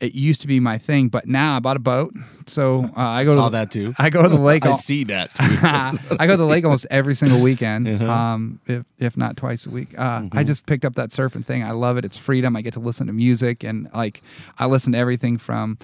it 0.00 0.14
used 0.14 0.40
to 0.42 0.46
be 0.46 0.60
my 0.60 0.78
thing, 0.78 1.08
but 1.08 1.26
now 1.26 1.56
I 1.56 1.58
bought 1.58 1.76
a 1.76 1.80
boat, 1.80 2.14
so 2.46 2.84
uh, 2.96 3.00
I 3.00 3.24
go 3.24 3.34
saw 3.34 3.46
to 3.46 3.52
that 3.54 3.72
too. 3.72 3.94
I 3.98 4.10
go 4.10 4.22
to 4.22 4.28
the 4.28 4.38
lake. 4.40 4.64
I 4.64 4.70
see 4.76 5.02
that 5.02 5.34
too. 5.34 5.44
I 6.20 6.26
go 6.28 6.34
to 6.34 6.36
the 6.36 6.46
lake 6.46 6.64
almost 6.64 6.86
every 6.88 7.16
single 7.16 7.40
weekend, 7.40 7.88
Uh-huh. 7.88 8.08
um, 8.08 8.60
if 8.68 8.84
if 9.00 9.16
not 9.16 9.36
twice 9.36 9.66
a 9.66 9.70
week. 9.70 9.98
Uh, 9.98 10.20
Mm-hmm. 10.20 10.38
I 10.38 10.44
just 10.44 10.66
picked 10.66 10.84
up 10.84 10.94
that 10.94 11.08
surfing 11.10 11.44
thing. 11.44 11.64
I 11.64 11.72
love 11.72 11.96
it. 11.96 12.04
It's 12.04 12.16
freedom. 12.16 12.54
I 12.54 12.62
get 12.62 12.74
to 12.74 12.80
listen 12.80 13.08
to 13.08 13.12
music 13.12 13.64
and 13.64 13.88
like 13.92 14.22
I 14.56 14.66
listen 14.66 14.92
to 14.92 14.98
everything 14.98 15.36
from 15.36 15.78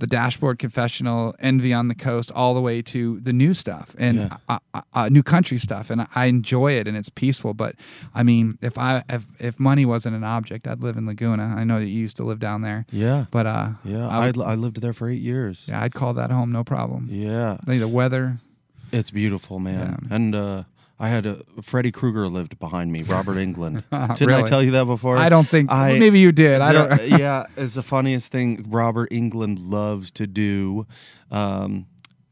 the 0.00 0.06
Dashboard 0.06 0.58
Confessional, 0.58 1.34
Envy 1.38 1.72
on 1.72 1.88
the 1.88 1.94
Coast, 1.94 2.32
all 2.32 2.52
the 2.54 2.60
way 2.60 2.82
to 2.82 3.20
the 3.20 3.32
new 3.32 3.54
stuff 3.54 3.94
and 3.98 4.16
Yeah. 4.18 4.36
uh, 4.48 4.58
uh, 4.74 4.80
uh, 4.92 5.08
new 5.08 5.22
country 5.22 5.58
stuff. 5.58 5.90
And 5.90 6.06
I 6.14 6.24
enjoy 6.26 6.72
it 6.72 6.88
and 6.88 6.96
it's 6.96 7.08
peaceful. 7.08 7.54
But 7.54 7.76
I 8.14 8.22
mean, 8.22 8.58
if 8.60 8.76
I 8.78 9.04
if, 9.08 9.24
if 9.38 9.60
money 9.60 9.84
wasn't 9.86 10.16
an 10.16 10.24
object, 10.24 10.66
I'd 10.66 10.80
live 10.82 10.96
in 10.96 11.06
Laguna. 11.06 11.54
I 11.56 11.64
know 11.64 11.78
that 11.80 11.86
you 11.86 12.00
used 12.00 12.16
to 12.16 12.24
live 12.24 12.38
down 12.40 12.62
there, 12.62 12.84
yeah, 12.90 13.26
but 13.30 13.46
uh, 13.46 13.68
yeah. 13.84 14.08
I 14.08 14.16
I, 14.16 14.26
would- 14.26 14.40
I 14.40 14.54
lived 14.56 14.80
there 14.80 14.92
for 14.92 15.08
eight 15.08 15.22
years. 15.22 15.66
yeah, 15.68 15.82
I'd 15.82 15.94
call 15.94 16.14
that 16.14 16.30
home, 16.30 16.50
no 16.52 16.64
problem. 16.64 17.08
Yeah, 17.10 17.56
think 17.66 17.80
the 17.80 17.88
weather. 17.88 18.38
it's 18.92 19.10
beautiful, 19.12 19.58
man. 19.60 20.06
Yeah. 20.08 20.16
And 20.16 20.34
uh, 20.34 20.62
I 21.02 21.08
had 21.08 21.24
a 21.24 21.42
Freddy 21.62 21.90
Krueger 21.90 22.28
lived 22.28 22.58
behind 22.58 22.92
me, 22.92 23.02
Robert 23.02 23.38
England. 23.46 23.84
Didn't 23.90 24.20
Really? 24.28 24.42
I 24.42 24.44
tell 24.44 24.62
you 24.62 24.72
that 24.72 24.84
before? 24.84 25.16
I 25.16 25.28
don't 25.30 25.48
think. 25.48 25.72
I- 25.72 25.98
maybe 25.98 26.18
you 26.20 26.30
did. 26.30 26.60
I 26.60 26.72
don't. 26.72 27.08
Yeah, 27.08 27.46
it's 27.56 27.74
the 27.74 27.82
funniest 27.82 28.30
thing. 28.30 28.66
Robert 28.68 29.10
Englund 29.10 29.56
loves 29.60 30.10
to 30.12 30.26
do 30.26 30.86
um, 31.30 31.86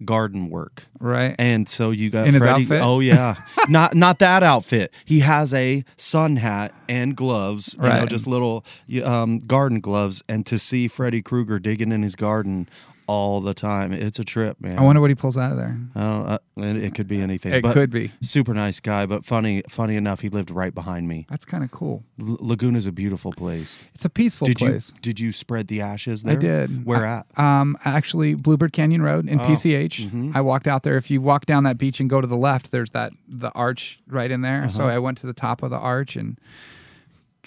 garden 0.04 0.48
work. 0.50 0.85
right. 1.00 1.35
And 1.38 1.68
so 1.68 1.90
you 1.90 2.11
got 2.11 2.28
In 2.28 2.35
his 2.35 2.44
outfit? 2.44 2.81
Oh 2.83 3.00
yeah, 3.00 3.37
not 3.68 3.94
not 3.94 4.18
that 4.20 4.42
outfit. 4.42 4.92
He 5.04 5.20
has 5.20 5.52
a 5.54 5.83
sun 5.96 6.37
hat 6.37 6.72
and 6.88 7.16
gloves, 7.16 7.74
you 7.74 7.83
know, 7.83 7.88
Right. 7.88 8.09
just 8.09 8.26
little 8.26 8.64
um, 9.02 9.38
garden 9.40 9.81
gloves. 9.81 10.22
And 10.28 10.44
to 10.46 10.59
see 10.59 10.88
Freddy 10.88 11.22
Krueger 11.22 11.59
digging 11.59 11.90
in 11.90 12.02
his 12.02 12.14
garden 12.14 12.68
all 13.08 13.40
the 13.40 13.54
time, 13.54 13.92
it's 13.92 14.18
a 14.18 14.24
trip, 14.24 14.60
man. 14.60 14.78
I 14.78 14.82
wonder 14.82 15.00
what 15.00 15.08
he 15.10 15.14
pulls 15.16 15.36
out 15.38 15.50
of 15.50 15.56
there. 15.56 15.76
Oh, 15.96 16.22
uh, 16.22 16.38
it, 16.58 16.94
could 16.94 17.08
be 17.08 17.20
anything. 17.20 17.52
It 17.54 17.62
but 17.62 17.72
could 17.72 17.90
be. 17.90 18.12
Super 18.20 18.52
nice 18.52 18.78
guy, 18.80 19.06
but 19.06 19.24
funny. 19.24 19.62
Funny 19.68 19.96
enough, 19.96 20.20
he 20.20 20.28
lived 20.28 20.50
right 20.50 20.74
behind 20.74 21.08
me. 21.08 21.26
That's 21.30 21.46
kind 21.46 21.64
of 21.64 21.70
cool. 21.70 22.04
L- 22.20 22.36
Laguna's 22.38 22.86
a 22.86 22.92
beautiful 22.92 23.32
place. 23.32 23.86
It's 23.94 24.04
a 24.04 24.10
peaceful 24.10 24.46
did 24.46 24.58
place. 24.58 24.92
you 24.94 25.00
did 25.00 25.18
you 25.18 25.32
spread 25.32 25.68
the 25.68 25.80
ashes 25.80 26.22
there? 26.22 26.34
I 26.34 26.36
did. 26.36 26.84
Where 26.84 27.04
I- 27.06 27.24
at? 27.36 27.38
Um, 27.38 27.78
actually, 27.84 28.34
Bluebird 28.34 28.72
Canyon 28.74 29.00
Road 29.02 29.26
in 29.26 29.40
Oh, 29.40 29.44
PCH. 29.44 30.10
mhm. 30.10 30.36
I 30.36 30.42
walked 30.42 30.68
out 30.68 30.82
there. 30.82 30.96
If 30.96 31.10
you 31.10 31.20
walk 31.22 31.46
down 31.46 31.64
that 31.64 31.78
beach 31.78 32.00
and 32.00 32.10
go 32.10 32.20
to 32.20 32.26
the 32.26 32.36
left, 32.36 32.70
there's 32.70 32.90
that 32.90 33.12
the 33.26 33.50
arch 33.52 34.00
right 34.06 34.30
in 34.30 34.42
there. 34.42 34.68
So 34.68 34.84
Uh-huh. 34.84 34.92
I 34.92 34.98
went 34.98 35.16
to 35.18 35.26
the 35.26 35.32
top 35.32 35.62
of 35.62 35.70
the 35.70 35.78
arch 35.78 36.14
and 36.14 36.38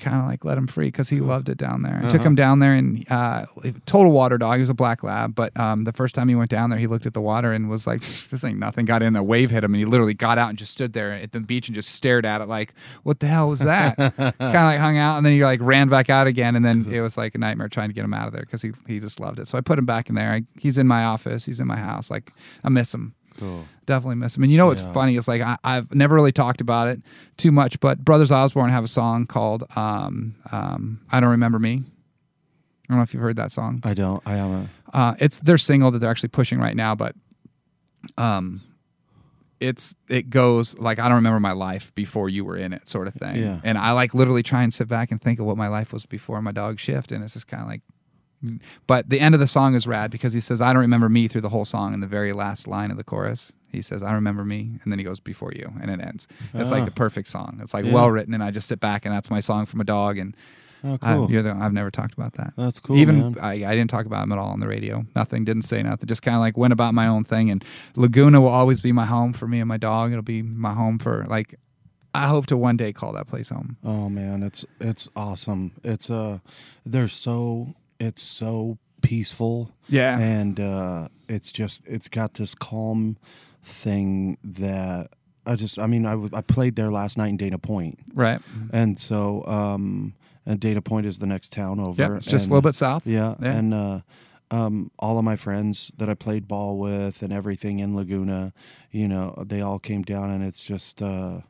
kind 0.02 0.18
of 0.18 0.26
like 0.28 0.44
let 0.44 0.58
him 0.58 0.68
free 0.68 0.88
because 0.88 1.08
he 1.10 1.20
loved 1.22 1.48
it 1.48 1.58
down 1.58 1.84
there. 1.84 1.98
I 1.98 2.10
took 2.10 2.16
Uh-huh. 2.22 2.24
him 2.30 2.36
down 2.36 2.60
there 2.60 2.74
and 2.74 3.06
uh, 3.10 3.46
total 3.86 4.12
water 4.12 4.38
dog. 4.38 4.56
He 4.56 4.60
was 4.60 4.70
a 4.70 4.74
black 4.74 5.04
lab, 5.04 5.34
but 5.36 5.58
um, 5.60 5.84
the 5.86 5.94
first 5.94 6.14
time 6.16 6.28
he 6.28 6.36
went 6.36 6.50
down 6.50 6.70
there, 6.70 6.80
he 6.80 6.88
looked 6.88 7.06
at 7.06 7.14
the 7.14 7.22
water 7.22 7.54
and 7.54 7.70
was 7.70 7.88
like, 7.88 8.02
"This 8.02 8.44
ain't 8.44 8.60
nothing." 8.60 8.86
Got 8.86 9.04
in, 9.04 9.16
a 9.16 9.24
wave 9.24 9.52
hit 9.52 9.64
him, 9.64 9.74
and 9.74 9.80
he 9.80 9.86
literally 9.86 10.14
got 10.14 10.38
out 10.38 10.50
and 10.50 10.58
just 10.58 10.72
stood 10.72 10.94
there 10.94 11.12
at 11.14 11.32
the 11.32 11.40
beach 11.40 11.68
and 11.70 11.76
just 11.76 11.90
stared 11.90 12.26
at 12.26 12.42
it 12.42 12.48
like, 12.48 12.74
"What 13.04 13.20
the 13.20 13.28
hell 13.28 13.48
was 13.50 13.60
that?" 13.60 13.96
kind 14.18 14.34
of 14.40 14.52
like 14.54 14.80
hung 14.80 14.98
out, 14.98 15.18
and 15.18 15.26
then 15.26 15.34
he 15.34 15.44
like 15.46 15.60
ran 15.62 15.88
back 15.88 16.10
out 16.10 16.28
again, 16.28 16.56
and 16.56 16.66
then 16.66 16.86
it 16.92 17.02
was 17.02 17.18
like 17.18 17.36
a 17.36 17.38
nightmare 17.38 17.70
trying 17.70 17.90
to 17.90 17.94
get 17.94 18.04
him 18.04 18.14
out 18.14 18.28
of 18.28 18.34
there 18.34 18.42
because 18.44 18.62
he 18.62 18.72
he 18.88 19.00
just 19.00 19.20
loved 19.20 19.40
it. 19.40 19.48
So 19.48 19.58
I 19.58 19.62
put 19.62 19.78
him 19.80 19.86
back 19.86 20.10
in 20.10 20.16
there. 20.16 20.32
I, 20.34 20.42
he's 20.60 20.78
in 20.78 20.88
my 20.88 21.06
office. 21.06 21.46
He's 21.46 21.60
in 21.60 21.68
my 21.68 21.78
house. 21.78 22.10
Like 22.12 22.32
I 22.64 22.70
miss 22.70 22.94
him 22.94 23.14
Cool. 23.38 23.66
definitely 23.86 24.16
miss 24.16 24.38
him. 24.38 24.44
And 24.44 24.52
you 24.52 24.58
know 24.58 24.68
what's 24.68 24.82
Yeah. 24.82 24.92
funny 24.92 25.16
is 25.18 25.28
like 25.28 25.42
I, 25.42 25.58
I've 25.64 25.94
never 25.94 26.16
really 26.16 26.32
talked 26.32 26.62
about 26.62 26.88
it 26.90 27.02
too 27.38 27.52
much, 27.52 27.80
but 27.80 28.04
Brothers 28.04 28.32
Osborne 28.32 28.70
have 28.70 28.84
a 28.84 28.88
song 28.88 29.26
called 29.26 29.64
um, 29.76 30.36
um, 30.52 31.02
"I 31.12 31.20
Don't 31.20 31.32
Remember 31.32 31.60
Me." 31.60 31.84
I 32.90 32.94
don't 32.94 32.98
know 32.98 33.04
if 33.04 33.14
you've 33.14 33.24
heard 33.24 33.38
that 33.38 33.52
song. 33.52 33.80
I 33.84 33.94
don't. 33.94 34.22
I 34.26 34.36
haven't. 34.36 34.70
Uh, 34.94 35.16
it's 35.20 35.40
their 35.40 35.58
single 35.58 35.92
that 35.92 36.00
they're 36.00 36.10
actually 36.12 36.30
pushing 36.30 36.60
right 36.60 36.76
now, 36.76 36.94
but 36.94 37.16
um, 38.18 38.62
it's 39.60 39.96
it 40.10 40.30
goes 40.30 40.78
like 40.78 41.00
I 41.00 41.04
don't 41.08 41.16
remember 41.16 41.40
my 41.40 41.54
life 41.54 41.94
before 41.96 42.28
you 42.30 42.44
were 42.44 42.58
in 42.58 42.74
it, 42.74 42.88
sort 42.90 43.08
of 43.08 43.14
thing. 43.14 43.38
Yeah. 43.38 43.60
And 43.64 43.78
I 43.78 43.92
like 43.92 44.14
literally 44.14 44.44
try 44.44 44.64
and 44.64 44.74
sit 44.74 44.88
back 44.88 45.12
and 45.12 45.22
think 45.22 45.40
of 45.40 45.46
what 45.46 45.56
my 45.58 45.68
life 45.68 45.94
was 45.94 46.06
before 46.06 46.42
my 46.42 46.52
dog 46.52 46.80
shift, 46.80 47.12
and 47.12 47.24
it's 47.24 47.34
just 47.34 47.48
kind 47.48 47.64
of 47.64 47.70
like. 47.70 47.82
But 48.88 49.10
the 49.10 49.20
end 49.20 49.36
of 49.36 49.40
the 49.40 49.48
song 49.48 49.76
is 49.76 49.86
rad 49.88 50.12
because 50.12 50.34
he 50.34 50.40
says, 50.40 50.62
"I 50.62 50.74
don't 50.74 50.82
remember 50.82 51.10
me" 51.10 51.28
through 51.28 51.42
the 51.42 51.50
whole 51.50 51.66
song, 51.66 51.94
and 51.94 52.02
the 52.02 52.08
very 52.08 52.34
last 52.34 52.68
line 52.68 52.92
of 52.92 52.98
the 52.98 53.04
chorus, 53.04 53.52
he 53.72 53.82
says, 53.82 54.02
"I 54.04 54.14
remember 54.14 54.44
me," 54.44 54.80
and 54.84 54.92
then 54.92 55.00
he 55.00 55.06
goes, 55.06 55.20
"Before 55.20 55.52
you," 55.54 55.72
and 55.82 55.92
it 55.92 56.02
ends. 56.02 56.28
It's 56.54 56.72
like 56.72 56.82
Ah. 56.82 56.86
the 56.86 56.92
perfect 56.92 57.28
song. 57.28 57.60
It's 57.62 57.74
like 57.74 57.86
Yeah. 57.86 57.94
well 57.94 58.10
written, 58.10 58.34
and 58.34 58.44
I 58.44 58.52
just 58.52 58.68
sit 58.68 58.80
back, 58.80 59.06
and 59.06 59.14
that's 59.14 59.30
my 59.30 59.40
song 59.42 59.66
from 59.66 59.80
a 59.82 59.84
dog, 59.86 60.18
and 60.18 60.36
Oh, 60.84 60.98
I, 61.04 61.14
cool. 61.14 61.30
you're 61.32 61.44
the, 61.44 61.52
I've 61.54 61.74
never 61.74 61.92
talked 61.92 62.16
about 62.16 62.34
that. 62.34 62.54
That's 62.58 62.80
cool, 62.80 62.98
Even. 62.98 63.38
I, 63.40 63.52
I 63.54 63.76
didn't 63.76 63.92
talk 63.92 64.08
about 64.08 64.24
him 64.24 64.32
at 64.32 64.40
all 64.40 64.50
on 64.50 64.60
the 64.62 64.68
radio. 64.68 65.06
Nothing. 65.16 65.46
Didn't 65.46 65.62
say 65.62 65.84
nothing. 65.84 66.08
Just 66.08 66.24
kind 66.24 66.34
of 66.34 66.42
like 66.42 66.58
went 66.58 66.74
about 66.74 66.96
my 66.96 67.06
own 67.06 67.24
thing. 67.24 67.52
And 67.52 67.64
Laguna 67.96 68.42
will 68.42 68.48
always 68.50 68.82
be 68.82 68.92
my 68.92 69.06
home 69.06 69.32
for 69.34 69.48
me 69.48 69.60
and 69.60 69.68
my 69.68 69.78
dog. 69.78 70.10
It'll 70.12 70.24
be 70.24 70.42
my 70.42 70.74
home 70.74 70.98
for 70.98 71.24
like. 71.30 71.60
I 72.16 72.28
hope 72.28 72.48
to 72.48 72.58
one 72.58 72.76
day 72.78 72.92
call 72.92 73.14
that 73.14 73.28
place 73.28 73.50
home. 73.50 73.78
Oh 73.86 74.10
man, 74.10 74.42
it's 74.44 74.66
it's 74.82 75.08
awesome. 75.16 75.72
It's 75.84 76.10
uh, 76.10 76.40
they're 76.86 77.08
so 77.08 77.76
it's 78.08 78.22
so 78.24 78.78
peaceful. 79.02 79.72
Yeah. 79.88 80.18
and 80.20 80.60
uh, 80.60 81.08
it's 81.28 81.52
just 81.52 81.84
it's 81.88 82.08
got 82.10 82.34
this 82.36 82.56
calm 82.56 83.18
thing 83.64 84.38
that 84.44 85.10
I 85.46 85.56
just 85.56 85.80
I 85.80 85.88
mean 85.88 86.06
I, 86.06 86.12
w- 86.12 86.30
I 86.34 86.42
played 86.42 86.76
there 86.76 86.90
last 86.92 87.18
night 87.18 87.30
in 87.30 87.38
Dana 87.38 87.58
Point, 87.58 88.00
Right. 88.14 88.42
and 88.72 89.00
so 89.00 89.44
um, 89.46 90.14
and 90.46 90.60
Dana 90.60 90.82
Point 90.82 91.06
is 91.06 91.18
the 91.20 91.26
next 91.28 91.52
town 91.54 91.80
over. 91.80 92.02
Yep. 92.02 92.12
It's 92.18 92.26
just 92.26 92.48
a 92.48 92.50
little 92.50 92.62
bit 92.62 92.76
south. 92.76 93.06
Yeah, 93.08 93.36
Yeah. 93.42 93.52
and 93.58 93.74
uh, 93.74 94.00
um, 94.52 94.92
all 95.00 95.18
of 95.18 95.24
my 95.24 95.36
friends 95.36 95.92
that 95.98 96.10
I 96.10 96.14
played 96.14 96.48
ball 96.48 96.78
with 96.78 97.22
and 97.22 97.32
everything 97.34 97.80
in 97.80 97.96
Laguna, 97.96 98.54
you 98.92 99.08
know, 99.08 99.44
they 99.48 99.62
all 99.62 99.80
came 99.80 100.02
down, 100.04 100.30
and 100.30 100.44
it's 100.44 100.64
just, 100.64 101.02
uh, 101.02 101.42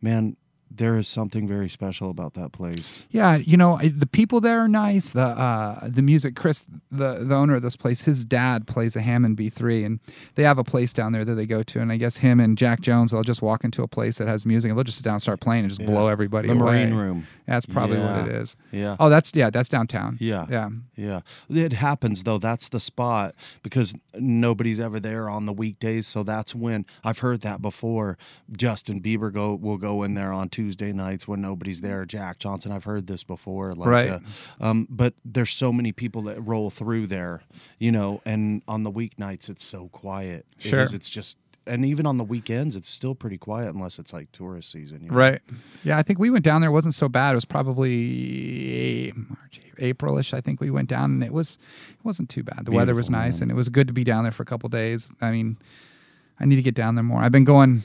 man, 0.00 0.36
there 0.70 0.96
is 0.96 1.08
something 1.08 1.46
very 1.48 1.68
special 1.68 2.10
about 2.10 2.34
that 2.34 2.52
place. 2.52 3.04
Yeah, 3.10 3.36
you 3.36 3.56
know 3.56 3.78
the 3.78 4.06
people 4.06 4.40
there 4.40 4.60
are 4.60 4.68
nice. 4.68 5.10
The 5.10 5.22
uh, 5.26 5.88
the 5.88 6.02
music, 6.02 6.36
Chris, 6.36 6.64
the 6.90 7.24
the 7.24 7.34
owner 7.34 7.56
of 7.56 7.62
this 7.62 7.76
place, 7.76 8.02
his 8.02 8.24
dad 8.24 8.66
plays 8.66 8.96
a 8.96 9.00
Hammond 9.00 9.36
B3, 9.36 9.84
and 9.86 10.00
they 10.34 10.42
have 10.42 10.58
a 10.58 10.64
place 10.64 10.92
down 10.92 11.12
there 11.12 11.24
that 11.24 11.34
they 11.34 11.46
go 11.46 11.62
to. 11.62 11.80
And 11.80 11.90
I 11.92 11.96
guess 11.96 12.18
him 12.18 12.40
and 12.40 12.56
Jack 12.56 12.80
Jones, 12.80 13.10
they'll 13.10 13.22
just 13.22 13.42
walk 13.42 13.64
into 13.64 13.82
a 13.82 13.88
place 13.88 14.18
that 14.18 14.28
has 14.28 14.44
music, 14.46 14.70
and 14.70 14.78
they'll 14.78 14.84
just 14.84 14.98
sit 14.98 15.04
down, 15.04 15.14
and 15.14 15.22
start 15.22 15.40
playing, 15.40 15.64
and 15.64 15.70
just 15.70 15.84
blow 15.84 16.08
everybody 16.08 16.48
The 16.48 16.54
away. 16.54 16.84
Marine 16.86 16.94
Room. 16.94 17.26
That's 17.46 17.64
probably 17.64 17.98
what 17.98 18.28
it 18.28 18.34
is. 18.34 18.56
Yeah. 18.72 18.96
Oh, 19.00 19.08
that's 19.08 19.32
yeah, 19.34 19.48
that's 19.48 19.70
downtown. 19.70 20.18
Yeah. 20.20 20.46
yeah. 20.50 20.68
Yeah. 20.96 21.20
It 21.48 21.72
happens 21.72 22.22
though. 22.24 22.36
That's 22.36 22.68
the 22.68 22.78
spot 22.78 23.34
because 23.62 23.94
nobody's 24.14 24.78
ever 24.78 25.00
there 25.00 25.30
on 25.30 25.46
the 25.46 25.54
weekdays. 25.54 26.06
So 26.06 26.22
that's 26.22 26.54
when 26.54 26.84
I've 27.02 27.20
heard 27.20 27.40
that 27.40 27.62
before. 27.62 28.18
Justin 28.52 29.00
Bieber 29.00 29.32
go 29.32 29.54
will 29.54 29.78
go 29.78 30.02
in 30.02 30.12
there 30.12 30.30
on 30.32 30.50
Tuesday 30.58 30.92
nights 30.92 31.28
when 31.28 31.40
nobody's 31.40 31.82
there. 31.82 32.04
Jack 32.04 32.40
Johnson, 32.40 32.72
I've 32.72 32.82
heard 32.82 33.06
this 33.06 33.22
before. 33.22 33.74
Like, 33.76 33.88
Right. 33.88 34.08
uh, 34.10 34.18
um, 34.58 34.88
but 34.90 35.14
there's 35.24 35.50
so 35.52 35.72
many 35.72 35.92
people 35.92 36.22
that 36.22 36.40
roll 36.40 36.68
through 36.68 37.06
there, 37.06 37.42
you 37.78 37.92
know, 37.92 38.20
and 38.24 38.62
on 38.66 38.82
the 38.82 38.90
weeknights 38.90 39.48
it's 39.48 39.62
so 39.64 39.86
quiet. 39.92 40.46
Sure. 40.58 40.80
is, 40.82 40.94
it's 40.94 41.08
just 41.08 41.36
and 41.64 41.84
even 41.84 42.06
on 42.06 42.16
the 42.16 42.24
weekends 42.24 42.74
it's 42.74 42.88
still 42.88 43.14
pretty 43.14 43.38
quiet 43.38 43.72
unless 43.72 44.00
it's 44.00 44.12
like 44.12 44.32
tourist 44.32 44.72
season. 44.72 45.02
you 45.04 45.10
know? 45.10 45.14
Right. 45.16 45.40
Yeah, 45.84 45.96
I 45.96 46.02
think 46.02 46.18
we 46.18 46.28
went 46.28 46.44
down 46.44 46.60
there. 46.60 46.70
It 46.70 46.72
wasn't 46.72 46.94
so 46.94 47.08
bad. 47.08 47.32
It 47.32 47.34
was 47.36 47.44
probably 47.44 49.12
March, 49.14 49.60
Aprilish. 49.78 50.34
I 50.34 50.40
think 50.40 50.60
we 50.60 50.70
went 50.70 50.88
down, 50.88 51.12
and 51.12 51.22
it 51.22 51.32
was 51.32 51.56
it 51.90 52.04
wasn't 52.04 52.30
too 52.30 52.42
bad. 52.42 52.64
The 52.64 52.72
weather 52.72 52.96
was 52.96 53.08
nice, 53.10 53.34
man. 53.36 53.42
and 53.42 53.50
it 53.52 53.54
was 53.54 53.68
good 53.68 53.86
to 53.86 53.92
be 53.92 54.02
down 54.02 54.24
there 54.24 54.32
for 54.32 54.42
a 54.42 54.46
couple 54.46 54.68
days. 54.70 55.10
I 55.20 55.30
mean, 55.30 55.56
I 56.40 56.46
need 56.46 56.56
to 56.56 56.62
get 56.62 56.74
down 56.74 56.96
there 56.96 57.04
more. 57.04 57.20
I've 57.22 57.30
been 57.32 57.44
going 57.44 57.82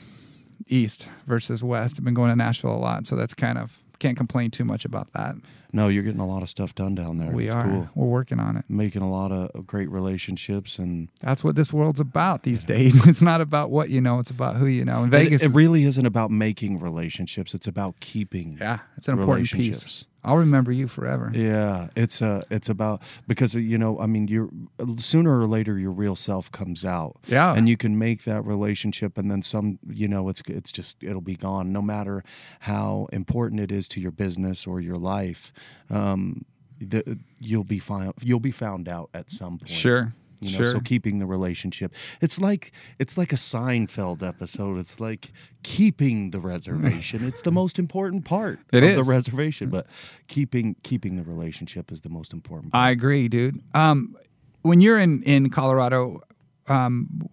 east 0.68 1.08
versus 1.26 1.62
west. 1.62 1.96
I've 1.98 2.04
been 2.04 2.14
going 2.14 2.30
to 2.30 2.36
Nashville 2.36 2.74
a 2.74 2.78
lot, 2.78 3.06
so 3.06 3.16
that's 3.16 3.34
kind 3.34 3.58
of 3.58 3.78
can't 3.98 4.16
complain 4.16 4.50
too 4.50 4.64
much 4.64 4.84
about 4.84 5.12
that. 5.12 5.36
No, 5.74 5.88
you're 5.88 6.04
getting 6.04 6.20
a 6.20 6.26
lot 6.26 6.42
of 6.42 6.48
stuff 6.48 6.74
done 6.74 6.94
down 6.94 7.18
there. 7.18 7.30
we 7.30 7.46
it's 7.46 7.54
are. 7.54 7.64
cool. 7.64 7.88
We're 7.94 8.06
working 8.06 8.38
on 8.38 8.56
it. 8.56 8.64
Making 8.68 9.02
a 9.02 9.10
lot 9.10 9.32
of 9.32 9.66
great 9.66 9.90
relationships 9.90 10.78
and 10.78 11.08
That's 11.20 11.42
what 11.42 11.56
this 11.56 11.72
world's 11.72 12.00
about 12.00 12.44
these 12.44 12.62
days. 12.64 13.06
It's 13.14 13.22
not 13.22 13.40
about 13.40 13.70
what 13.70 13.90
you 13.90 14.00
know; 14.00 14.18
it's 14.18 14.30
about 14.30 14.56
who 14.56 14.66
you 14.66 14.84
know. 14.84 15.02
And 15.02 15.10
Vegas, 15.10 15.42
It, 15.42 15.46
it 15.46 15.54
really 15.54 15.84
isn't 15.84 16.06
about 16.06 16.30
making 16.30 16.80
relationships. 16.80 17.54
It's 17.54 17.66
about 17.66 18.00
keeping. 18.00 18.56
yeah, 18.60 18.78
it's 18.96 19.08
an 19.08 19.18
important 19.18 19.50
piece. 19.50 20.04
I'll 20.26 20.38
remember 20.38 20.72
you 20.72 20.88
forever. 20.88 21.30
Yeah, 21.34 21.88
it's 21.94 22.22
uh 22.22 22.44
it's 22.50 22.70
about 22.70 23.02
because 23.28 23.54
uh, 23.54 23.58
you 23.58 23.76
know 23.76 24.00
I 24.00 24.06
mean 24.06 24.26
you're 24.26 24.48
sooner 24.96 25.38
or 25.38 25.46
later 25.46 25.78
your 25.78 25.90
real 25.90 26.16
self 26.16 26.50
comes 26.50 26.82
out. 26.82 27.18
Yeah. 27.26 27.54
and 27.54 27.68
you 27.68 27.76
can 27.76 27.98
make 27.98 28.24
that 28.24 28.42
relationship, 28.44 29.18
and 29.18 29.30
then 29.30 29.42
some. 29.42 29.78
You 29.86 30.08
know, 30.08 30.30
it's 30.30 30.42
it's 30.46 30.72
just 30.72 31.02
it'll 31.02 31.20
be 31.20 31.36
gone. 31.36 31.72
No 31.72 31.82
matter 31.82 32.24
how 32.60 33.06
important 33.12 33.60
it 33.60 33.70
is 33.70 33.86
to 33.88 34.00
your 34.00 34.12
business 34.12 34.66
or 34.66 34.80
your 34.80 34.96
life, 34.96 35.52
um, 35.90 36.44
the, 36.80 37.18
you'll 37.40 37.64
be 37.64 37.78
found 37.78 38.12
you'll 38.22 38.40
be 38.40 38.50
found 38.50 38.88
out 38.88 39.10
at 39.14 39.30
some 39.30 39.58
point. 39.58 39.68
Sure. 39.68 40.12
You 40.40 40.50
know, 40.50 40.64
sure. 40.64 40.72
so 40.72 40.80
keeping 40.80 41.20
the 41.20 41.26
relationship. 41.26 41.94
It's 42.20 42.38
like 42.38 42.72
it's 42.98 43.16
like 43.16 43.32
a 43.32 43.36
Seinfeld 43.36 44.22
episode. 44.26 44.78
It's 44.78 45.00
like 45.00 45.32
keeping 45.62 46.32
the 46.32 46.40
reservation. 46.40 47.24
it's 47.26 47.40
the 47.42 47.52
most 47.52 47.78
important 47.78 48.24
part 48.26 48.58
It 48.72 48.82
of 48.82 48.90
is. 48.90 48.96
the 48.96 49.04
reservation, 49.10 49.70
but 49.70 49.86
keeping 50.28 50.76
keeping 50.82 51.16
the 51.16 51.22
relationship 51.22 51.90
is 51.90 52.02
the 52.02 52.10
most 52.10 52.32
important 52.34 52.72
part. 52.72 52.84
I 52.84 52.90
agree, 52.90 53.28
dude. 53.28 53.62
Um, 53.74 54.16
when 54.62 54.80
you're 54.82 54.98
in 54.98 55.22
in 55.22 55.48
Colorado, 55.48 56.20
um, 56.66 57.26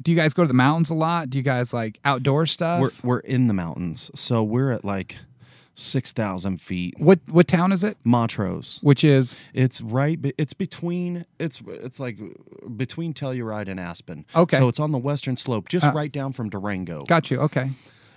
do 0.00 0.12
you 0.12 0.16
guys 0.16 0.34
go 0.34 0.44
to 0.44 0.48
the 0.48 0.54
mountains 0.54 0.90
a 0.90 0.94
lot? 0.94 1.30
Do 1.30 1.38
you 1.38 1.42
guys 1.42 1.72
like 1.72 1.98
outdoor 2.04 2.46
stuff? 2.46 2.80
we're 2.80 2.90
we're 3.02 3.20
in 3.20 3.48
the 3.48 3.54
mountains. 3.54 4.10
So 4.14 4.44
we're 4.44 4.70
at 4.70 4.84
like 4.84 5.16
6,000 5.76 6.60
feet. 6.60 6.94
what 6.98 7.20
what 7.28 7.46
town 7.46 7.70
is 7.70 7.84
it? 7.84 7.96
Montrose. 8.02 8.78
Which 8.82 9.04
is 9.04 9.36
It's 9.54 9.80
right. 9.80 10.18
It's 10.38 10.54
between. 10.54 11.24
It's 11.38 11.60
it's 11.66 12.00
like 12.00 12.18
between 12.76 13.12
Telluride 13.14 13.68
and 13.68 13.78
Aspen. 13.78 14.24
Okay. 14.34 14.58
So 14.58 14.68
it's 14.68 14.80
on 14.80 14.92
the 14.92 14.98
western 14.98 15.36
slope, 15.36 15.68
just 15.68 15.86
Uh, 15.86 15.92
right 15.92 16.10
down 16.10 16.32
from 16.32 16.48
Durango. 16.50 17.04
got 17.04 17.30
you. 17.30 17.38
Okay, 17.40 17.70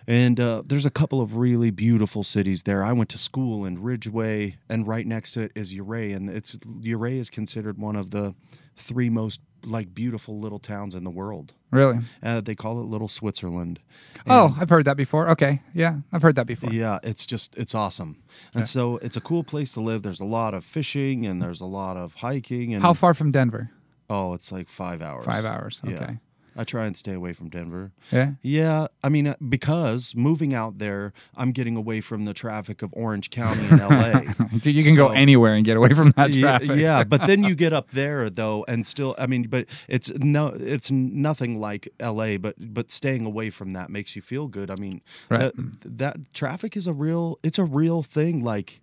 And 0.08 0.40
uh, 0.40 0.64
there's 0.66 0.86
a 0.86 0.90
couple 0.92 1.22
of 1.22 1.36
really 1.36 1.70
beautiful 1.72 2.24
cities 2.24 2.64
there. 2.64 2.84
I 2.84 2.94
went 2.94 3.10
to 3.10 3.18
school 3.18 3.66
in 3.66 3.82
Ridgway, 3.82 4.58
and 4.68 4.88
right 4.88 5.06
next 5.06 5.34
to 5.34 5.42
it 5.44 5.52
is 5.56 5.74
Ouray, 5.74 6.12
and 6.14 6.30
it's 6.30 6.58
Ouray 6.84 7.18
is 7.20 7.30
considered 7.30 7.78
one 7.78 7.96
of 7.96 8.12
the 8.12 8.34
three 8.76 9.10
most 9.10 9.40
like 9.66 9.94
beautiful 9.94 10.40
little 10.40 10.58
towns 10.58 10.96
in 10.96 11.04
the 11.04 11.10
world. 11.10 11.54
really? 11.70 12.00
Uh, 12.24 12.40
they 12.40 12.56
call 12.56 12.80
it 12.80 12.86
Little 12.86 13.10
Switzerland. 13.10 13.80
oh, 14.26 14.56
I've 14.60 14.70
heard 14.70 14.86
that 14.86 14.96
before. 14.96 15.30
Okay, 15.32 15.62
yeah, 15.74 15.98
I've 16.14 16.22
heard 16.22 16.36
that 16.36 16.48
before. 16.48 16.72
Yeah, 16.72 17.00
it's 17.04 17.26
just 17.26 17.56
it's 17.58 17.76
awesome, 17.76 18.24
and 18.56 18.68
so 18.68 18.98
it's 18.98 19.18
a 19.18 19.22
cool 19.22 19.44
place 19.44 19.74
to 19.74 19.82
live. 19.82 20.02
There's 20.02 20.22
a 20.22 20.26
lot 20.26 20.54
of 20.54 20.64
fishing 20.64 21.26
and 21.26 21.42
there's 21.42 21.60
a 21.62 21.66
lot 21.66 21.98
of 21.98 22.14
hiking 22.16 22.74
and 22.74 22.82
How 22.82 22.94
far 22.94 23.14
from 23.14 23.32
Denver? 23.32 23.70
oh, 24.10 24.34
it's 24.34 24.52
like 24.52 24.70
five 24.70 25.02
hours. 25.02 25.26
Five 25.26 25.46
hours. 25.46 25.82
Yeah. 25.84 26.14
I 26.56 26.64
try 26.64 26.86
and 26.86 26.98
stay 26.98 27.14
away 27.14 27.34
from 27.34 27.50
Denver. 27.50 27.92
Yeah. 28.12 28.32
Yeah, 28.42 28.88
I 29.04 29.10
mean, 29.10 29.28
uh, 29.28 29.36
because 29.48 30.14
moving 30.16 30.54
out 30.54 30.78
there, 30.80 31.14
I'm 31.38 31.52
getting 31.52 31.76
away 31.76 32.02
from 32.02 32.26
the 32.26 32.34
traffic 32.34 32.82
of 32.82 32.90
Orange 32.94 33.30
County 33.30 33.66
and 33.70 33.80
LA. 33.80 34.20
Dude, 34.60 34.76
you 34.76 34.84
can 34.84 34.96
go 34.96 35.10
anywhere 35.10 35.54
and 35.56 35.64
get 35.66 35.78
away 35.78 35.90
from 35.90 36.12
that 36.18 36.34
yeah, 36.34 36.58
traffic. 36.60 36.78
yeah, 36.80 37.04
but 37.04 37.26
then 37.28 37.44
you 37.44 37.56
get 37.66 37.72
up 37.74 37.92
there 37.92 38.30
though, 38.30 38.66
and 38.68 38.86
still, 38.86 39.16
I 39.18 39.28
mean, 39.28 39.44
but 39.48 39.68
it's 39.88 40.10
no, 40.18 40.48
it's 40.56 40.92
nothing 40.92 41.60
like 41.60 41.88
L.A. 42.00 42.38
But 42.38 42.56
but 42.60 42.92
staying 42.92 43.26
away 43.26 43.50
from 43.50 43.72
that 43.72 43.90
makes 43.90 44.16
you 44.16 44.22
feel 44.22 44.48
good. 44.48 44.70
I 44.70 44.76
mean, 44.76 45.02
Right. 45.30 45.52
that 45.56 45.98
that 45.98 46.34
traffic 46.34 46.76
is 46.76 46.88
a 46.88 46.94
real, 46.94 47.40
it's 47.44 47.60
a 47.60 47.64
real 47.64 48.04
thing. 48.04 48.44
Like 48.44 48.82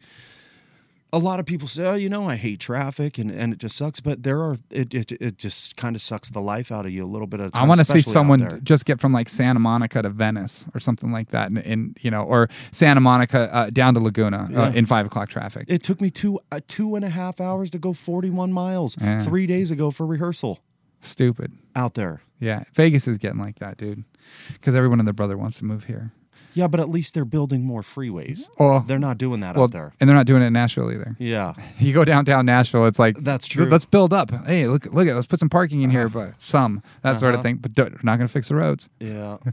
a 1.13 1.19
lot 1.19 1.39
of 1.41 1.47
people 1.47 1.69
say, 1.69 1.85
oh, 1.87 1.95
you 1.95 2.09
know, 2.09 2.29
I 2.29 2.35
hate 2.37 2.59
traffic 2.61 3.17
and, 3.17 3.31
and 3.31 3.53
it 3.53 3.59
just 3.59 3.77
sucks. 3.77 4.01
But 4.01 4.23
there 4.25 4.41
are, 4.43 4.59
it 4.71 4.93
it, 4.93 5.13
it 5.13 5.39
just 5.39 5.77
kind 5.77 5.95
of 5.97 6.03
sucks 6.03 6.31
the 6.31 6.41
life 6.41 6.71
out 6.73 6.85
of 6.85 6.93
you 6.93 7.05
a 7.05 7.07
little 7.07 7.27
bit 7.29 7.41
of 7.41 7.53
time. 7.53 7.65
I 7.65 7.67
want 7.67 7.79
to 7.79 7.85
see 7.85 8.03
someone 8.03 8.61
just 8.65 8.85
get 8.85 9.01
from 9.01 9.13
like 9.13 9.29
Santa 9.29 9.61
Monica 9.61 10.03
to 10.03 10.11
Venice 10.11 10.67
or 10.75 10.81
something 10.81 11.13
like 11.13 11.31
that, 11.31 11.49
in, 11.51 11.57
in 11.59 11.95
you 12.01 12.11
know, 12.11 12.23
or 12.25 12.49
Santa 12.73 13.01
Monica 13.01 13.55
uh, 13.55 13.71
down 13.71 13.95
to 13.95 14.01
Laguna 14.01 14.49
uh, 14.55 14.73
in 14.75 14.85
five 14.87 15.07
o'clock 15.07 15.29
traffic. 15.29 15.65
It 15.69 15.83
took 15.83 16.01
me 16.01 16.11
two 16.11 16.41
uh, 16.51 16.61
two 16.67 16.97
and 16.97 17.05
a 17.05 17.11
half 17.11 17.41
hours 17.41 17.71
to 17.71 17.79
go 17.79 17.93
41 17.93 18.53
miles 18.53 18.97
Yeah. 19.01 19.23
three 19.23 19.47
days 19.47 19.71
ago 19.71 19.91
for 19.91 20.05
rehearsal 20.07 20.59
Stupid. 21.01 21.53
out 21.77 21.95
there. 21.95 22.21
Yeah, 22.41 22.65
Vegas 22.75 23.09
is 23.09 23.17
getting 23.17 23.39
like 23.41 23.61
that, 23.61 23.79
dude. 23.79 24.05
Because 24.53 24.75
everyone 24.75 24.99
and 25.01 25.07
their 25.07 25.15
brother 25.15 25.39
wants 25.39 25.59
to 25.61 25.65
move 25.65 25.85
here. 25.85 26.13
Yeah, 26.57 26.67
but 26.69 26.81
at 26.81 26.89
least 26.89 27.13
they're 27.15 27.25
building 27.27 27.65
more 27.65 27.83
freeways. 27.83 28.49
Oh, 28.59 28.81
They're 28.87 28.99
not 28.99 29.19
doing 29.19 29.41
that 29.41 29.55
well, 29.57 29.65
out 29.65 29.71
there. 29.73 29.93
and 30.01 30.09
they're 30.09 30.17
not 30.17 30.27
doing 30.27 30.43
it 30.43 30.47
in 30.47 30.53
Nashville 30.55 30.91
either. 30.91 31.15
Yeah. 31.19 31.53
You 31.79 31.93
go 31.93 32.05
downtown 32.05 32.47
Nashville, 32.47 32.87
it's 32.87 32.99
like 32.99 33.17
That's 33.23 33.47
true. 33.47 33.67
Let's 33.67 33.85
build 33.85 34.13
up. 34.13 34.31
Hey, 34.47 34.67
look, 34.67 34.87
look 34.87 35.07
at 35.07 35.15
let's 35.15 35.27
put 35.27 35.39
some 35.39 35.51
parking 35.51 35.83
in 35.83 35.91
here, 35.91 36.09
but 36.09 36.33
some 36.41 36.83
that 37.03 37.19
sort 37.19 37.35
of 37.35 37.41
Uh-huh. 37.41 37.43
thing. 37.43 37.57
But 37.57 37.77
we're 37.77 37.91
not 38.03 38.17
going 38.17 38.27
to 38.27 38.33
fix 38.33 38.49
the 38.49 38.57
roads. 38.57 38.89
Yeah. 38.99 39.37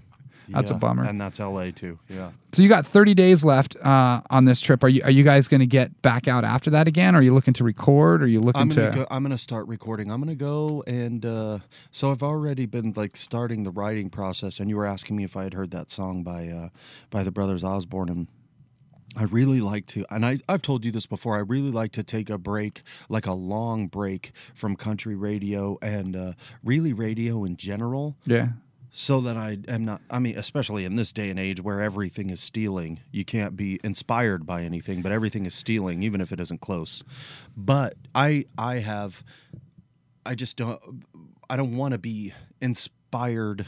That's 0.50 0.72
a 0.72 0.74
bummer. 0.76 1.04
And 1.04 1.20
that's 1.20 1.40
LA 1.40 1.72
too. 1.72 2.00
Yeah. 2.10 2.32
So 2.52 2.62
you 2.62 2.70
got 2.70 2.86
30 2.86 3.14
days 3.14 3.44
left 3.44 3.76
uh, 3.78 4.22
on 4.30 4.46
this 4.46 4.62
trip. 4.62 4.84
Are 4.84 4.90
you 4.90 5.02
are 5.04 5.12
you 5.12 5.24
guys 5.24 5.48
going 5.48 5.60
to 5.62 5.66
get 5.66 6.02
back 6.02 6.28
out 6.28 6.44
after 6.44 6.70
that 6.72 6.88
again? 6.88 7.16
Are 7.16 7.22
you 7.22 7.34
looking 7.34 7.54
to 7.56 7.64
record? 7.64 8.22
Are 8.22 8.28
you 8.28 8.42
looking 8.42 8.62
I'm 8.62 8.70
to? 8.70 8.82
gonna 8.82 8.96
go, 8.96 9.08
I'm 9.10 9.24
gonna 9.24 9.38
start 9.38 9.68
recording. 9.68 10.12
I'm 10.12 10.20
gonna 10.20 10.36
go 10.36 10.84
and 10.86 11.26
uh, 11.26 11.60
so 11.92 12.12
I've 12.12 12.24
already 12.24 12.66
been 12.66 12.94
like 12.96 13.16
starting 13.16 13.64
the 13.64 13.72
writing 13.72 14.10
process. 14.10 14.60
And 14.60 14.70
you 14.70 14.76
were 14.78 14.86
asking 14.86 15.16
me 15.16 15.24
if 15.24 15.36
I 15.36 15.44
had 15.44 15.54
heard 15.54 15.72
that 15.72 15.90
song 15.90 16.24
by 16.24 16.48
uh, 16.48 16.70
by 17.10 17.24
the 17.24 17.32
brothers 17.32 17.64
Osborne 17.64 18.10
and. 18.10 18.28
I 19.16 19.26
really 19.26 19.62
like 19.62 19.86
to, 19.88 20.08
and 20.10 20.26
I, 20.26 20.40
I've 20.50 20.64
told 20.64 20.84
you 20.84 20.92
this 20.92 21.06
before. 21.06 21.36
I 21.36 21.42
really 21.42 21.70
like 21.70 21.92
to 21.92 22.04
take 22.04 22.32
a 22.32 22.40
break, 22.40 22.82
like 23.10 23.28
a 23.28 23.34
long 23.34 23.88
break 23.88 24.32
from 24.56 24.76
country 24.76 25.14
radio 25.14 25.78
and 25.84 26.16
uh, 26.16 26.34
really 26.64 26.94
radio 26.94 27.44
in 27.44 27.56
general. 27.56 28.18
yeah. 28.26 28.48
So 28.96 29.20
that 29.22 29.36
I 29.36 29.58
am 29.68 29.84
not. 29.84 30.02
I 30.10 30.20
mean, 30.20 30.38
especially 30.38 30.86
in 30.86 30.96
this 30.96 31.12
day 31.12 31.32
and 31.32 31.40
age 31.40 31.60
where 31.60 31.82
everything 31.82 32.30
is 32.30 32.40
stealing, 32.40 33.00
you 33.12 33.26
can't 33.26 33.58
be 33.58 33.80
inspired 33.84 34.46
by 34.46 34.62
anything, 34.62 35.02
but 35.02 35.12
everything 35.12 35.48
is 35.48 35.56
stealing, 35.56 36.04
even 36.04 36.22
if 36.22 36.32
it 36.32 36.40
isn't 36.40 36.62
close. 36.62 37.04
But 37.58 37.96
I, 38.14 38.46
I 38.56 38.76
have, 38.76 39.24
I 40.26 40.36
just 40.36 40.56
don't. 40.58 40.80
I 41.50 41.58
don't 41.58 41.76
want 41.76 41.92
to 41.92 41.98
be 41.98 42.34
inspired 42.62 43.66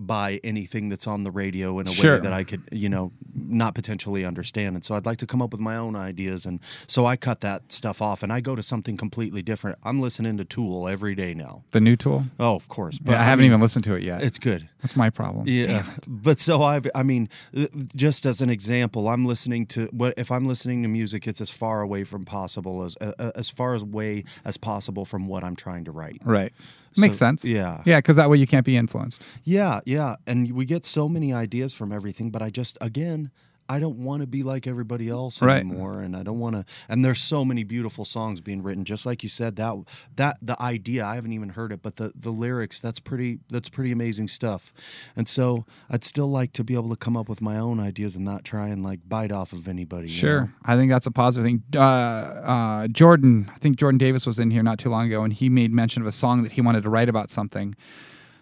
by 0.00 0.40
anything 0.44 0.88
that's 0.88 1.06
on 1.08 1.24
the 1.24 1.30
radio 1.32 1.78
in 1.80 1.88
a 1.88 1.90
Sure. 1.90 2.14
way 2.16 2.20
that 2.22 2.32
I 2.32 2.44
could, 2.44 2.62
you 2.70 2.88
know, 2.88 3.10
not 3.34 3.74
potentially 3.74 4.24
understand. 4.24 4.76
And 4.76 4.84
so 4.84 4.94
I'd 4.94 5.04
like 5.04 5.18
to 5.18 5.26
come 5.26 5.42
up 5.42 5.50
with 5.50 5.60
my 5.60 5.76
own 5.76 5.96
ideas. 5.96 6.46
And 6.46 6.60
so 6.86 7.04
I 7.04 7.16
cut 7.16 7.40
that 7.40 7.72
stuff 7.72 8.00
off 8.00 8.22
and 8.22 8.32
I 8.32 8.40
go 8.40 8.54
to 8.54 8.62
something 8.62 8.96
completely 8.96 9.42
different. 9.42 9.76
I'm 9.82 10.00
listening 10.00 10.36
to 10.38 10.44
Tool 10.44 10.86
every 10.86 11.16
day 11.16 11.34
now. 11.34 11.64
The 11.72 11.80
new 11.80 11.96
tool. 11.96 12.26
Oh, 12.38 12.54
of 12.54 12.68
course. 12.68 12.98
But 12.98 13.16
I 13.16 13.24
haven't 13.24 13.40
mean, 13.42 13.50
even 13.50 13.60
listened 13.60 13.84
to 13.86 13.94
it 13.94 14.04
yet. 14.04 14.22
It's 14.22 14.38
good. 14.38 14.68
That's 14.82 14.94
my 14.94 15.10
problem. 15.10 15.48
Yeah, 15.48 15.84
but 16.06 16.38
so 16.38 16.62
I've, 16.62 16.86
I 16.94 17.02
mean, 17.02 17.28
uh, 17.56 17.66
just 17.96 18.24
as 18.24 18.40
an 18.40 18.48
example, 18.50 19.08
I'm 19.08 19.24
listening 19.24 19.66
to 19.66 19.86
what 19.90 20.14
if 20.16 20.30
I'm 20.30 20.46
listening 20.46 20.82
to 20.82 20.88
music, 20.88 21.26
it's 21.26 21.40
as 21.40 21.50
far 21.50 21.80
away 21.80 22.04
from 22.04 22.24
possible 22.24 22.84
as 22.84 22.96
uh, 23.00 23.12
uh, 23.18 23.32
as 23.34 23.50
far 23.50 23.74
as 23.74 23.82
way 23.82 24.22
as 24.44 24.56
possible 24.56 25.04
from 25.04 25.26
what 25.26 25.42
I'm 25.42 25.56
trying 25.56 25.84
to 25.86 25.90
write. 25.90 26.20
Right. 26.24 26.52
Makes 26.96 27.16
So, 27.16 27.26
sense. 27.26 27.44
yeah. 27.44 27.82
Yeah, 27.84 27.98
because 27.98 28.16
that 28.16 28.30
way 28.30 28.38
you 28.38 28.46
can't 28.46 28.64
be 28.66 28.76
influenced. 28.76 29.22
Yeah, 29.44 29.80
yeah, 29.84 30.16
and 30.26 30.50
we 30.52 30.64
get 30.64 30.84
so 30.84 31.08
many 31.08 31.32
ideas 31.32 31.74
from 31.74 31.92
everything, 31.92 32.30
but 32.30 32.42
I 32.42 32.50
just 32.50 32.78
again. 32.80 33.30
I 33.68 33.78
don't 33.78 33.98
want 33.98 34.22
to 34.22 34.26
be 34.26 34.42
like 34.42 34.66
everybody 34.66 35.08
else 35.08 35.42
Right. 35.42 35.60
anymore, 35.60 36.00
and 36.00 36.16
I 36.16 36.22
don't 36.22 36.38
want 36.38 36.56
to. 36.56 36.64
And 36.88 37.04
there's 37.04 37.20
so 37.20 37.44
many 37.44 37.64
beautiful 37.64 38.04
songs 38.04 38.40
being 38.40 38.62
written, 38.62 38.84
just 38.84 39.04
like 39.04 39.22
you 39.22 39.28
said. 39.28 39.56
That 39.56 39.76
that 40.16 40.38
the 40.40 40.60
idea, 40.62 41.04
I 41.04 41.16
haven't 41.16 41.32
even 41.32 41.50
heard 41.50 41.72
it, 41.72 41.82
but 41.82 41.96
the 41.96 42.12
the 42.18 42.30
lyrics, 42.30 42.80
that's 42.80 42.98
pretty 42.98 43.40
that's 43.50 43.68
pretty 43.68 43.92
amazing 43.92 44.28
stuff. 44.28 44.72
And 45.16 45.28
so 45.28 45.66
I'd 45.90 46.04
still 46.04 46.30
like 46.30 46.52
to 46.54 46.64
be 46.64 46.74
able 46.74 46.88
to 46.90 46.96
come 46.96 47.16
up 47.16 47.28
with 47.28 47.40
my 47.40 47.58
own 47.58 47.80
ideas 47.80 48.16
and 48.16 48.24
not 48.24 48.44
try 48.44 48.68
and 48.68 48.82
like 48.82 49.00
bite 49.08 49.32
off 49.32 49.52
of 49.52 49.68
anybody. 49.68 50.08
Sure, 50.08 50.40
know? 50.42 50.48
I 50.64 50.76
think 50.76 50.90
that's 50.90 51.06
a 51.06 51.10
positive 51.10 51.44
thing. 51.46 51.62
Uh, 51.74 51.78
uh, 51.80 52.88
Jordan, 52.88 53.50
I 53.54 53.58
think 53.58 53.76
Jordan 53.76 53.98
Davis 53.98 54.26
was 54.26 54.38
in 54.38 54.50
here 54.50 54.62
not 54.62 54.78
too 54.78 54.88
long 54.90 55.06
ago, 55.06 55.22
and 55.22 55.32
he 55.32 55.48
made 55.48 55.72
mention 55.72 56.02
of 56.02 56.08
a 56.08 56.12
song 56.12 56.42
that 56.42 56.52
he 56.52 56.60
wanted 56.60 56.82
to 56.84 56.90
write 56.90 57.08
about 57.08 57.30
something, 57.30 57.74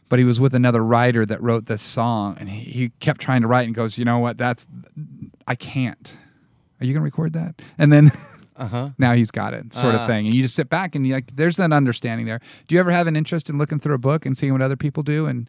but 0.09 0.19
he 0.19 0.25
was 0.25 0.39
with 0.41 0.55
another 0.55 0.83
writer 0.85 1.25
that 1.27 1.43
wrote 1.43 1.67
this 1.67 1.83
song, 1.83 2.37
and 2.39 2.49
he, 2.49 2.71
he 2.71 2.89
kept 3.01 3.21
trying 3.21 3.43
to 3.43 3.49
write 3.49 3.67
and 3.67 3.75
goes, 3.75 3.99
you 3.99 4.05
know 4.05 4.19
what, 4.19 4.39
that's 4.39 4.67
I 5.47 5.55
can't. 5.55 6.17
Are 6.81 6.87
you 6.87 6.93
gonna 6.93 7.05
record 7.05 7.33
that? 7.35 7.61
And 7.79 7.93
then. 7.93 8.11
Uh 8.59 8.69
huh. 8.69 8.91
Now 8.97 9.13
he's 9.13 9.31
got 9.31 9.53
it, 9.53 9.75
sort 9.75 9.95
of 9.95 10.01
Ah. 10.01 10.07
thing, 10.07 10.25
and 10.25 10.35
you 10.35 10.41
just 10.41 10.55
sit 10.55 10.71
back 10.71 10.95
and 10.95 11.07
you 11.07 11.13
like. 11.13 11.37
There's 11.37 11.59
that 11.59 11.75
understanding 11.75 12.25
there. 12.25 12.41
Do 12.67 12.75
you 12.75 12.81
ever 12.81 12.91
have 12.91 13.07
an 13.07 13.15
interest 13.15 13.51
in 13.51 13.59
looking 13.59 13.79
through 13.79 13.95
a 13.95 13.99
book 13.99 14.25
and 14.25 14.35
seeing 14.35 14.51
what 14.55 14.63
other 14.63 14.77
people 14.77 15.03
do 15.03 15.27
and 15.27 15.47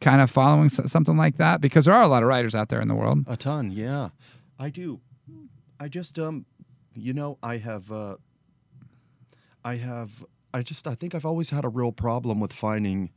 kind 0.00 0.20
of 0.20 0.28
following 0.28 0.68
something 0.68 1.16
like 1.16 1.36
that? 1.36 1.60
Because 1.60 1.84
there 1.84 1.94
are 1.94 2.02
a 2.02 2.08
lot 2.08 2.24
of 2.24 2.28
writers 2.28 2.56
out 2.56 2.68
there 2.68 2.80
in 2.80 2.88
the 2.88 2.96
world. 2.96 3.20
A 3.28 3.36
ton, 3.36 3.70
yeah. 3.70 4.08
I 4.58 4.70
do. 4.70 4.98
I 5.78 5.86
just 5.86 6.18
um 6.18 6.46
you 6.96 7.12
know, 7.12 7.38
I 7.44 7.58
have 7.58 7.92
uh 7.92 8.16
I 9.64 9.76
have 9.76 10.24
I 10.52 10.62
just 10.62 10.88
I 10.88 10.96
think 10.96 11.14
I've 11.14 11.24
always 11.26 11.50
had 11.50 11.64
a 11.64 11.68
real 11.68 11.92
problem 11.92 12.40
with 12.40 12.52
finding 12.52 13.10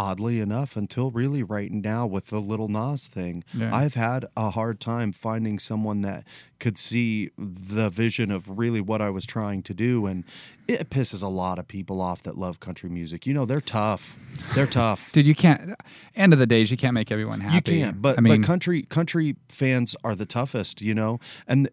oddly 0.00 0.40
enough 0.40 0.76
until 0.76 1.10
really 1.10 1.42
right 1.42 1.70
now 1.70 2.06
with 2.06 2.28
the 2.28 2.40
little 2.40 2.68
Nas 2.68 3.06
thing. 3.06 3.44
Yeah. 3.52 3.74
I've 3.76 3.92
had 3.92 4.24
a 4.34 4.48
hard 4.48 4.80
time 4.80 5.12
finding 5.12 5.58
someone 5.58 6.00
that 6.00 6.24
could 6.58 6.78
see 6.78 7.30
the 7.36 7.90
vision 7.90 8.30
of 8.30 8.58
really 8.58 8.80
what 8.80 9.02
I 9.02 9.10
was 9.10 9.26
trying 9.26 9.62
to 9.64 9.74
do 9.74 10.06
and 10.06 10.24
it 10.66 10.88
pisses 10.88 11.22
a 11.22 11.26
lot 11.26 11.58
of 11.58 11.68
people 11.68 12.00
off 12.00 12.22
that 12.22 12.38
love 12.38 12.60
country 12.60 12.88
music. 12.88 13.26
You 13.26 13.34
know, 13.34 13.44
they're 13.44 13.60
tough. 13.60 14.16
They're 14.54 14.66
tough. 14.82 15.12
Dude, 15.12 15.26
you 15.26 15.34
can't. 15.34 15.74
End 16.16 16.32
of 16.32 16.38
the 16.38 16.46
days, 16.46 16.70
you 16.70 16.78
can't 16.78 16.94
make 16.94 17.12
everyone 17.12 17.40
happy. 17.40 17.72
You 17.72 17.84
can't, 17.84 18.00
but 18.00 18.16
I 18.16 18.22
mean, 18.22 18.40
but 18.40 18.46
country 18.46 18.82
country 18.84 19.36
fans 19.50 19.94
are 20.02 20.14
the 20.14 20.26
toughest, 20.26 20.80
you 20.80 20.94
know. 20.94 21.20
And 21.46 21.68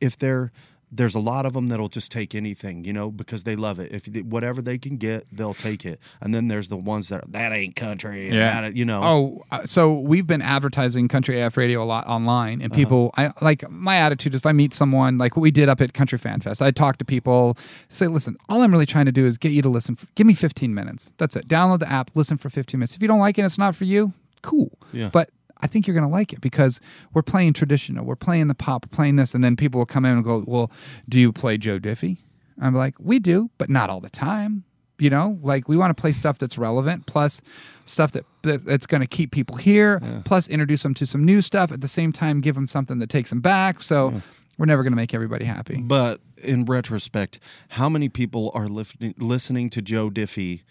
if 0.00 0.18
they're 0.18 0.50
there's 0.90 1.14
a 1.14 1.18
lot 1.18 1.44
of 1.44 1.52
them 1.52 1.68
that'll 1.68 1.88
just 1.88 2.10
take 2.10 2.34
anything, 2.34 2.84
you 2.84 2.92
know, 2.92 3.10
because 3.10 3.42
they 3.42 3.56
love 3.56 3.78
it. 3.78 3.92
If 3.92 4.06
whatever 4.24 4.62
they 4.62 4.78
can 4.78 4.96
get, 4.96 5.26
they'll 5.30 5.54
take 5.54 5.84
it. 5.84 6.00
And 6.20 6.34
then 6.34 6.48
there's 6.48 6.68
the 6.68 6.76
ones 6.76 7.08
that 7.08 7.24
are, 7.24 7.28
that 7.28 7.52
ain't 7.52 7.76
country, 7.76 8.28
Yeah. 8.34 8.62
that, 8.62 8.76
you 8.76 8.84
know. 8.84 9.00
Oh, 9.02 9.44
uh, 9.50 9.64
so 9.66 9.98
we've 9.98 10.26
been 10.26 10.40
advertising 10.42 11.06
Country 11.08 11.40
AF 11.40 11.56
Radio 11.56 11.82
a 11.82 11.84
lot 11.84 12.06
online, 12.06 12.58
Uh-huh. 12.58 12.64
and 12.64 12.72
people, 12.72 13.10
I 13.16 13.32
like 13.42 13.68
my 13.70 13.96
attitude. 13.96 14.34
is 14.34 14.38
If 14.40 14.46
I 14.46 14.52
meet 14.52 14.72
someone 14.72 15.18
like 15.18 15.36
what 15.36 15.42
we 15.42 15.50
did 15.50 15.68
up 15.68 15.80
at 15.80 15.92
Country 15.92 16.18
Fan 16.18 16.40
Fest, 16.40 16.62
I 16.62 16.70
talk 16.70 16.96
to 16.98 17.04
people, 17.04 17.58
say, 17.88 18.06
"Listen, 18.06 18.36
all 18.48 18.62
I'm 18.62 18.72
really 18.72 18.86
trying 18.86 19.06
to 19.06 19.12
do 19.12 19.26
is 19.26 19.36
get 19.36 19.52
you 19.52 19.62
to 19.62 19.68
listen. 19.68 19.94
For, 19.96 20.06
give 20.14 20.26
me 20.26 20.34
15 20.34 20.74
minutes. 20.74 21.12
That's 21.18 21.36
it. 21.36 21.48
Download 21.48 21.80
the 21.80 21.90
app, 21.90 22.10
listen 22.14 22.38
for 22.38 22.48
15 22.50 22.78
minutes. 22.80 22.94
If 22.94 23.02
you 23.02 23.08
don't 23.08 23.20
like 23.20 23.38
it, 23.38 23.44
it's 23.44 23.58
not 23.58 23.76
for 23.76 23.84
you. 23.84 24.12
Cool. 24.42 24.70
Yeah. 24.92 25.10
But 25.12 25.30
I 25.60 25.66
think 25.66 25.86
you're 25.86 25.94
going 25.94 26.08
to 26.08 26.12
like 26.12 26.32
it 26.32 26.40
because 26.40 26.80
we're 27.14 27.22
playing 27.22 27.52
traditional, 27.52 28.04
we're 28.04 28.16
playing 28.16 28.48
the 28.48 28.54
pop, 28.54 28.90
playing 28.90 29.16
this, 29.16 29.34
and 29.34 29.42
then 29.42 29.56
people 29.56 29.78
will 29.78 29.86
come 29.86 30.04
in 30.04 30.12
and 30.12 30.24
go, 30.24 30.44
"Well, 30.46 30.70
do 31.08 31.18
you 31.18 31.32
play 31.32 31.58
Joe 31.58 31.78
Diffie?" 31.78 32.18
I'm 32.60 32.74
like, 32.74 32.94
"We 32.98 33.18
do, 33.18 33.50
but 33.58 33.68
not 33.70 33.90
all 33.90 34.00
the 34.00 34.10
time." 34.10 34.64
You 35.00 35.10
know, 35.10 35.38
like 35.42 35.68
we 35.68 35.76
want 35.76 35.96
to 35.96 36.00
play 36.00 36.12
stuff 36.12 36.38
that's 36.38 36.58
relevant, 36.58 37.06
plus 37.06 37.40
stuff 37.84 38.10
that, 38.12 38.24
that 38.42 38.64
that's 38.64 38.86
going 38.86 39.00
to 39.00 39.06
keep 39.06 39.30
people 39.30 39.56
here, 39.56 40.00
plus 40.24 40.48
introduce 40.48 40.82
them 40.82 40.92
to 40.94 41.06
some 41.06 41.24
new 41.24 41.40
stuff 41.40 41.70
at 41.70 41.80
the 41.80 41.88
same 41.88 42.12
time, 42.12 42.40
give 42.40 42.56
them 42.56 42.66
something 42.66 42.98
that 42.98 43.08
takes 43.08 43.30
them 43.30 43.40
back. 43.40 43.80
So 43.82 44.10
we're 44.58 44.66
never 44.66 44.82
going 44.82 44.90
to 44.92 44.96
make 44.96 45.14
everybody 45.14 45.44
happy. 45.44 45.76
But 45.76 46.20
in 46.42 46.64
retrospect, 46.64 47.38
how 47.68 47.88
many 47.88 48.08
people 48.08 48.50
are 48.54 48.66
listening 48.66 49.70
to 49.70 49.80
Joe 49.80 50.10
Diffie 50.10 50.62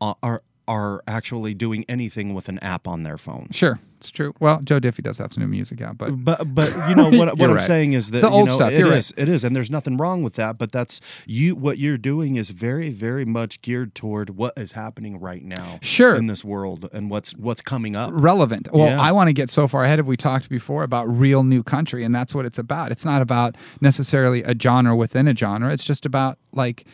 uh, 0.00 0.14
are 0.22 0.42
are 0.66 1.02
actually 1.06 1.54
doing 1.54 1.84
anything 1.88 2.34
with 2.34 2.48
an 2.48 2.58
app 2.60 2.86
on 2.88 3.02
their 3.02 3.18
phone? 3.18 3.48
Sure, 3.50 3.78
it's 3.98 4.10
true. 4.10 4.34
Well, 4.40 4.60
Joe 4.62 4.80
Diffie 4.80 5.02
does 5.02 5.18
have 5.18 5.32
some 5.32 5.42
new 5.42 5.48
music 5.48 5.80
out, 5.82 5.98
but 5.98 6.24
But 6.24 6.54
but 6.54 6.72
you 6.88 6.94
know 6.94 7.10
what 7.10 7.36
what 7.38 7.50
I'm 7.50 7.56
right. 7.56 7.60
saying 7.60 7.92
is 7.92 8.10
that 8.12 8.22
The 8.22 8.28
you 8.28 8.34
old 8.34 8.48
know, 8.48 8.54
stuff, 8.54 8.72
It 8.72 8.78
you're 8.78 8.88
right. 8.88 8.98
is, 8.98 9.12
it 9.16 9.28
is, 9.28 9.44
and 9.44 9.54
there's 9.54 9.70
nothing 9.70 9.96
wrong 9.98 10.22
with 10.22 10.34
that. 10.34 10.56
But 10.58 10.72
that's 10.72 11.00
you. 11.26 11.54
What 11.54 11.78
you're 11.78 11.98
doing 11.98 12.36
is 12.36 12.50
very 12.50 12.90
very 12.90 13.24
much 13.24 13.60
geared 13.62 13.94
toward 13.94 14.30
what 14.30 14.54
is 14.56 14.72
happening 14.72 15.20
right 15.20 15.44
now. 15.44 15.78
Sure. 15.82 16.14
in 16.16 16.26
this 16.26 16.42
world 16.44 16.88
and 16.92 17.10
what's 17.10 17.32
what's 17.36 17.60
coming 17.60 17.94
up. 17.94 18.10
relevant. 18.14 18.68
Well, 18.72 18.88
Yeah. 18.88 19.00
I 19.00 19.12
want 19.12 19.28
to 19.28 19.32
get 19.34 19.50
so 19.50 19.66
far 19.68 19.84
ahead 19.84 19.98
of 19.98 20.06
we 20.06 20.16
talked 20.16 20.48
before 20.48 20.82
about 20.82 21.04
real 21.04 21.44
new 21.44 21.62
country, 21.62 22.04
and 22.04 22.14
that's 22.14 22.34
what 22.34 22.46
it's 22.46 22.58
about. 22.58 22.90
It's 22.90 23.04
not 23.04 23.20
about 23.22 23.56
necessarily 23.80 24.42
a 24.44 24.54
genre 24.58 24.96
within 24.96 25.28
a 25.28 25.36
genre. 25.36 25.72
It's 25.72 25.84
just 25.84 26.06
about 26.06 26.38
like 26.52 26.86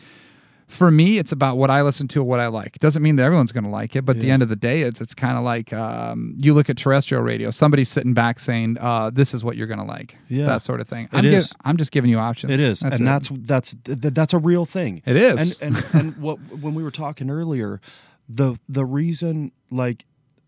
for 0.71 0.89
me, 0.89 1.17
it's 1.17 1.31
about 1.31 1.57
what 1.57 1.69
I 1.69 1.81
listen 1.81 2.07
to, 2.09 2.23
what 2.23 2.39
I 2.39 2.47
like. 2.47 2.75
It 2.75 2.79
Doesn't 2.81 3.03
mean 3.03 3.15
that 3.17 3.23
everyone's 3.23 3.51
going 3.51 3.63
to 3.65 3.69
like 3.69 3.95
it, 3.95 4.05
but 4.05 4.15
at 4.15 4.21
the 4.21 4.31
end 4.31 4.41
of 4.41 4.49
the 4.49 4.55
day, 4.55 4.81
it's 4.81 5.01
it's 5.01 5.13
kind 5.13 5.37
of 5.37 5.43
like 5.43 5.71
um, 5.73 6.35
you 6.37 6.53
look 6.53 6.69
at 6.69 6.77
terrestrial 6.77 7.23
radio. 7.23 7.51
Somebody's 7.51 7.89
sitting 7.89 8.13
back 8.13 8.39
saying, 8.39 8.77
uh, 8.79 9.09
"This 9.09 9.33
is 9.33 9.43
what 9.43 9.57
you're 9.57 9.67
going 9.67 9.79
to 9.79 9.85
like," 9.85 10.17
Yeah. 10.29 10.45
that 10.47 10.61
sort 10.61 10.79
of 10.81 10.87
thing. 10.87 11.09
I'm, 11.11 11.23
gi-. 11.23 11.41
I'm 11.63 11.77
just 11.77 11.91
giving 11.91 12.09
you 12.09 12.19
options. 12.19 12.53
It 12.53 12.59
is, 12.59 12.79
That's 12.79 12.95
and 12.95 13.03
it. 13.03 13.05
that's 13.05 13.29
that's 13.33 13.75
that's 13.85 14.33
a 14.33 14.39
real 14.39 14.65
thing. 14.65 15.01
It 15.05 15.15
is. 15.15 15.57
and 15.61 15.75
and 15.75 15.85
and 15.93 16.17
what 16.17 16.37
when 16.59 16.73
we 16.73 16.83
were 16.83 16.91
talking 16.91 17.29
earlier, 17.29 17.81
the 18.29 18.57
the 18.69 18.85
reason 18.85 19.51
like 19.69 20.05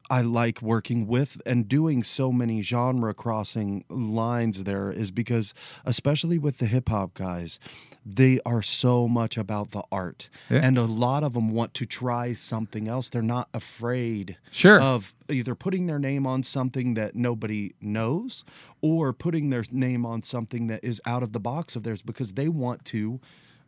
I 0.09 0.21
like 0.21 0.61
working 0.61 1.07
with 1.07 1.41
and 1.45 1.67
doing 1.67 2.03
so 2.03 2.31
many 2.31 2.61
genre 2.61 3.13
crossing 3.13 3.83
lines 3.89 4.63
there 4.65 4.91
is 4.91 5.11
because, 5.11 5.53
especially 5.85 6.37
with 6.37 6.57
the 6.59 6.65
hip 6.67 6.89
hop 6.89 7.13
guys, 7.13 7.57
they 8.05 8.39
are 8.45 8.61
so 8.61 9.07
much 9.07 9.37
about 9.37 9.71
the 9.71 9.83
art, 9.91 10.29
Yeah. 10.49 10.59
and 10.63 10.77
a 10.77 10.83
lot 10.83 11.23
of 11.23 11.33
them 11.33 11.51
want 11.51 11.73
to 11.75 11.85
try 11.85 12.33
something 12.33 12.87
else. 12.87 13.09
They're 13.09 13.21
not 13.21 13.47
afraid 13.53 14.37
Sure. 14.51 14.79
of 14.81 15.13
either 15.29 15.55
putting 15.55 15.85
their 15.85 15.99
name 15.99 16.27
on 16.27 16.43
something 16.43 16.95
that 16.95 17.15
nobody 17.15 17.73
knows 17.81 18.43
or 18.81 19.13
putting 19.13 19.49
their 19.51 19.63
name 19.71 20.05
on 20.05 20.23
something 20.23 20.67
that 20.67 20.83
is 20.83 21.01
out 21.05 21.23
of 21.23 21.31
the 21.31 21.39
box 21.39 21.75
of 21.75 21.83
theirs 21.83 22.01
because 22.01 22.33
they 22.33 22.49
want 22.49 22.83
to 22.85 23.19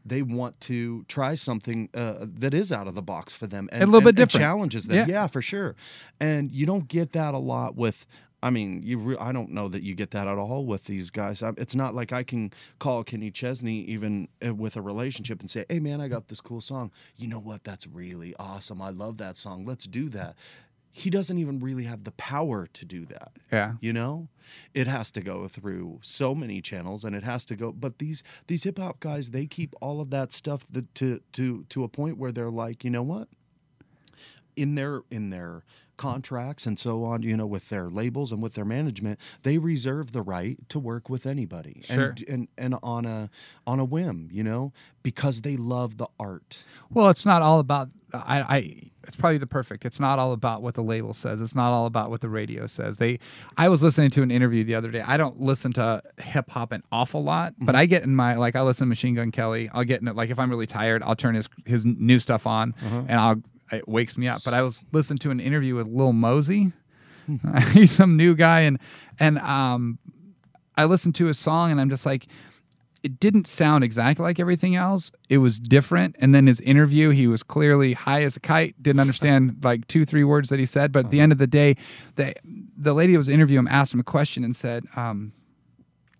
they 0.08 0.22
want 0.22 0.62
to 0.62 1.04
try 1.08 1.34
something 1.34 1.90
uh, 1.96 2.28
that 2.30 2.54
is 2.54 2.72
out 2.72 2.88
of 2.88 2.94
the 2.94 3.02
box 3.02 3.34
for 3.34 3.48
them 3.48 3.68
and 3.72 3.82
A 3.82 3.86
little 3.88 4.02
bit 4.02 4.10
and- 4.10 4.20
and 4.20 4.30
different. 4.30 4.44
challenges 4.44 4.86
them 4.86 4.98
Yeah. 4.98 5.06
yeah. 5.22 5.28
for 5.28 5.42
sure 5.42 5.76
and 6.20 6.52
you 6.52 6.68
don't 6.68 6.88
get 6.88 7.14
that 7.14 7.34
a 7.34 7.40
lot 7.40 7.76
with 7.76 8.06
I 8.44 8.50
mean, 8.52 8.82
you. 8.84 9.00
Re- 9.00 9.18
I 9.20 9.32
don't 9.32 9.52
know 9.52 9.68
that 9.70 9.82
you 9.82 9.96
get 9.96 10.12
that 10.12 10.28
at 10.28 10.38
all 10.38 10.66
with 10.66 10.86
these 10.86 11.10
guys. 11.10 11.42
I, 11.42 11.54
it's 11.58 11.74
not 11.76 11.96
like 11.96 12.14
I 12.14 12.24
can 12.24 12.52
call 12.80 13.04
Kenny 13.04 13.32
Chesney 13.32 13.82
even 13.86 14.28
uh, 14.46 14.54
with 14.54 14.76
a 14.76 14.82
relationship 14.82 15.40
and 15.40 15.50
say, 15.50 15.66
"Hey, 15.68 15.80
man, 15.80 16.00
I 16.00 16.08
got 16.08 16.28
this 16.28 16.42
cool 16.42 16.62
song. 16.62 16.92
You 17.18 17.28
know 17.28 17.40
what? 17.40 17.64
That's 17.64 17.88
really 17.88 18.36
awesome. 18.38 18.82
I 18.82 18.90
love 18.90 19.18
that 19.18 19.38
song. 19.38 19.66
Let's 19.66 19.86
do 19.86 20.10
that." 20.10 20.36
He 20.98 21.10
doesn't 21.10 21.38
even 21.38 21.60
really 21.60 21.84
have 21.84 22.06
the 22.06 22.14
power 22.14 22.68
to 22.72 22.86
do 22.86 23.06
that. 23.08 23.34
yeah. 23.52 23.74
You 23.82 23.92
know, 23.92 24.30
it 24.74 24.88
has 24.88 25.12
to 25.12 25.22
go 25.22 25.46
through 25.50 26.00
so 26.02 26.34
many 26.34 26.62
channels, 26.62 27.04
and 27.04 27.14
it 27.14 27.24
has 27.24 27.44
to 27.46 27.56
go. 27.58 27.74
But 27.74 27.98
these 28.00 28.24
these 28.48 28.64
hip 28.64 28.78
hop 28.78 29.02
guys, 29.02 29.32
they 29.32 29.46
keep 29.46 29.74
all 29.82 30.00
of 30.00 30.10
that 30.12 30.32
stuff 30.32 30.66
that, 30.72 30.94
to 30.96 31.20
to 31.34 31.66
to 31.68 31.84
a 31.84 31.90
point 31.90 32.18
where 32.18 32.32
they're 32.32 32.50
like, 32.50 32.86
you 32.86 32.92
know 32.92 33.04
what? 33.04 33.28
In 34.56 34.76
their 34.76 35.02
in 35.12 35.32
their 35.32 35.64
contracts 35.98 36.66
and 36.66 36.78
so 36.78 37.04
on, 37.04 37.22
you 37.22 37.36
know, 37.36 37.46
with 37.46 37.70
their 37.70 37.90
labels 37.90 38.32
and 38.32 38.42
with 38.42 38.54
their 38.54 38.66
management, 38.66 39.20
they 39.44 39.58
reserve 39.58 40.12
the 40.12 40.22
right 40.22 40.58
to 40.70 40.80
work 40.80 41.10
with 41.10 41.26
anybody, 41.26 41.82
Sure. 41.86 42.10
and 42.10 42.26
and 42.28 42.48
and 42.58 42.76
on 42.84 43.06
a 43.06 43.30
on 43.68 43.80
a 43.80 43.86
whim, 43.86 44.30
you 44.32 44.44
know, 44.44 44.72
because 45.04 45.42
they 45.42 45.56
love 45.56 45.98
the 45.98 46.08
art. 46.20 46.64
Well, 46.90 47.10
it's 47.10 47.26
not 47.26 47.42
all 47.42 47.60
about. 47.60 47.90
I, 48.14 48.42
I. 48.42 48.82
It's 49.08 49.16
probably 49.16 49.38
the 49.38 49.46
perfect. 49.46 49.86
It's 49.86 50.00
not 50.00 50.18
all 50.18 50.32
about 50.32 50.64
what 50.64 50.74
the 50.74 50.82
label 50.82 51.14
says. 51.14 51.40
It's 51.40 51.54
not 51.54 51.72
all 51.72 51.86
about 51.86 52.10
what 52.10 52.22
the 52.22 52.30
radio 52.30 52.66
says. 52.66 52.98
They. 52.98 53.20
I 53.56 53.70
was 53.70 53.84
listening 53.84 54.10
to 54.12 54.24
an 54.24 54.32
interview 54.32 54.64
the 54.64 54.74
other 54.76 54.90
day. 54.90 55.02
I 55.02 55.18
don't 55.18 55.40
listen 55.40 55.74
to 55.74 56.02
hip 56.18 56.50
hop 56.50 56.72
an 56.72 56.82
awful 56.92 57.24
lot, 57.24 57.54
but 57.60 57.74
mm-hmm. 57.74 57.76
I 57.76 57.86
get 57.86 58.04
in 58.04 58.16
my 58.16 58.36
like 58.36 58.56
I 58.56 58.62
listen 58.62 58.86
to 58.86 58.90
Machine 58.90 59.16
Gun 59.16 59.32
Kelly. 59.32 59.70
I'll 59.74 59.84
get 59.84 60.02
in 60.02 60.08
it 60.08 60.16
like 60.16 60.32
if 60.32 60.40
I'm 60.40 60.50
really 60.50 60.66
tired, 60.66 61.04
I'll 61.04 61.16
turn 61.16 61.36
his 61.36 61.48
his 61.66 61.86
new 61.86 62.20
stuff 62.20 62.48
on, 62.48 62.74
uh-huh. 62.84 63.04
and 63.08 63.20
I'll 63.20 63.42
it 63.72 63.88
wakes 63.88 64.18
me 64.18 64.28
up. 64.28 64.44
But 64.44 64.54
I 64.54 64.62
was 64.62 64.84
listening 64.92 65.20
to 65.20 65.32
an 65.32 65.40
interview 65.40 65.76
with 65.76 65.88
Lil 65.88 66.14
Mosey. 66.14 66.72
He's 67.72 67.92
some 67.92 68.18
new 68.18 68.36
guy, 68.36 68.62
and 68.62 68.80
and 69.20 69.40
um, 69.40 70.00
I 70.78 70.86
listened 70.86 71.16
to 71.16 71.26
his 71.26 71.40
song, 71.40 71.72
and 71.72 71.82
I'm 71.82 71.90
just 71.90 72.06
like 72.06 72.28
it 73.06 73.20
didn't 73.20 73.46
sound 73.46 73.84
exactly 73.84 74.24
like 74.24 74.40
everything 74.40 74.76
else. 74.76 75.12
It 75.30 75.38
was 75.38 75.60
different. 75.60 76.16
And 76.18 76.34
then 76.34 76.48
his 76.48 76.60
interview, 76.62 77.12
he 77.12 77.28
was 77.28 77.44
clearly 77.44 77.94
high 77.94 78.24
as 78.24 78.36
a 78.36 78.40
kite, 78.40 78.82
didn't 78.82 79.00
understand 79.00 79.60
like 79.64 79.86
two, 79.88 80.06
three 80.06 80.24
words 80.24 80.50
that 80.50 80.58
he 80.58 80.66
said. 80.66 80.92
But 80.92 81.06
at 81.06 81.12
the 81.12 81.20
end 81.20 81.32
of 81.32 81.38
the 81.38 81.46
day, 81.46 81.76
the 82.16 82.34
the 82.76 82.94
lady 82.94 83.14
that 83.14 83.20
was 83.20 83.30
interviewing 83.30 83.68
him 83.68 83.72
asked 83.72 83.94
him 83.94 84.00
a 84.00 84.04
question 84.04 84.44
and 84.44 84.56
said, 84.56 84.86
um, 84.96 85.34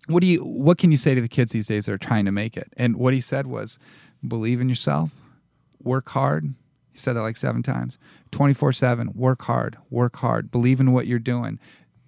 what 0.06 0.20
do 0.20 0.28
you 0.28 0.44
what 0.44 0.78
can 0.78 0.92
you 0.92 0.96
say 0.96 1.12
to 1.16 1.20
the 1.20 1.26
kids 1.26 1.50
these 1.50 1.66
days 1.66 1.86
that 1.86 1.92
are 1.92 1.98
trying 1.98 2.24
to 2.24 2.30
make 2.30 2.56
it? 2.56 2.72
And 2.76 2.96
what 2.96 3.12
he 3.12 3.20
said 3.20 3.48
was, 3.48 3.80
believe 4.26 4.60
in 4.60 4.68
yourself, 4.68 5.10
work 5.82 6.08
hard. 6.10 6.54
He 6.96 7.00
said 7.00 7.12
that 7.14 7.20
like 7.20 7.36
seven 7.36 7.62
times. 7.62 7.98
24 8.30 8.72
7, 8.72 9.12
work 9.14 9.42
hard, 9.42 9.76
work 9.90 10.16
hard, 10.16 10.50
believe 10.50 10.80
in 10.80 10.92
what 10.92 11.06
you're 11.06 11.18
doing, 11.18 11.60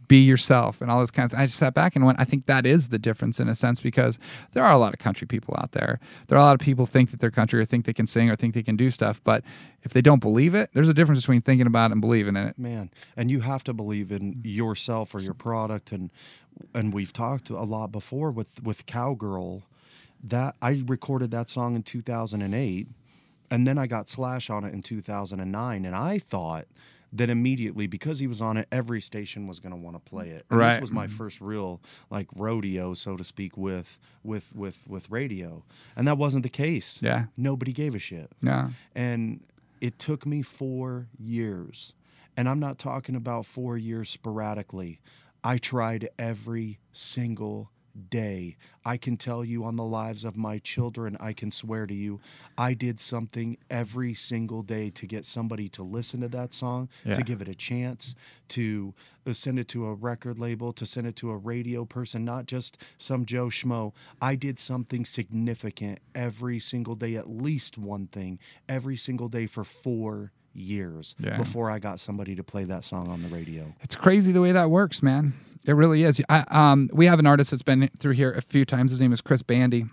be 0.09 0.25
yourself, 0.25 0.81
and 0.81 0.91
all 0.91 0.99
those 0.99 1.11
kinds 1.11 1.35
of 1.35 1.39
I 1.39 1.45
just 1.45 1.59
sat 1.59 1.75
back 1.75 1.95
and 1.95 2.07
went, 2.07 2.19
I 2.19 2.25
think 2.25 2.47
that 2.47 2.65
is 2.65 2.89
the 2.89 2.99
difference 2.99 3.39
in 3.39 3.49
a 3.49 3.55
sense 3.55 3.83
because 3.83 4.19
there 4.53 4.65
are 4.65 4.73
a 4.73 4.79
lot 4.79 4.95
of 4.95 4.99
country 4.99 5.27
people 5.27 5.55
out 5.59 5.73
there. 5.73 6.01
There 6.27 6.39
are 6.39 6.41
a 6.41 6.45
lot 6.45 6.55
of 6.55 6.61
people 6.61 6.87
think 6.87 7.11
that 7.11 7.21
they're 7.21 7.31
country 7.31 7.61
or 7.61 7.67
think 7.67 7.85
they 7.85 7.93
can 7.93 8.07
sing 8.07 8.31
or 8.31 8.35
think 8.35 8.55
they 8.55 8.63
can 8.63 8.77
do 8.77 8.91
stuff. 8.91 9.21
But 9.23 9.45
if 9.83 9.93
they 9.93 10.01
don't 10.01 10.21
believe 10.21 10.55
it, 10.55 10.71
there's 10.73 10.89
a 10.89 10.95
difference 10.95 11.21
between 11.21 11.43
thinking 11.43 11.67
about 11.67 11.91
it 11.91 11.93
and 11.93 12.01
believing 12.01 12.35
in 12.35 12.49
it. 12.49 12.59
man 12.59 12.91
and 13.15 13.31
you 13.31 13.41
have 13.41 13.63
to 13.65 13.75
believe 13.75 14.11
in 14.11 14.41
yourself 14.43 15.15
or 15.15 15.21
your 15.21 15.35
product 15.35 15.93
and 15.93 16.11
and 16.75 16.95
we've 16.95 17.13
talked 17.13 17.51
a 17.51 17.63
lot 17.63 17.93
before 17.93 18.31
with 18.31 18.63
with 18.63 18.87
cowgirl 18.87 19.65
that 20.25 20.57
i 20.63 20.83
recorded 20.87 21.31
that 21.31 21.49
song 21.49 21.77
in 21.77 21.83
2008 21.83 22.89
and 23.51 23.67
then 23.67 23.79
i 23.79 23.87
got 23.87 24.09
slash 24.09 24.51
on 24.51 24.65
it 24.65 24.73
in 24.73 24.83
2009 24.83 25.85
and 25.85 25.95
i 25.97 26.19
thought 26.19 26.67
that 27.11 27.31
immediately 27.31 27.87
because 27.87 28.19
he 28.19 28.27
was 28.27 28.43
on 28.43 28.57
it 28.59 28.69
every 28.71 29.01
station 29.01 29.47
was 29.47 29.61
going 29.61 29.71
to 29.71 29.77
want 29.79 29.97
to 29.97 30.11
play 30.11 30.29
it 30.29 30.45
and 30.51 30.59
Right. 30.61 30.73
this 30.73 30.81
was 30.83 30.91
my 30.93 31.07
mm-hmm. 31.07 31.17
first 31.17 31.41
real 31.41 31.81
like 32.11 32.29
rodeo 32.37 32.93
so 32.95 33.17
to 33.17 33.25
speak 33.25 33.57
with 33.57 33.99
with 34.23 34.55
with 34.55 34.87
with 34.87 35.11
radio 35.11 35.65
and 35.97 36.07
that 36.07 36.19
wasn't 36.19 36.43
the 36.43 36.51
case 36.51 37.01
Yeah. 37.03 37.27
nobody 37.37 37.73
gave 37.73 37.95
a 37.95 37.99
shit 37.99 38.31
Yeah. 38.43 38.71
and 38.95 39.41
it 39.81 39.99
took 39.99 40.27
me 40.27 40.43
four 40.43 41.07
years. 41.19 41.93
And 42.37 42.49
I'm 42.49 42.59
not 42.61 42.79
talking 42.79 43.15
about 43.15 43.47
four 43.47 43.79
years 43.79 44.11
sporadically. 44.11 45.01
I 45.45 45.59
tried 45.59 46.09
every 46.19 46.81
single 46.93 47.71
day. 47.99 48.57
I 48.85 48.97
can 48.97 49.17
tell 49.17 49.45
you 49.45 49.65
on 49.65 49.77
the 49.77 49.85
lives 49.85 50.25
of 50.25 50.37
my 50.37 50.59
children, 50.59 51.17
I 51.21 51.33
can 51.33 51.51
swear 51.51 51.87
to 51.87 51.95
you, 51.95 52.21
I 52.57 52.73
did 52.75 53.01
something 53.01 53.59
every 53.71 54.15
single 54.15 54.63
day 54.63 54.89
to 54.91 55.07
get 55.07 55.27
somebody 55.27 55.69
to 55.71 55.83
listen 55.83 56.21
to 56.23 56.29
that 56.29 56.55
song, 56.55 56.89
Yeah. 57.05 57.15
to 57.15 57.23
give 57.23 57.43
it 57.43 57.49
a 57.49 57.55
chance, 57.55 58.15
to 58.49 58.95
uh, 59.27 59.33
send 59.35 59.59
it 59.59 59.69
to 59.69 59.87
a 59.87 59.95
record 59.95 60.39
label, 60.39 60.73
to 60.73 60.87
send 60.87 61.07
it 61.07 61.17
to 61.17 61.31
a 61.31 61.37
radio 61.37 61.85
person, 61.85 62.25
not 62.25 62.47
just 62.47 62.79
some 62.97 63.27
Joe 63.27 63.47
Schmo. 63.49 63.93
I 64.23 64.37
did 64.37 64.59
something 64.59 65.05
significant 65.05 65.99
every 66.15 66.59
single 66.59 66.95
day, 66.95 67.17
at 67.17 67.29
least 67.29 67.77
one 67.77 68.07
thing, 68.07 68.39
every 68.69 68.97
single 68.97 69.29
day 69.29 69.47
for 69.47 69.65
four 69.65 70.33
years 70.61 71.15
Yeah. 71.19 71.37
before 71.37 71.71
I 71.71 71.79
got 71.79 72.01
somebody 72.01 72.35
to 72.37 72.43
play 72.45 72.65
that 72.65 72.85
song 72.85 73.09
on 73.09 73.23
the 73.23 73.29
radio. 73.29 73.75
It's 73.83 73.95
crazy 73.97 74.33
the 74.33 74.41
way 74.41 74.53
that 74.53 74.71
works, 74.71 75.03
man. 75.03 75.35
It 75.65 75.73
really 75.73 76.03
is. 76.05 76.23
I, 76.29 76.45
um, 76.51 76.89
we 76.93 77.07
have 77.07 77.19
an 77.19 77.27
artist 77.27 77.51
that's 77.51 77.63
been 77.63 77.91
through 77.99 78.15
here 78.15 78.33
a 78.33 78.43
few 78.43 78.65
times. 78.65 78.91
His 78.91 79.01
name 79.01 79.13
is 79.13 79.21
Chris 79.21 79.43
Bandi. 79.43 79.87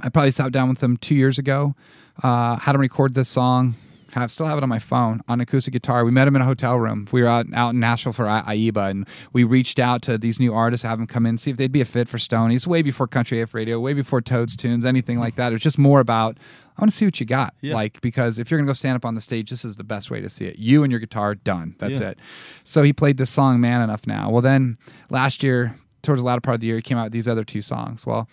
I 0.00 0.08
probably 0.08 0.30
sat 0.32 0.52
down 0.52 0.68
with 0.68 0.82
him 0.82 0.96
two 0.96 1.14
years 1.14 1.38
ago. 1.38 1.74
Uh, 2.22 2.56
had 2.56 2.74
him 2.74 2.80
record 2.80 3.14
this 3.14 3.28
song. 3.28 3.74
I 4.18 4.26
still 4.28 4.46
have 4.46 4.56
it 4.56 4.62
on 4.62 4.70
my 4.70 4.78
phone 4.78 5.20
on 5.28 5.42
acoustic 5.42 5.72
guitar. 5.74 6.02
We 6.02 6.10
met 6.10 6.26
him 6.26 6.34
in 6.36 6.40
a 6.40 6.46
hotel 6.46 6.78
room. 6.78 7.06
We 7.12 7.20
were 7.20 7.28
out 7.28 7.46
out 7.52 7.74
in 7.74 7.80
Nashville 7.80 8.14
for 8.14 8.26
I- 8.26 8.40
AIBA, 8.56 8.90
and 8.90 9.08
we 9.34 9.44
reached 9.44 9.78
out 9.78 10.00
to 10.02 10.16
these 10.16 10.40
new 10.40 10.54
artists, 10.54 10.84
have 10.84 10.96
them 10.96 11.06
come 11.06 11.26
in, 11.26 11.36
see 11.36 11.50
if 11.50 11.58
they'd 11.58 11.70
be 11.70 11.82
a 11.82 11.84
fit 11.84 12.08
for 12.08 12.18
Stoney's. 12.18 12.66
Way 12.66 12.80
before 12.80 13.06
Country 13.06 13.42
AF 13.42 13.52
Radio, 13.52 13.78
way 13.78 13.92
before 13.92 14.22
Toads 14.22 14.56
Tunes, 14.56 14.86
anything 14.86 15.18
like 15.20 15.36
that. 15.36 15.48
It 15.52 15.56
was 15.56 15.62
just 15.62 15.78
more 15.78 16.00
about 16.00 16.38
I 16.76 16.82
want 16.82 16.90
to 16.90 16.96
see 16.96 17.04
what 17.06 17.18
you 17.20 17.26
got. 17.26 17.54
Yeah. 17.62 17.74
Like 17.74 18.00
because 18.02 18.38
if 18.38 18.50
you're 18.50 18.58
gonna 18.60 18.68
go 18.68 18.72
stand 18.74 18.96
up 18.96 19.04
on 19.04 19.14
the 19.14 19.20
stage, 19.20 19.48
this 19.50 19.64
is 19.64 19.76
the 19.76 19.84
best 19.84 20.10
way 20.10 20.20
to 20.20 20.28
see 20.28 20.44
it. 20.44 20.58
You 20.58 20.82
and 20.82 20.90
your 20.90 21.00
guitar, 21.00 21.34
done. 21.34 21.74
That's 21.78 22.00
Yeah. 22.00 22.10
it. 22.10 22.18
So 22.64 22.82
he 22.82 22.92
played 22.92 23.16
this 23.16 23.30
song 23.30 23.60
"Man 23.60 23.80
Enough." 23.80 24.06
Now, 24.06 24.30
well, 24.30 24.42
then 24.42 24.76
last 25.10 25.42
year, 25.42 25.76
towards 26.02 26.20
the 26.20 26.26
latter 26.26 26.40
part 26.40 26.56
of 26.56 26.60
the 26.60 26.66
year, 26.66 26.76
he 26.76 26.82
came 26.82 26.98
out 26.98 27.04
with 27.04 27.12
these 27.12 27.26
other 27.28 27.44
two 27.44 27.62
songs. 27.62 28.04
Well, 28.06 28.28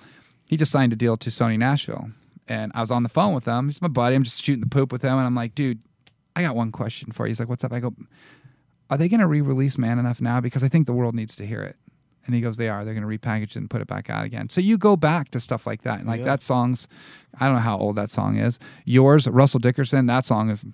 he 0.46 0.58
just 0.58 0.72
signed 0.72 0.92
a 0.94 0.96
deal 0.96 1.16
to 1.18 1.30
Sony 1.30 1.58
Nashville, 1.58 2.12
and 2.48 2.72
I 2.76 2.82
was 2.82 2.92
on 2.92 3.04
the 3.04 3.10
phone 3.10 3.34
with 3.34 3.46
him. 3.46 3.68
He's 3.68 3.82
my 3.82 3.88
buddy. 3.88 4.16
I'm 4.16 4.24
just 4.24 4.44
shooting 4.44 4.60
the 4.62 4.68
poop 4.70 4.92
with 4.92 5.02
him, 5.04 5.18
and 5.18 5.26
I'm 5.26 5.36
like, 5.36 5.56
dude, 5.56 5.80
I 6.36 6.42
got 6.42 6.56
one 6.56 6.72
question 6.72 7.12
for 7.12 7.26
you. 7.26 7.30
He's 7.30 7.40
like, 7.40 7.48
what's 7.50 7.64
up? 7.64 7.72
I 7.72 7.80
go, 7.80 7.94
are 8.90 8.98
they 8.98 9.08
gonna 9.08 9.28
re-release 9.28 9.78
"Man 9.78 10.00
Enough" 10.00 10.20
now? 10.22 10.42
Because 10.42 10.64
I 10.64 10.68
think 10.68 10.86
the 10.86 10.94
world 10.94 11.16
needs 11.16 11.36
to 11.38 11.46
hear 11.46 11.62
it. 11.62 11.78
And 12.26 12.34
he 12.34 12.42
goes, 12.42 12.56
they 12.58 12.70
are. 12.70 12.86
They're 12.86 12.94
going 12.94 13.08
to 13.08 13.18
repackage 13.28 13.52
it 13.52 13.56
and 13.58 13.70
put 13.70 13.82
it 13.82 13.88
back 13.88 14.10
out 14.10 14.26
again. 14.26 14.48
So 14.50 14.62
you 14.62 14.78
go 14.78 14.96
back 14.96 15.30
to 15.32 15.40
stuff 15.40 15.68
like 15.68 15.82
that. 15.82 16.00
And 16.00 16.08
like 16.08 16.20
Yeah. 16.20 16.26
that 16.28 16.42
song's, 16.42 16.88
I 17.40 17.46
don't 17.46 17.56
know 17.56 17.60
how 17.62 17.78
old 17.78 17.96
that 17.98 18.10
song 18.10 18.38
is. 18.38 18.60
Yours, 18.86 19.28
Russell 19.28 19.60
Dickerson, 19.60 20.06
that 20.06 20.24
song 20.26 20.50
is 20.50 20.66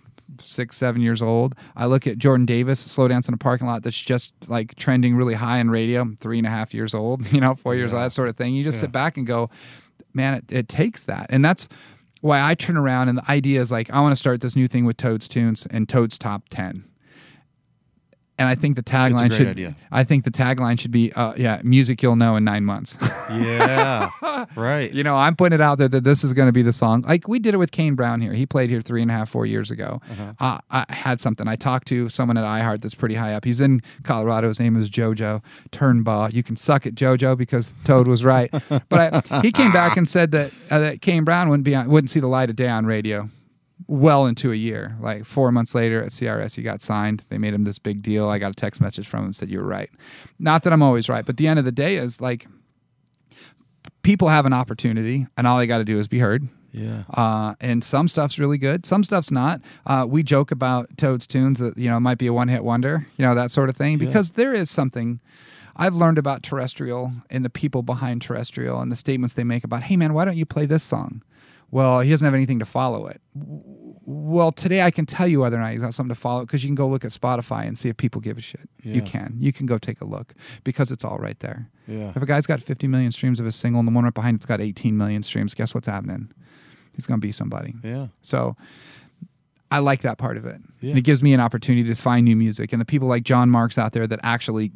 six, 0.41 0.77
seven 0.77 1.01
years 1.01 1.21
old. 1.23 1.55
I 1.75 1.87
look 1.87 2.05
at 2.05 2.17
Jordan 2.19 2.45
Davis, 2.45 2.79
Slow 2.79 3.07
Dance 3.07 3.27
in 3.27 3.33
a 3.33 3.37
Parking 3.37 3.65
Lot, 3.67 3.81
that's 3.83 3.99
just 3.99 4.31
like 4.47 4.75
trending 4.75 5.15
really 5.15 5.33
high 5.33 5.57
in 5.57 5.69
radio, 5.71 6.07
three 6.19 6.37
and 6.37 6.45
a 6.45 6.51
half 6.51 6.73
years 6.73 6.93
old, 6.93 7.31
you 7.31 7.41
know, 7.41 7.55
four 7.55 7.73
years 7.75 7.93
old, 7.93 8.03
that 8.03 8.11
sort 8.11 8.29
of 8.29 8.37
thing. 8.37 8.53
You 8.53 8.63
just 8.63 8.79
sit 8.79 8.91
back 8.91 9.17
and 9.17 9.25
go, 9.25 9.49
man, 10.13 10.35
it, 10.35 10.51
it 10.51 10.69
takes 10.69 11.05
that. 11.05 11.25
And 11.29 11.43
that's 11.43 11.67
why 12.21 12.41
I 12.41 12.53
turn 12.53 12.77
around 12.77 13.09
and 13.09 13.17
the 13.17 13.31
idea 13.31 13.59
is 13.59 13.71
like, 13.71 13.89
I 13.89 13.99
want 14.01 14.11
to 14.11 14.15
start 14.17 14.41
this 14.41 14.55
new 14.55 14.67
thing 14.67 14.85
with 14.85 14.97
Toad's 14.97 15.27
Tunes 15.27 15.65
and 15.71 15.89
Toad's 15.89 16.17
Top 16.17 16.43
10 16.49 16.83
and 18.39 18.47
I 18.47 18.55
think 18.55 18.77
the 18.77 18.83
tagline 18.83 19.33
should. 19.33 19.47
idea. 19.47 19.75
I 19.91 20.05
think 20.05 20.23
the 20.23 20.31
tagline 20.31 20.79
should 20.79 20.91
be, 20.91 21.11
uh, 21.13 21.33
yeah, 21.35 21.59
music 21.63 22.01
you'll 22.01 22.15
know 22.15 22.37
in 22.37 22.43
nine 22.43 22.65
months. 22.65 22.97
Yeah, 23.29 24.09
right. 24.55 24.91
you 24.91 25.03
know, 25.03 25.15
I'm 25.15 25.35
putting 25.35 25.53
it 25.53 25.61
out 25.61 25.77
there 25.77 25.87
that 25.87 26.03
this 26.03 26.23
is 26.23 26.33
going 26.33 26.47
to 26.47 26.51
be 26.51 26.63
the 26.63 26.73
song. 26.73 27.03
Like 27.07 27.27
we 27.27 27.37
did 27.37 27.53
it 27.53 27.57
with 27.57 27.71
Kane 27.71 27.93
Brown 27.93 28.21
here. 28.21 28.33
He 28.33 28.47
played 28.47 28.71
here 28.71 28.81
three 28.81 29.03
and 29.03 29.11
a 29.11 29.13
half, 29.13 29.29
four 29.29 29.45
years 29.45 29.69
ago. 29.69 30.01
Uh-huh. 30.09 30.33
Uh, 30.39 30.57
I 30.71 30.91
had 30.91 31.21
something. 31.21 31.47
I 31.47 31.55
talked 31.55 31.87
to 31.89 32.09
someone 32.09 32.37
at 32.37 32.43
iHeart 32.43 32.81
that's 32.81 32.95
pretty 32.95 33.13
high 33.13 33.35
up. 33.35 33.45
He's 33.45 33.61
in 33.61 33.83
Colorado. 34.01 34.47
His 34.47 34.59
name 34.59 34.75
is 34.77 34.89
JoJo 34.89 35.43
Turnbaugh. 35.71 36.33
You 36.33 36.41
can 36.41 36.55
suck 36.55 36.87
it, 36.87 36.95
JoJo, 36.95 37.37
because 37.37 37.71
Toad 37.83 38.07
was 38.07 38.25
right. 38.25 38.51
but 38.89 39.31
I, 39.31 39.41
he 39.41 39.51
came 39.51 39.71
back 39.71 39.95
and 39.97 40.07
said 40.07 40.31
that 40.31 40.51
uh, 40.71 40.79
that 40.79 41.01
Kane 41.01 41.23
Brown 41.23 41.49
wouldn't 41.49 41.65
be 41.65 41.75
on, 41.75 41.87
wouldn't 41.87 42.09
see 42.09 42.19
the 42.19 42.27
light 42.27 42.49
of 42.49 42.55
day 42.55 42.67
on 42.69 42.87
radio 42.87 43.29
well 43.89 44.27
into 44.27 44.51
a 44.51 44.55
year. 44.55 44.95
Like 45.01 45.25
four 45.25 45.51
months 45.51 45.73
later 45.73 46.01
at 46.01 46.11
CRS, 46.11 46.55
he 46.55 46.61
got 46.61 46.79
signed. 46.79 47.23
They 47.29 47.37
made 47.37 47.53
him 47.53 47.63
this 47.63 47.79
big 47.79 48.01
deal. 48.03 48.29
I 48.29 48.37
got 48.37 48.51
a 48.51 48.55
text 48.55 48.79
message 48.79 49.07
from 49.07 49.21
him 49.21 49.25
and 49.25 49.35
said, 49.35 49.49
You're 49.49 49.63
right. 49.63 49.89
Not 50.37 50.63
that 50.63 50.71
I'm 50.71 50.83
always 50.83 51.09
right, 51.09 51.25
but 51.25 51.37
the 51.37 51.47
end 51.47 51.59
of 51.59 51.65
the 51.65 51.71
day 51.71 51.97
is 51.97 52.21
like 52.21 52.47
people 54.03 54.29
have 54.29 54.45
an 54.45 54.53
opportunity 54.53 55.27
and 55.35 55.47
all 55.47 55.57
they 55.57 55.67
got 55.67 55.79
to 55.79 55.83
do 55.83 55.99
is 55.99 56.07
be 56.07 56.19
heard. 56.19 56.47
Yeah. 56.71 57.03
Uh, 57.09 57.55
and 57.59 57.83
some 57.83 58.07
stuff's 58.07 58.37
really 58.37 58.59
good, 58.59 58.85
some 58.85 59.03
stuff's 59.03 59.31
not. 59.31 59.59
Uh, 59.87 60.05
we 60.07 60.21
joke 60.21 60.51
about 60.51 60.95
Toad's 60.97 61.25
tunes 61.25 61.59
that 61.59 61.75
you 61.75 61.89
know 61.89 61.97
it 61.97 62.01
might 62.01 62.19
be 62.19 62.27
a 62.27 62.33
one-hit 62.33 62.63
wonder, 62.63 63.07
you 63.17 63.25
know 63.25 63.33
that 63.33 63.49
sort 63.49 63.69
of 63.69 63.75
thing, 63.75 63.97
because 63.97 64.33
there 64.33 64.53
is 64.53 64.69
something 64.69 65.19
I've 65.75 65.95
learned 65.95 66.19
about 66.19 66.43
terrestrial 66.43 67.11
and 67.31 67.43
the 67.43 67.49
people 67.49 67.81
behind 67.81 68.21
terrestrial 68.21 68.81
and 68.81 68.91
the 68.91 68.95
statements 68.95 69.33
they 69.33 69.43
make 69.43 69.63
about, 69.63 69.81
hey 69.81 69.97
man, 69.97 70.13
why 70.13 70.25
don't 70.25 70.37
you 70.37 70.45
play 70.45 70.67
this 70.67 70.83
song? 70.83 71.23
Well, 71.71 71.99
he 72.01 72.09
doesn't 72.09 72.25
have 72.25 72.33
anything 72.33 72.59
to 72.59 72.65
follow 72.65 73.07
it. 73.07 73.21
Well, 74.11 74.51
today 74.51 74.81
I 74.81 74.89
can 74.89 75.05
tell 75.05 75.27
you 75.27 75.41
whether 75.41 75.55
or 75.55 75.59
not 75.59 75.71
he's 75.71 75.81
got 75.81 75.93
something 75.93 76.15
to 76.15 76.19
follow 76.19 76.41
because 76.41 76.63
you 76.63 76.67
can 76.67 76.73
go 76.73 76.87
look 76.87 77.05
at 77.05 77.11
Spotify 77.11 77.67
and 77.67 77.77
see 77.77 77.89
if 77.89 77.97
people 77.97 78.19
give 78.21 78.39
a 78.39 78.41
shit. 78.41 78.67
You 78.81 79.03
can. 79.03 79.35
You 79.37 79.53
can 79.53 79.67
go 79.67 79.77
take 79.77 80.01
a 80.01 80.05
look 80.05 80.33
because 80.63 80.91
it's 80.91 81.05
all 81.05 81.19
right 81.19 81.39
there. 81.41 81.69
Yeah. 81.87 82.09
If 82.15 82.15
a 82.15 82.25
guy's 82.25 82.47
got 82.47 82.59
50 82.59 82.87
million 82.87 83.11
streams 83.11 83.39
of 83.39 83.45
a 83.45 83.51
single 83.51 83.77
and 83.77 83.87
the 83.87 83.91
one 83.91 84.05
right 84.05 84.13
behind 84.13 84.37
it's 84.37 84.47
got 84.47 84.61
18 84.61 84.97
million 84.97 85.21
streams, 85.21 85.53
guess 85.53 85.75
what's 85.75 85.85
happening? 85.85 86.31
He's 86.95 87.05
going 87.05 87.21
to 87.21 87.25
be 87.25 87.31
somebody. 87.31 87.75
Yeah. 87.83 88.07
So 88.23 88.57
I 89.69 89.77
like 89.77 90.01
that 90.01 90.17
part 90.17 90.37
of 90.37 90.45
it. 90.47 90.59
Yeah. 90.81 90.89
And 90.89 90.97
it 90.97 91.03
gives 91.03 91.21
me 91.21 91.35
an 91.35 91.39
opportunity 91.39 91.87
to 91.87 91.93
find 91.93 92.25
new 92.25 92.35
music. 92.35 92.73
And 92.73 92.81
the 92.81 92.85
people 92.85 93.07
like 93.07 93.21
John 93.21 93.51
Marks 93.51 93.77
out 93.77 93.93
there 93.93 94.07
that 94.07 94.19
actually 94.23 94.71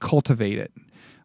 cultivate 0.00 0.58
it. 0.58 0.72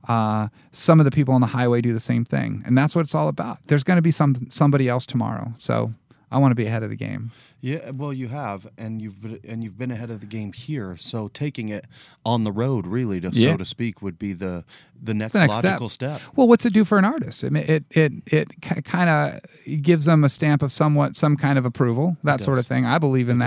Uh, 0.08 0.50
some 0.74 1.00
of 1.00 1.06
the 1.06 1.12
people 1.12 1.34
on 1.34 1.42
the 1.42 1.48
highway 1.48 1.82
do 1.82 1.92
the 1.92 2.00
same 2.00 2.24
thing. 2.24 2.62
And 2.68 2.78
that's 2.78 2.96
what 2.96 3.02
it's 3.02 3.16
all 3.16 3.30
about. 3.30 3.58
There's 3.66 3.84
going 3.84 3.98
to 3.98 4.04
be 4.04 4.12
some 4.12 4.36
somebody 4.50 4.88
else 4.88 5.08
tomorrow. 5.08 5.56
So 5.58 5.96
I 6.32 6.38
want 6.40 6.52
to 6.52 6.56
be 6.56 6.66
ahead 6.66 6.84
of 6.84 6.90
the 6.90 6.96
game. 6.96 7.32
Yeah, 7.62 7.92
well, 7.92 8.14
you 8.14 8.28
have, 8.28 8.68
and 8.78 9.02
you've 9.02 9.22
been, 9.22 9.40
and 9.48 9.64
you've 9.64 9.78
been 9.78 9.92
ahead 9.92 10.12
of 10.12 10.20
the 10.20 10.26
game 10.26 10.54
here. 10.54 10.98
So 10.98 11.28
taking 11.30 11.70
it 11.70 11.86
on 12.26 12.44
the 12.44 12.52
road, 12.52 12.86
really, 12.86 13.20
to, 13.22 13.30
Yeah. 13.30 13.52
so 13.54 13.58
to 13.58 13.66
speak, 13.66 14.02
would 14.02 14.20
be 14.20 14.34
the 14.34 14.64
the 15.02 15.14
next, 15.14 15.34
the 15.34 15.40
next 15.40 15.64
logical 15.64 15.90
step. 15.90 16.22
Well, 16.36 16.48
what's 16.48 16.66
it 16.66 16.74
do 16.74 16.84
for 16.86 16.98
an 16.98 17.06
artist? 17.06 17.44
I 17.44 17.50
mean, 17.50 17.64
it 17.68 17.86
it 17.90 18.12
it 18.28 18.62
kind 18.62 19.10
of 19.10 19.82
gives 19.82 20.06
them 20.06 20.24
a 20.24 20.30
stamp 20.30 20.62
of 20.62 20.72
somewhat 20.72 21.16
some 21.16 21.38
kind 21.38 21.58
of 21.58 21.66
approval, 21.66 22.18
that 22.24 22.42
sort 22.42 22.60
of 22.60 22.68
thing. 22.68 22.86
I 22.86 22.98
believe 23.00 23.30
in 23.30 23.42
It 23.42 23.46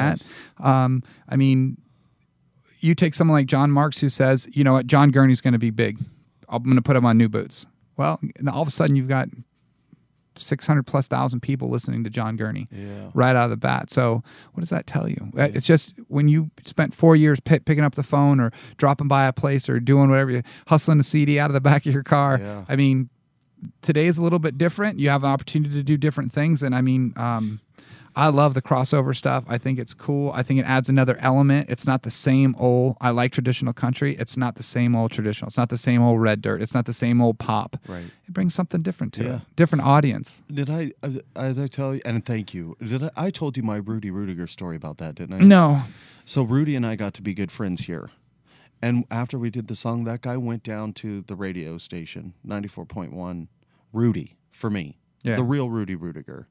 that. 0.58 0.66
Um, 0.66 1.02
I 1.28 1.36
mean, 1.36 1.76
you 2.80 2.94
take 2.94 3.14
someone 3.14 3.36
like 3.36 3.46
John 3.46 3.70
Marks 3.70 4.00
who 4.00 4.08
says, 4.08 4.48
you 4.52 4.64
know 4.64 4.72
what, 4.72 4.86
John 4.86 5.10
Gurney's 5.10 5.40
going 5.40 5.52
to 5.52 5.58
be 5.58 5.70
big. 5.70 5.98
I'm 6.48 6.62
going 6.62 6.76
to 6.76 6.82
put 6.82 6.96
him 6.96 7.04
on 7.04 7.18
new 7.18 7.28
boots. 7.28 7.66
Well, 7.96 8.20
and 8.36 8.48
all 8.48 8.62
of 8.62 8.68
a 8.68 8.70
sudden 8.70 8.94
you've 8.96 9.08
got 9.08 9.28
600 10.38 10.84
plus 10.84 11.08
thousand 11.08 11.40
people 11.40 11.68
listening 11.68 12.04
to 12.04 12.10
John 12.10 12.36
Gurney 12.36 12.68
Yeah. 12.72 13.10
right 13.14 13.36
out 13.36 13.44
of 13.44 13.50
the 13.50 13.56
bat. 13.56 13.90
So 13.90 14.22
what 14.52 14.60
does 14.60 14.70
that 14.70 14.86
tell 14.86 15.08
you? 15.08 15.30
Uh, 15.36 15.48
It's 15.54 15.66
just 15.66 15.94
when 16.08 16.28
you 16.28 16.50
spent 16.64 16.94
four 16.94 17.16
years 17.16 17.40
pi 17.40 17.58
picking 17.58 17.84
up 17.84 17.94
the 17.94 18.02
phone 18.02 18.40
or 18.40 18.50
dropping 18.76 19.08
by 19.08 19.26
a 19.26 19.32
place 19.32 19.68
or 19.68 19.80
doing 19.80 20.10
whatever, 20.10 20.30
you 20.30 20.42
hustling 20.66 21.00
a 21.00 21.02
CD 21.04 21.38
out 21.38 21.50
of 21.50 21.54
the 21.54 21.60
back 21.60 21.86
of 21.86 21.92
your 21.92 22.02
car. 22.02 22.38
Yeah. 22.40 22.64
I 22.68 22.76
mean, 22.76 23.08
today 23.82 24.06
is 24.06 24.18
a 24.18 24.22
little 24.22 24.38
bit 24.38 24.56
different. 24.56 24.98
You 25.00 25.10
have 25.10 25.24
an 25.24 25.30
opportunity 25.30 25.74
to 25.74 25.82
do 25.82 25.96
different 25.96 26.32
things, 26.32 26.62
and 26.62 26.74
I 26.74 26.80
mean, 26.80 27.12
um, 27.16 27.60
I 28.16 28.28
love 28.28 28.54
the 28.54 28.62
crossover 28.62 29.14
stuff. 29.14 29.44
I 29.46 29.58
think 29.58 29.78
it's 29.78 29.94
cool. 29.94 30.32
I 30.34 30.42
think 30.42 30.58
it 30.60 30.64
adds 30.64 30.88
another 30.88 31.16
element. 31.20 31.68
It's 31.70 31.86
not 31.86 32.02
the 32.02 32.10
same 32.10 32.56
old. 32.58 32.96
I 33.00 33.10
like 33.10 33.30
traditional 33.32 33.72
country. 33.72 34.16
It's 34.16 34.36
not 34.36 34.56
the 34.56 34.62
same 34.62 34.96
old 34.96 35.12
traditional. 35.12 35.46
It's 35.48 35.56
not 35.56 35.68
the 35.68 35.76
same 35.78 36.02
old 36.02 36.20
red 36.20 36.42
dirt. 36.42 36.60
It's 36.60 36.74
not 36.74 36.86
the 36.86 36.92
same 36.92 37.20
old 37.20 37.38
pop. 37.38 37.76
Right. 37.86 38.06
It 38.26 38.34
brings 38.34 38.54
something 38.54 38.82
different 38.82 39.12
to 39.14 39.24
Yeah. 39.24 39.36
it. 39.36 39.42
Different 39.56 39.84
audience. 39.84 40.42
Did 40.52 40.68
I, 40.68 40.92
as, 41.36 41.58
I 41.58 41.66
tell 41.68 41.94
you, 41.94 42.00
and 42.04 42.24
thank 42.24 42.52
you. 42.54 42.76
Did 42.84 43.04
I, 43.04 43.10
I 43.16 43.30
told 43.30 43.56
you 43.56 43.62
my 43.62 43.76
Rudy 43.76 44.10
Ruettiger 44.10 44.48
story 44.48 44.76
about 44.76 44.98
that, 44.98 45.14
didn't 45.14 45.40
I? 45.40 45.44
No. 45.44 45.82
So 46.24 46.42
Rudy 46.42 46.74
and 46.76 46.84
I 46.86 46.96
got 46.96 47.14
to 47.14 47.22
be 47.22 47.34
good 47.34 47.52
friends 47.52 47.82
here. 47.82 48.10
And 48.82 49.04
after 49.10 49.38
we 49.38 49.50
did 49.50 49.66
the 49.68 49.74
song, 49.76 50.04
that 50.04 50.22
guy 50.22 50.36
went 50.36 50.62
down 50.62 50.92
to 50.94 51.22
the 51.22 51.34
radio 51.34 51.78
station, 51.78 52.34
94.1, 52.46 53.48
Rudy, 53.92 54.36
for 54.52 54.70
me, 54.70 54.98
Yeah. 55.22 55.34
the 55.36 55.42
real 55.44 55.68
Rudy 55.70 55.96
Ruettiger. 55.96 56.46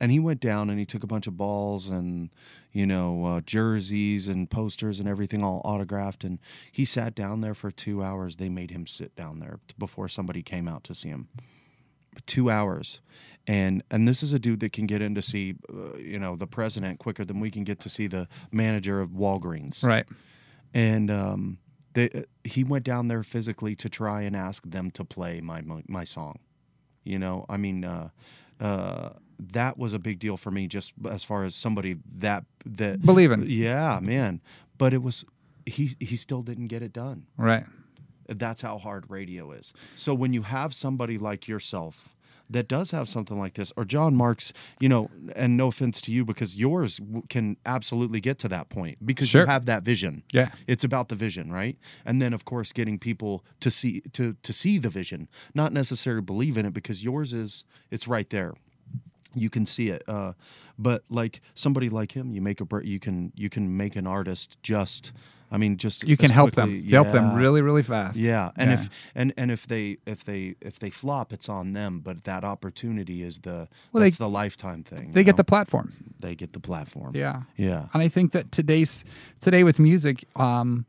And 0.00 0.10
he 0.10 0.18
went 0.18 0.40
down 0.40 0.70
and 0.70 0.78
he 0.78 0.84
took 0.84 1.02
a 1.02 1.06
bunch 1.06 1.26
of 1.26 1.36
balls 1.36 1.88
and, 1.88 2.30
you 2.72 2.84
know, 2.86 3.24
uh, 3.24 3.40
jerseys 3.40 4.28
and 4.28 4.50
posters 4.50 4.98
and 5.00 5.08
everything 5.08 5.42
all 5.44 5.62
autographed. 5.64 6.24
And 6.24 6.38
he 6.72 6.84
sat 6.84 7.14
down 7.14 7.40
there 7.40 7.54
for 7.54 7.70
two 7.70 8.02
hours. 8.02 8.36
They 8.36 8.48
made 8.48 8.70
him 8.70 8.86
sit 8.86 9.14
down 9.16 9.38
there 9.38 9.60
before 9.78 10.08
somebody 10.08 10.42
came 10.42 10.66
out 10.68 10.84
to 10.84 10.94
see 10.94 11.08
him 11.08 11.28
two 12.26 12.48
hours 12.48 13.00
and 13.44 13.82
and 13.90 14.06
this 14.06 14.22
is 14.22 14.32
a 14.32 14.38
dude 14.38 14.60
that 14.60 14.72
can 14.72 14.86
get 14.86 15.02
in 15.02 15.16
to 15.16 15.20
see 15.20 15.56
uh, 15.68 15.96
you 15.98 16.16
know 16.16 16.36
the 16.36 16.46
president 16.46 17.00
quicker 17.00 17.24
than 17.24 17.40
we 17.40 17.50
can 17.50 17.64
get 17.64 17.80
to 17.80 17.88
see 17.88 18.06
the 18.06 18.28
manager 18.52 19.00
of 19.00 19.10
walgreens 19.10 19.82
Right. 19.84 20.06
and 20.72 21.10
um 21.10 21.58
they, 21.94 22.08
uh, 22.10 22.22
he 22.44 22.62
went 22.62 22.84
down 22.84 23.08
there 23.08 23.24
physically 23.24 23.74
to 23.74 23.88
try 23.88 24.22
and 24.22 24.36
ask 24.36 24.62
them 24.64 24.92
to 24.92 25.04
play 25.04 25.40
my 25.40 25.60
my, 25.62 25.82
my 25.88 26.04
song 26.04 26.38
you 27.02 27.18
know 27.18 27.46
i 27.48 27.56
mean 27.56 27.84
uh 27.84 28.10
uh 28.60 29.08
that 29.38 29.78
was 29.78 29.92
a 29.92 29.98
big 29.98 30.18
deal 30.18 30.36
for 30.36 30.50
me 30.50 30.66
just 30.66 30.92
as 31.10 31.24
far 31.24 31.44
as 31.44 31.54
somebody 31.54 31.96
that 32.18 32.44
that 32.66 33.02
Believing. 33.02 33.44
yeah 33.48 33.98
man 34.02 34.40
but 34.78 34.92
it 34.94 35.02
was 35.02 35.24
he 35.66 35.94
he 36.00 36.16
still 36.16 36.42
didn't 36.42 36.66
get 36.68 36.82
it 36.82 36.92
done 36.92 37.26
Right. 37.36 37.64
that's 38.28 38.60
how 38.62 38.78
hard 38.78 39.04
radio 39.08 39.52
is. 39.52 39.72
So 39.96 40.14
when 40.14 40.32
you 40.32 40.42
have 40.42 40.74
somebody 40.74 41.18
like 41.18 41.46
yourself 41.48 42.08
that 42.50 42.68
does 42.68 42.90
have 42.90 43.08
something 43.08 43.38
like 43.38 43.54
this, 43.54 43.72
or 43.74 43.86
John 43.86 44.14
Marks, 44.14 44.52
you 44.78 44.86
know, 44.86 45.10
and 45.34 45.56
no 45.56 45.68
offense 45.68 46.02
to 46.02 46.12
you, 46.12 46.26
because 46.26 46.54
yours 46.54 46.98
w- 46.98 47.22
can 47.30 47.56
absolutely 47.64 48.20
get 48.20 48.38
to 48.40 48.48
that 48.50 48.68
point 48.68 48.98
because 49.04 49.30
Sure. 49.30 49.42
you 49.42 49.46
have 49.46 49.64
that 49.64 49.82
vision. 49.82 50.22
Yeah. 50.30 50.50
It's 50.66 50.84
about 50.84 51.08
the 51.08 51.14
vision, 51.16 51.50
right? 51.50 51.78
And 52.04 52.20
then 52.20 52.34
of 52.34 52.44
course 52.44 52.70
getting 52.72 52.98
people 52.98 53.42
to 53.60 53.70
see 53.70 54.02
to 54.12 54.36
to 54.42 54.52
see 54.52 54.76
the 54.76 54.90
vision, 54.90 55.28
not 55.54 55.72
necessarily 55.72 56.20
believe 56.20 56.58
in 56.58 56.66
it, 56.66 56.74
because 56.74 57.02
yours 57.02 57.32
is 57.32 57.64
it's 57.90 58.06
right 58.06 58.28
there. 58.28 58.52
You 59.34 59.50
can 59.50 59.66
see 59.66 59.90
it, 59.90 60.02
uh, 60.08 60.32
but 60.78 61.02
like 61.10 61.40
somebody 61.54 61.88
like 61.88 62.12
him, 62.12 62.30
you 62.32 62.40
make 62.40 62.60
a 62.60 62.66
you 62.84 62.98
can 63.00 63.32
you 63.36 63.48
can 63.50 63.76
make 63.76 63.96
an 63.96 64.06
artist 64.06 64.56
just. 64.62 65.12
I 65.52 65.56
mean, 65.58 65.76
just 65.76 66.02
You 66.02 66.16
can 66.16 66.30
help 66.30 66.54
quickly- 66.54 66.80
them. 66.80 66.90
Help 66.90 67.12
them 67.12 67.34
really, 67.36 67.62
really 67.62 67.84
fast. 67.84 68.18
Yeah, 68.18 68.50
and 68.56 68.70
Yeah. 68.70 68.74
if 68.80 68.90
and 69.14 69.32
and 69.36 69.52
if 69.52 69.66
they 69.68 69.98
if 70.04 70.24
they 70.24 70.56
if 70.60 70.80
they 70.80 70.90
flop, 70.90 71.32
it's 71.32 71.48
on 71.48 71.74
them. 71.74 72.00
But 72.00 72.24
that 72.24 72.42
opportunity 72.42 73.22
is 73.22 73.38
the 73.40 73.68
Well, 73.92 74.00
they- 74.00 74.06
that's 74.06 74.16
the 74.16 74.28
lifetime 74.28 74.82
thing. 74.82 75.12
They 75.12 75.22
get 75.22 75.34
know? 75.34 75.36
the 75.36 75.44
platform. 75.44 75.92
they 76.18 76.34
get 76.34 76.54
the 76.54 76.60
platform. 76.60 77.12
Yeah. 77.14 77.42
yeah, 77.56 77.86
And 77.92 78.02
I 78.02 78.08
think 78.08 78.32
that 78.32 78.50
today's 78.50 79.04
today 79.40 79.62
with 79.62 79.78
music, 79.78 80.24
um, 80.34 80.86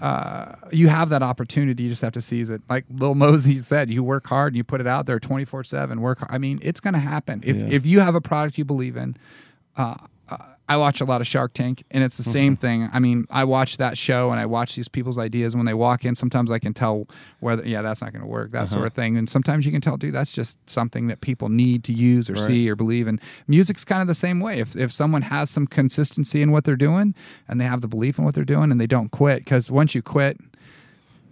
uh, 0.00 0.54
you 0.72 0.88
have 0.88 1.08
that 1.10 1.22
opportunity. 1.22 1.84
You 1.84 1.88
just 1.90 2.02
have 2.02 2.12
to 2.12 2.20
seize 2.20 2.50
it. 2.50 2.60
Like 2.68 2.84
Lil 2.90 3.14
Mosey 3.14 3.58
said, 3.58 3.90
you 3.90 4.02
work 4.02 4.26
hard, 4.26 4.52
and 4.52 4.56
you 4.56 4.64
put 4.64 4.80
it 4.80 4.86
out 4.86 5.06
there 5.06 5.18
twenty 5.20 5.44
four 5.44 5.62
seven. 5.64 6.00
Work. 6.00 6.18
hard. 6.20 6.30
I 6.32 6.38
mean, 6.38 6.58
it's 6.62 6.80
going 6.80 6.94
to 6.94 7.00
happen 7.00 7.42
if 7.44 7.56
Yeah. 7.56 7.66
if 7.68 7.86
you 7.86 8.00
have 8.00 8.14
a 8.14 8.20
product 8.20 8.58
you 8.58 8.64
believe 8.64 8.96
in. 8.96 9.16
Uh, 9.76 9.94
uh, 10.28 10.36
I 10.72 10.76
watch 10.78 11.02
a 11.02 11.04
lot 11.04 11.20
of 11.20 11.26
Shark 11.26 11.52
Tank, 11.52 11.84
and 11.90 12.02
it's 12.02 12.16
the 12.16 12.22
mm-hmm. 12.22 12.32
same 12.32 12.56
thing. 12.56 12.88
I 12.94 12.98
mean, 12.98 13.26
I 13.28 13.44
watch 13.44 13.76
that 13.76 13.98
show, 13.98 14.30
and 14.30 14.40
I 14.40 14.46
watch 14.46 14.74
these 14.74 14.88
people's 14.88 15.18
ideas 15.18 15.54
when 15.54 15.66
they 15.66 15.74
walk 15.74 16.06
in. 16.06 16.14
Sometimes 16.14 16.50
I 16.50 16.58
can 16.58 16.72
tell 16.72 17.06
whether, 17.40 17.62
yeah, 17.66 17.82
that's 17.82 18.00
not 18.00 18.12
going 18.12 18.22
to 18.22 18.28
work, 18.28 18.52
that 18.52 18.70
sort 18.70 18.78
uh-huh. 18.78 18.86
of 18.86 18.92
thing. 18.94 19.18
And 19.18 19.28
sometimes 19.28 19.66
you 19.66 19.72
can 19.72 19.82
tell, 19.82 19.98
dude, 19.98 20.14
that's 20.14 20.32
just 20.32 20.58
something 20.70 21.08
that 21.08 21.20
people 21.20 21.50
need 21.50 21.84
to 21.84 21.92
use 21.92 22.30
or 22.30 22.36
see 22.36 22.70
or 22.70 22.74
believe 22.74 23.06
in. 23.06 23.20
Music's 23.46 23.84
kind 23.84 24.00
of 24.00 24.08
the 24.08 24.14
same 24.14 24.40
way. 24.40 24.60
If 24.60 24.74
if 24.74 24.90
someone 24.90 25.22
has 25.22 25.50
some 25.50 25.66
consistency 25.66 26.40
in 26.40 26.52
what 26.52 26.64
they're 26.64 26.74
doing, 26.74 27.14
and 27.46 27.60
they 27.60 27.66
have 27.66 27.82
the 27.82 27.88
belief 27.88 28.18
in 28.18 28.24
what 28.24 28.34
they're 28.34 28.42
doing, 28.42 28.72
and 28.72 28.80
they 28.80 28.86
don't 28.86 29.10
quit, 29.10 29.40
because 29.40 29.70
once 29.70 29.94
you 29.94 30.00
quit, 30.00 30.40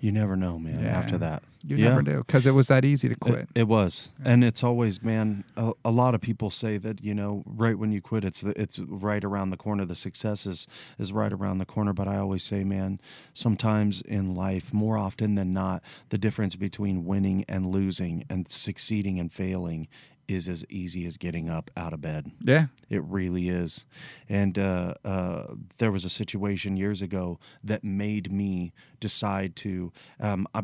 you 0.00 0.12
never 0.12 0.36
know, 0.36 0.58
man. 0.58 0.84
Yeah. 0.84 0.90
After 0.90 1.16
that, 1.16 1.42
you 1.62 1.76
yeah. 1.76 1.90
never 1.90 2.02
do, 2.02 2.18
because 2.18 2.46
it 2.46 2.52
was 2.52 2.68
that 2.68 2.84
easy 2.84 3.08
to 3.08 3.14
quit. 3.14 3.48
it 3.54 3.68
was, 3.68 4.10
and 4.24 4.42
it's 4.42 4.64
always, 4.64 5.02
man. 5.02 5.44
A, 5.56 5.72
a 5.84 5.90
lot 5.90 6.14
of 6.14 6.20
people 6.20 6.50
say 6.50 6.78
that 6.78 7.02
you 7.02 7.14
know, 7.14 7.42
right 7.46 7.78
when 7.78 7.92
you 7.92 8.00
quit, 8.00 8.24
it's 8.24 8.42
it's 8.42 8.78
right 8.78 9.22
around 9.24 9.50
the 9.50 9.56
corner. 9.56 9.84
The 9.84 9.94
success 9.94 10.46
is 10.46 10.66
is 10.98 11.12
right 11.12 11.32
around 11.32 11.58
the 11.58 11.66
corner. 11.66 11.92
But 11.92 12.08
I 12.08 12.16
always 12.16 12.42
say, 12.42 12.64
man, 12.64 13.00
sometimes 13.34 14.00
in 14.02 14.34
life, 14.34 14.72
more 14.72 14.96
often 14.96 15.34
than 15.34 15.52
not, 15.52 15.82
the 16.08 16.18
difference 16.18 16.56
between 16.56 17.04
winning 17.04 17.44
and 17.48 17.72
losing, 17.72 18.24
and 18.30 18.50
succeeding 18.50 19.18
and 19.18 19.32
failing, 19.32 19.88
is 20.30 20.48
as 20.48 20.64
easy 20.68 21.04
as 21.06 21.16
getting 21.16 21.48
up 21.50 21.70
out 21.76 21.92
of 21.92 22.00
bed. 22.00 22.30
yeah, 22.42 22.66
It 22.88 23.02
really 23.04 23.48
is. 23.48 23.84
And 24.28 24.58
uh, 24.58 24.94
uh, 25.04 25.54
there 25.78 25.90
was 25.92 26.04
a 26.04 26.10
situation 26.10 26.76
years 26.76 27.02
ago 27.02 27.38
that 27.64 27.82
made 27.84 28.30
me 28.32 28.72
decide 29.00 29.56
to 29.56 29.92
um, 30.20 30.46
uh, 30.54 30.62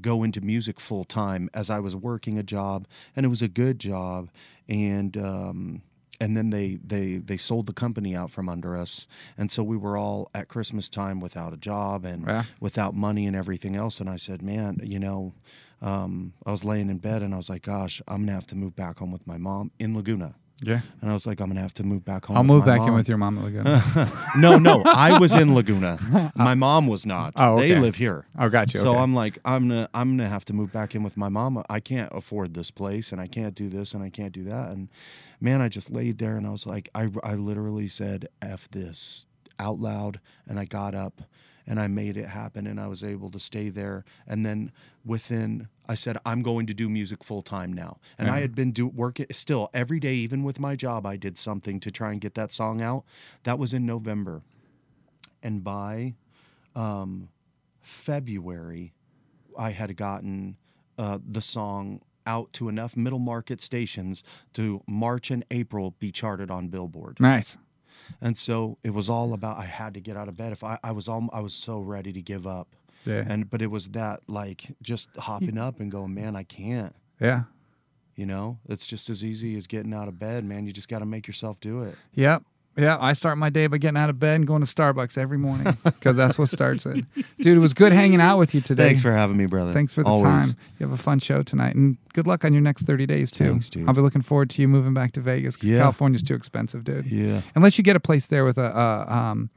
go 0.00 0.22
into 0.22 0.40
music 0.40 0.80
full 0.80 1.04
time 1.04 1.48
as 1.54 1.70
I 1.70 1.78
was 1.80 1.94
working 1.96 2.38
a 2.38 2.42
job, 2.42 2.86
and 3.14 3.24
it 3.26 3.28
was 3.28 3.42
a 3.42 3.48
good 3.48 3.78
job. 3.78 4.30
And 4.68 5.16
um, 5.16 5.82
and 6.20 6.36
then 6.36 6.50
they, 6.50 6.78
they 6.84 7.16
they 7.18 7.36
sold 7.36 7.66
the 7.66 7.72
company 7.74 8.16
out 8.16 8.30
from 8.30 8.48
under 8.48 8.76
us, 8.76 9.06
and 9.36 9.50
so 9.52 9.62
we 9.62 9.76
were 9.76 9.96
all 9.98 10.30
at 10.34 10.48
Christmas 10.48 10.88
time 10.88 11.20
without 11.20 11.52
a 11.52 11.56
job 11.58 12.04
and 12.04 12.26
Yeah. 12.26 12.44
without 12.58 12.94
money 12.94 13.26
and 13.26 13.36
everything 13.36 13.76
else. 13.76 14.00
And 14.00 14.08
I 14.08 14.16
said, 14.16 14.42
man, 14.42 14.80
you 14.82 14.98
know. 14.98 15.34
Um, 15.82 16.32
I 16.44 16.50
was 16.50 16.64
laying 16.64 16.88
in 16.88 16.98
bed 16.98 17.22
and 17.22 17.34
I 17.34 17.36
was 17.36 17.48
like, 17.48 17.62
"Gosh, 17.62 18.00
I'm 18.08 18.22
gonna 18.22 18.32
have 18.32 18.46
to 18.48 18.56
move 18.56 18.74
back 18.74 18.98
home 18.98 19.12
with 19.12 19.26
my 19.26 19.38
mom 19.38 19.70
in 19.78 19.94
Laguna." 19.94 20.34
yeah. 20.62 20.80
And 21.02 21.10
I 21.10 21.14
was 21.14 21.26
like, 21.26 21.40
I'm 21.40 21.48
gonna 21.48 21.60
have 21.60 21.74
to 21.74 21.84
move 21.84 22.04
back 22.04 22.24
home. 22.26 22.36
I'll 22.36 22.44
move 22.44 22.64
back 22.64 22.80
in 22.80 22.94
with 22.94 23.08
your 23.08 23.18
mom. 23.18 23.44
Again. 23.44 23.82
no, 24.38 24.58
no, 24.58 24.82
I 24.86 25.18
was 25.18 25.34
in 25.34 25.54
Laguna. 25.54 26.32
My 26.34 26.54
mom 26.54 26.86
was 26.86 27.04
not. 27.04 27.34
Oh, 27.36 27.58
They 27.58 27.78
live 27.78 27.96
here. 27.96 28.26
Oh, 28.38 28.48
gotcha. 28.48 28.78
So 28.78 28.90
okay. 28.92 29.00
I'm 29.00 29.14
like, 29.14 29.38
I'm 29.44 29.68
gonna, 29.68 29.88
I'm 29.92 30.16
gonna 30.16 30.28
have 30.28 30.44
to 30.46 30.52
move 30.54 30.72
back 30.72 30.94
in 30.94 31.02
with 31.02 31.16
my 31.16 31.28
mom. 31.28 31.62
I 31.68 31.80
can't 31.80 32.10
afford 32.12 32.54
this 32.54 32.70
place, 32.70 33.12
and 33.12 33.20
I 33.20 33.26
can't 33.26 33.54
do 33.54 33.68
this, 33.68 33.92
and 33.92 34.02
I 34.02 34.08
can't 34.08 34.32
do 34.32 34.44
that. 34.44 34.70
And 34.70 34.88
man, 35.40 35.60
I 35.60 35.68
just 35.68 35.90
laid 35.90 36.18
there, 36.18 36.36
and 36.36 36.46
I 36.46 36.50
was 36.50 36.66
like, 36.66 36.88
I, 36.94 37.08
I 37.22 37.34
literally 37.34 37.88
said 37.88 38.28
"f 38.40 38.68
this" 38.70 39.26
out 39.58 39.78
loud, 39.78 40.20
and 40.48 40.58
I 40.58 40.64
got 40.64 40.94
up, 40.94 41.22
and 41.66 41.80
I 41.80 41.86
made 41.88 42.16
it 42.16 42.28
happen, 42.28 42.66
and 42.66 42.80
I 42.80 42.86
was 42.86 43.02
able 43.02 43.30
to 43.30 43.38
stay 43.38 43.68
there. 43.68 44.04
And 44.26 44.46
then 44.46 44.72
within, 45.04 45.68
I 45.88 45.94
said, 45.94 46.16
I'm 46.24 46.42
going 46.42 46.66
to 46.66 46.74
do 46.74 46.88
music 46.88 47.24
full 47.24 47.42
time 47.42 47.72
now. 47.72 47.98
And 48.18 48.30
I 48.30 48.40
had 48.40 48.54
been 48.54 48.72
do 48.72 48.86
working 48.86 49.26
still 49.32 49.68
every 49.74 50.00
day, 50.00 50.14
even 50.14 50.44
with 50.44 50.60
my 50.60 50.76
job, 50.76 51.06
I 51.06 51.16
did 51.16 51.36
something 51.38 51.80
to 51.80 51.90
try 51.90 52.12
and 52.12 52.20
get 52.20 52.34
that 52.34 52.52
song 52.52 52.80
out. 52.82 53.04
That 53.44 53.58
was 53.58 53.72
in 53.72 53.86
November, 53.86 54.42
and 55.42 55.64
by 55.64 56.14
um, 56.74 57.28
February, 57.80 58.92
I 59.58 59.70
had 59.70 59.96
gotten 59.96 60.56
uh, 60.98 61.18
the 61.26 61.42
song 61.42 62.00
out 62.26 62.52
to 62.54 62.68
enough 62.68 62.96
middle 62.96 63.18
market 63.20 63.60
stations 63.60 64.24
to 64.52 64.82
March 64.86 65.30
and 65.30 65.44
April 65.50 65.94
be 65.98 66.10
charted 66.10 66.50
on 66.50 66.68
Billboard. 66.68 67.18
nice. 67.20 67.56
And 68.20 68.36
so 68.38 68.78
it 68.82 68.90
was 68.90 69.08
all 69.08 69.32
about 69.32 69.58
I 69.58 69.64
had 69.64 69.94
to 69.94 70.00
get 70.00 70.16
out 70.16 70.28
of 70.28 70.36
bed. 70.36 70.52
If 70.52 70.62
I, 70.64 70.78
I 70.82 70.92
was 70.92 71.08
all 71.08 71.28
I 71.32 71.40
was 71.40 71.54
so 71.54 71.80
ready 71.80 72.12
to 72.12 72.22
give 72.22 72.46
up. 72.46 72.68
Yeah. 73.04 73.24
And 73.26 73.48
but 73.48 73.62
it 73.62 73.68
was 73.68 73.88
that 73.90 74.20
like 74.26 74.74
just 74.82 75.08
hopping 75.16 75.58
up 75.58 75.80
and 75.80 75.90
going, 75.90 76.14
man, 76.14 76.36
I 76.36 76.42
can't. 76.42 76.94
yeah. 77.20 77.42
You 78.16 78.24
know, 78.24 78.58
it's 78.66 78.86
just 78.86 79.10
as 79.10 79.22
easy 79.22 79.58
as 79.58 79.66
getting 79.66 79.92
out 79.92 80.08
of 80.08 80.18
bed, 80.18 80.42
man. 80.42 80.64
You 80.64 80.72
just 80.72 80.88
got 80.88 81.00
to 81.00 81.04
make 81.06 81.26
yourself 81.26 81.60
do 81.60 81.82
it. 81.82 81.96
Yep. 82.14 82.44
Yeah, 82.76 82.98
I 83.00 83.14
start 83.14 83.38
my 83.38 83.48
day 83.48 83.66
by 83.68 83.78
getting 83.78 83.96
out 83.96 84.10
of 84.10 84.18
bed 84.20 84.34
and 84.36 84.46
going 84.46 84.62
to 84.62 84.66
Starbucks 84.66 85.16
every 85.16 85.38
morning 85.38 85.76
because 85.84 86.14
that's 86.16 86.38
what 86.38 86.50
starts 86.50 86.84
it. 86.84 87.04
Dude, 87.40 87.56
it 87.56 87.60
was 87.60 87.72
good 87.72 87.90
hanging 87.92 88.20
out 88.20 88.36
with 88.38 88.54
you 88.54 88.60
today. 88.60 88.84
Thanks 88.88 89.00
for 89.00 89.12
having 89.12 89.36
me, 89.38 89.46
brother. 89.46 89.72
Thanks 89.72 89.94
for 89.94 90.02
the 90.02 90.10
Always. 90.10 90.22
time. 90.22 90.48
You 90.78 90.86
have 90.86 90.92
a 90.92 91.02
fun 91.02 91.18
show 91.18 91.42
tonight, 91.42 91.74
and 91.74 91.96
good 92.12 92.26
luck 92.26 92.44
on 92.44 92.52
your 92.52 92.60
next 92.60 92.82
thirty 92.84 93.06
days 93.06 93.32
too. 93.32 93.44
Thanks, 93.48 93.70
dude. 93.70 93.88
I'll 93.88 93.94
be 93.94 94.02
looking 94.02 94.20
forward 94.20 94.50
to 94.50 94.60
you 94.62 94.68
moving 94.68 94.92
back 94.92 95.12
to 95.12 95.20
Vegas 95.20 95.56
because 95.56 95.70
Yeah. 95.70 95.78
California's 95.78 96.22
too 96.22 96.34
expensive, 96.34 96.84
dude. 96.84 97.06
Yeah. 97.06 97.40
Unless 97.54 97.78
you 97.78 97.84
get 97.84 97.96
a 97.96 98.00
place 98.00 98.26
there 98.26 98.44
with 98.44 98.58
a 98.58 98.66
a, 98.76 99.10
um, 99.10 99.48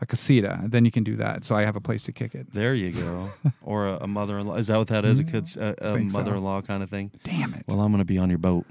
a 0.00 0.06
casita, 0.06 0.60
then 0.64 0.84
you 0.84 0.92
can 0.92 1.02
do 1.02 1.16
that. 1.16 1.44
So 1.44 1.56
I 1.56 1.64
have 1.64 1.74
a 1.74 1.80
place 1.80 2.04
to 2.04 2.12
kick 2.12 2.36
it. 2.36 2.52
There 2.52 2.74
you 2.74 2.92
go. 2.92 3.28
or 3.62 3.88
a, 3.88 3.96
a 4.02 4.06
mother-in-law. 4.06 4.54
Is 4.54 4.68
that 4.68 4.78
what 4.78 4.86
that 4.88 5.04
is? 5.04 5.18
A 5.18 5.24
kid's 5.24 5.56
a, 5.56 5.74
a 5.82 5.98
mother-in-law 5.98 6.62
kind 6.62 6.84
of 6.84 6.90
thing. 6.90 7.10
Damn 7.24 7.54
it. 7.54 7.64
Well, 7.66 7.80
I'm 7.80 7.90
going 7.90 7.98
to 7.98 8.04
be 8.04 8.18
on 8.18 8.28
your 8.28 8.38
boat. 8.38 8.66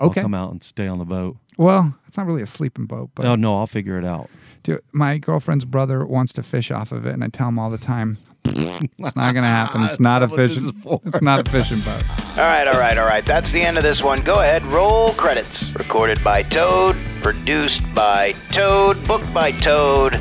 Okay. 0.00 0.20
I'll 0.20 0.24
come 0.24 0.34
out 0.34 0.50
and 0.50 0.62
stay 0.64 0.88
on 0.88 0.98
the 0.98 1.04
boat. 1.04 1.36
Well, 1.58 1.94
it's 2.08 2.16
not 2.16 2.26
really 2.26 2.42
a 2.42 2.46
sleeping 2.46 2.86
boat, 2.86 3.10
but 3.14 3.26
oh 3.26 3.34
no, 3.34 3.56
I'll 3.56 3.66
figure 3.66 3.98
it 3.98 4.04
out. 4.04 4.30
Dude, 4.62 4.80
my 4.92 5.18
girlfriend's 5.18 5.64
brother 5.64 6.04
wants 6.06 6.32
to 6.34 6.42
fish 6.42 6.70
off 6.70 6.92
of 6.92 7.04
it, 7.06 7.12
and 7.12 7.24
I 7.24 7.28
tell 7.28 7.48
him 7.48 7.58
all 7.58 7.68
the 7.70 7.78
time, 7.78 8.18
it's 8.44 9.16
not 9.16 9.32
going 9.32 9.42
to 9.44 9.48
happen. 9.48 9.82
It's 9.82 9.96
That's 9.98 10.00
not 10.00 10.22
a 10.22 10.26
not 10.26 10.30
what 10.30 10.36
this 10.36 10.54
fishing. 10.54 10.76
is 10.76 10.82
for. 10.82 11.00
It's 11.04 11.22
not 11.22 11.46
a 11.46 11.50
fishing 11.50 11.80
boat. 11.80 12.02
All 12.32 12.44
right, 12.44 12.66
all 12.66 12.78
right, 12.80 12.96
all 12.96 13.04
right. 13.06 13.26
That's 13.26 13.52
the 13.52 13.60
end 13.60 13.76
of 13.76 13.82
this 13.82 14.02
one. 14.02 14.22
Go 14.22 14.40
ahead, 14.40 14.64
roll 14.72 15.10
credits. 15.12 15.74
Recorded 15.74 16.24
by 16.24 16.42
Toad 16.44 16.96
Produced 17.20 17.82
by 17.94 18.32
Toad, 18.52 19.06
booked 19.06 19.32
by 19.34 19.50
Toad, 19.52 20.16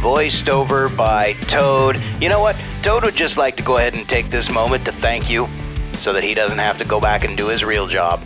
voiced 0.00 0.48
over 0.48 0.88
by 0.88 1.34
Toad. 1.42 2.02
You 2.20 2.28
know 2.28 2.40
what? 2.40 2.56
Toad 2.82 3.04
would 3.04 3.14
just 3.14 3.36
like 3.36 3.56
to 3.58 3.62
go 3.62 3.76
ahead 3.76 3.94
and 3.94 4.08
take 4.08 4.28
this 4.28 4.50
moment 4.50 4.84
to 4.86 4.92
thank 4.92 5.30
you 5.30 5.48
so 5.98 6.12
that 6.12 6.24
he 6.24 6.34
doesn't 6.34 6.58
have 6.58 6.78
to 6.78 6.84
go 6.84 6.98
back 7.00 7.22
and 7.22 7.38
do 7.38 7.46
his 7.46 7.62
real 7.62 7.86
job. 7.86 8.24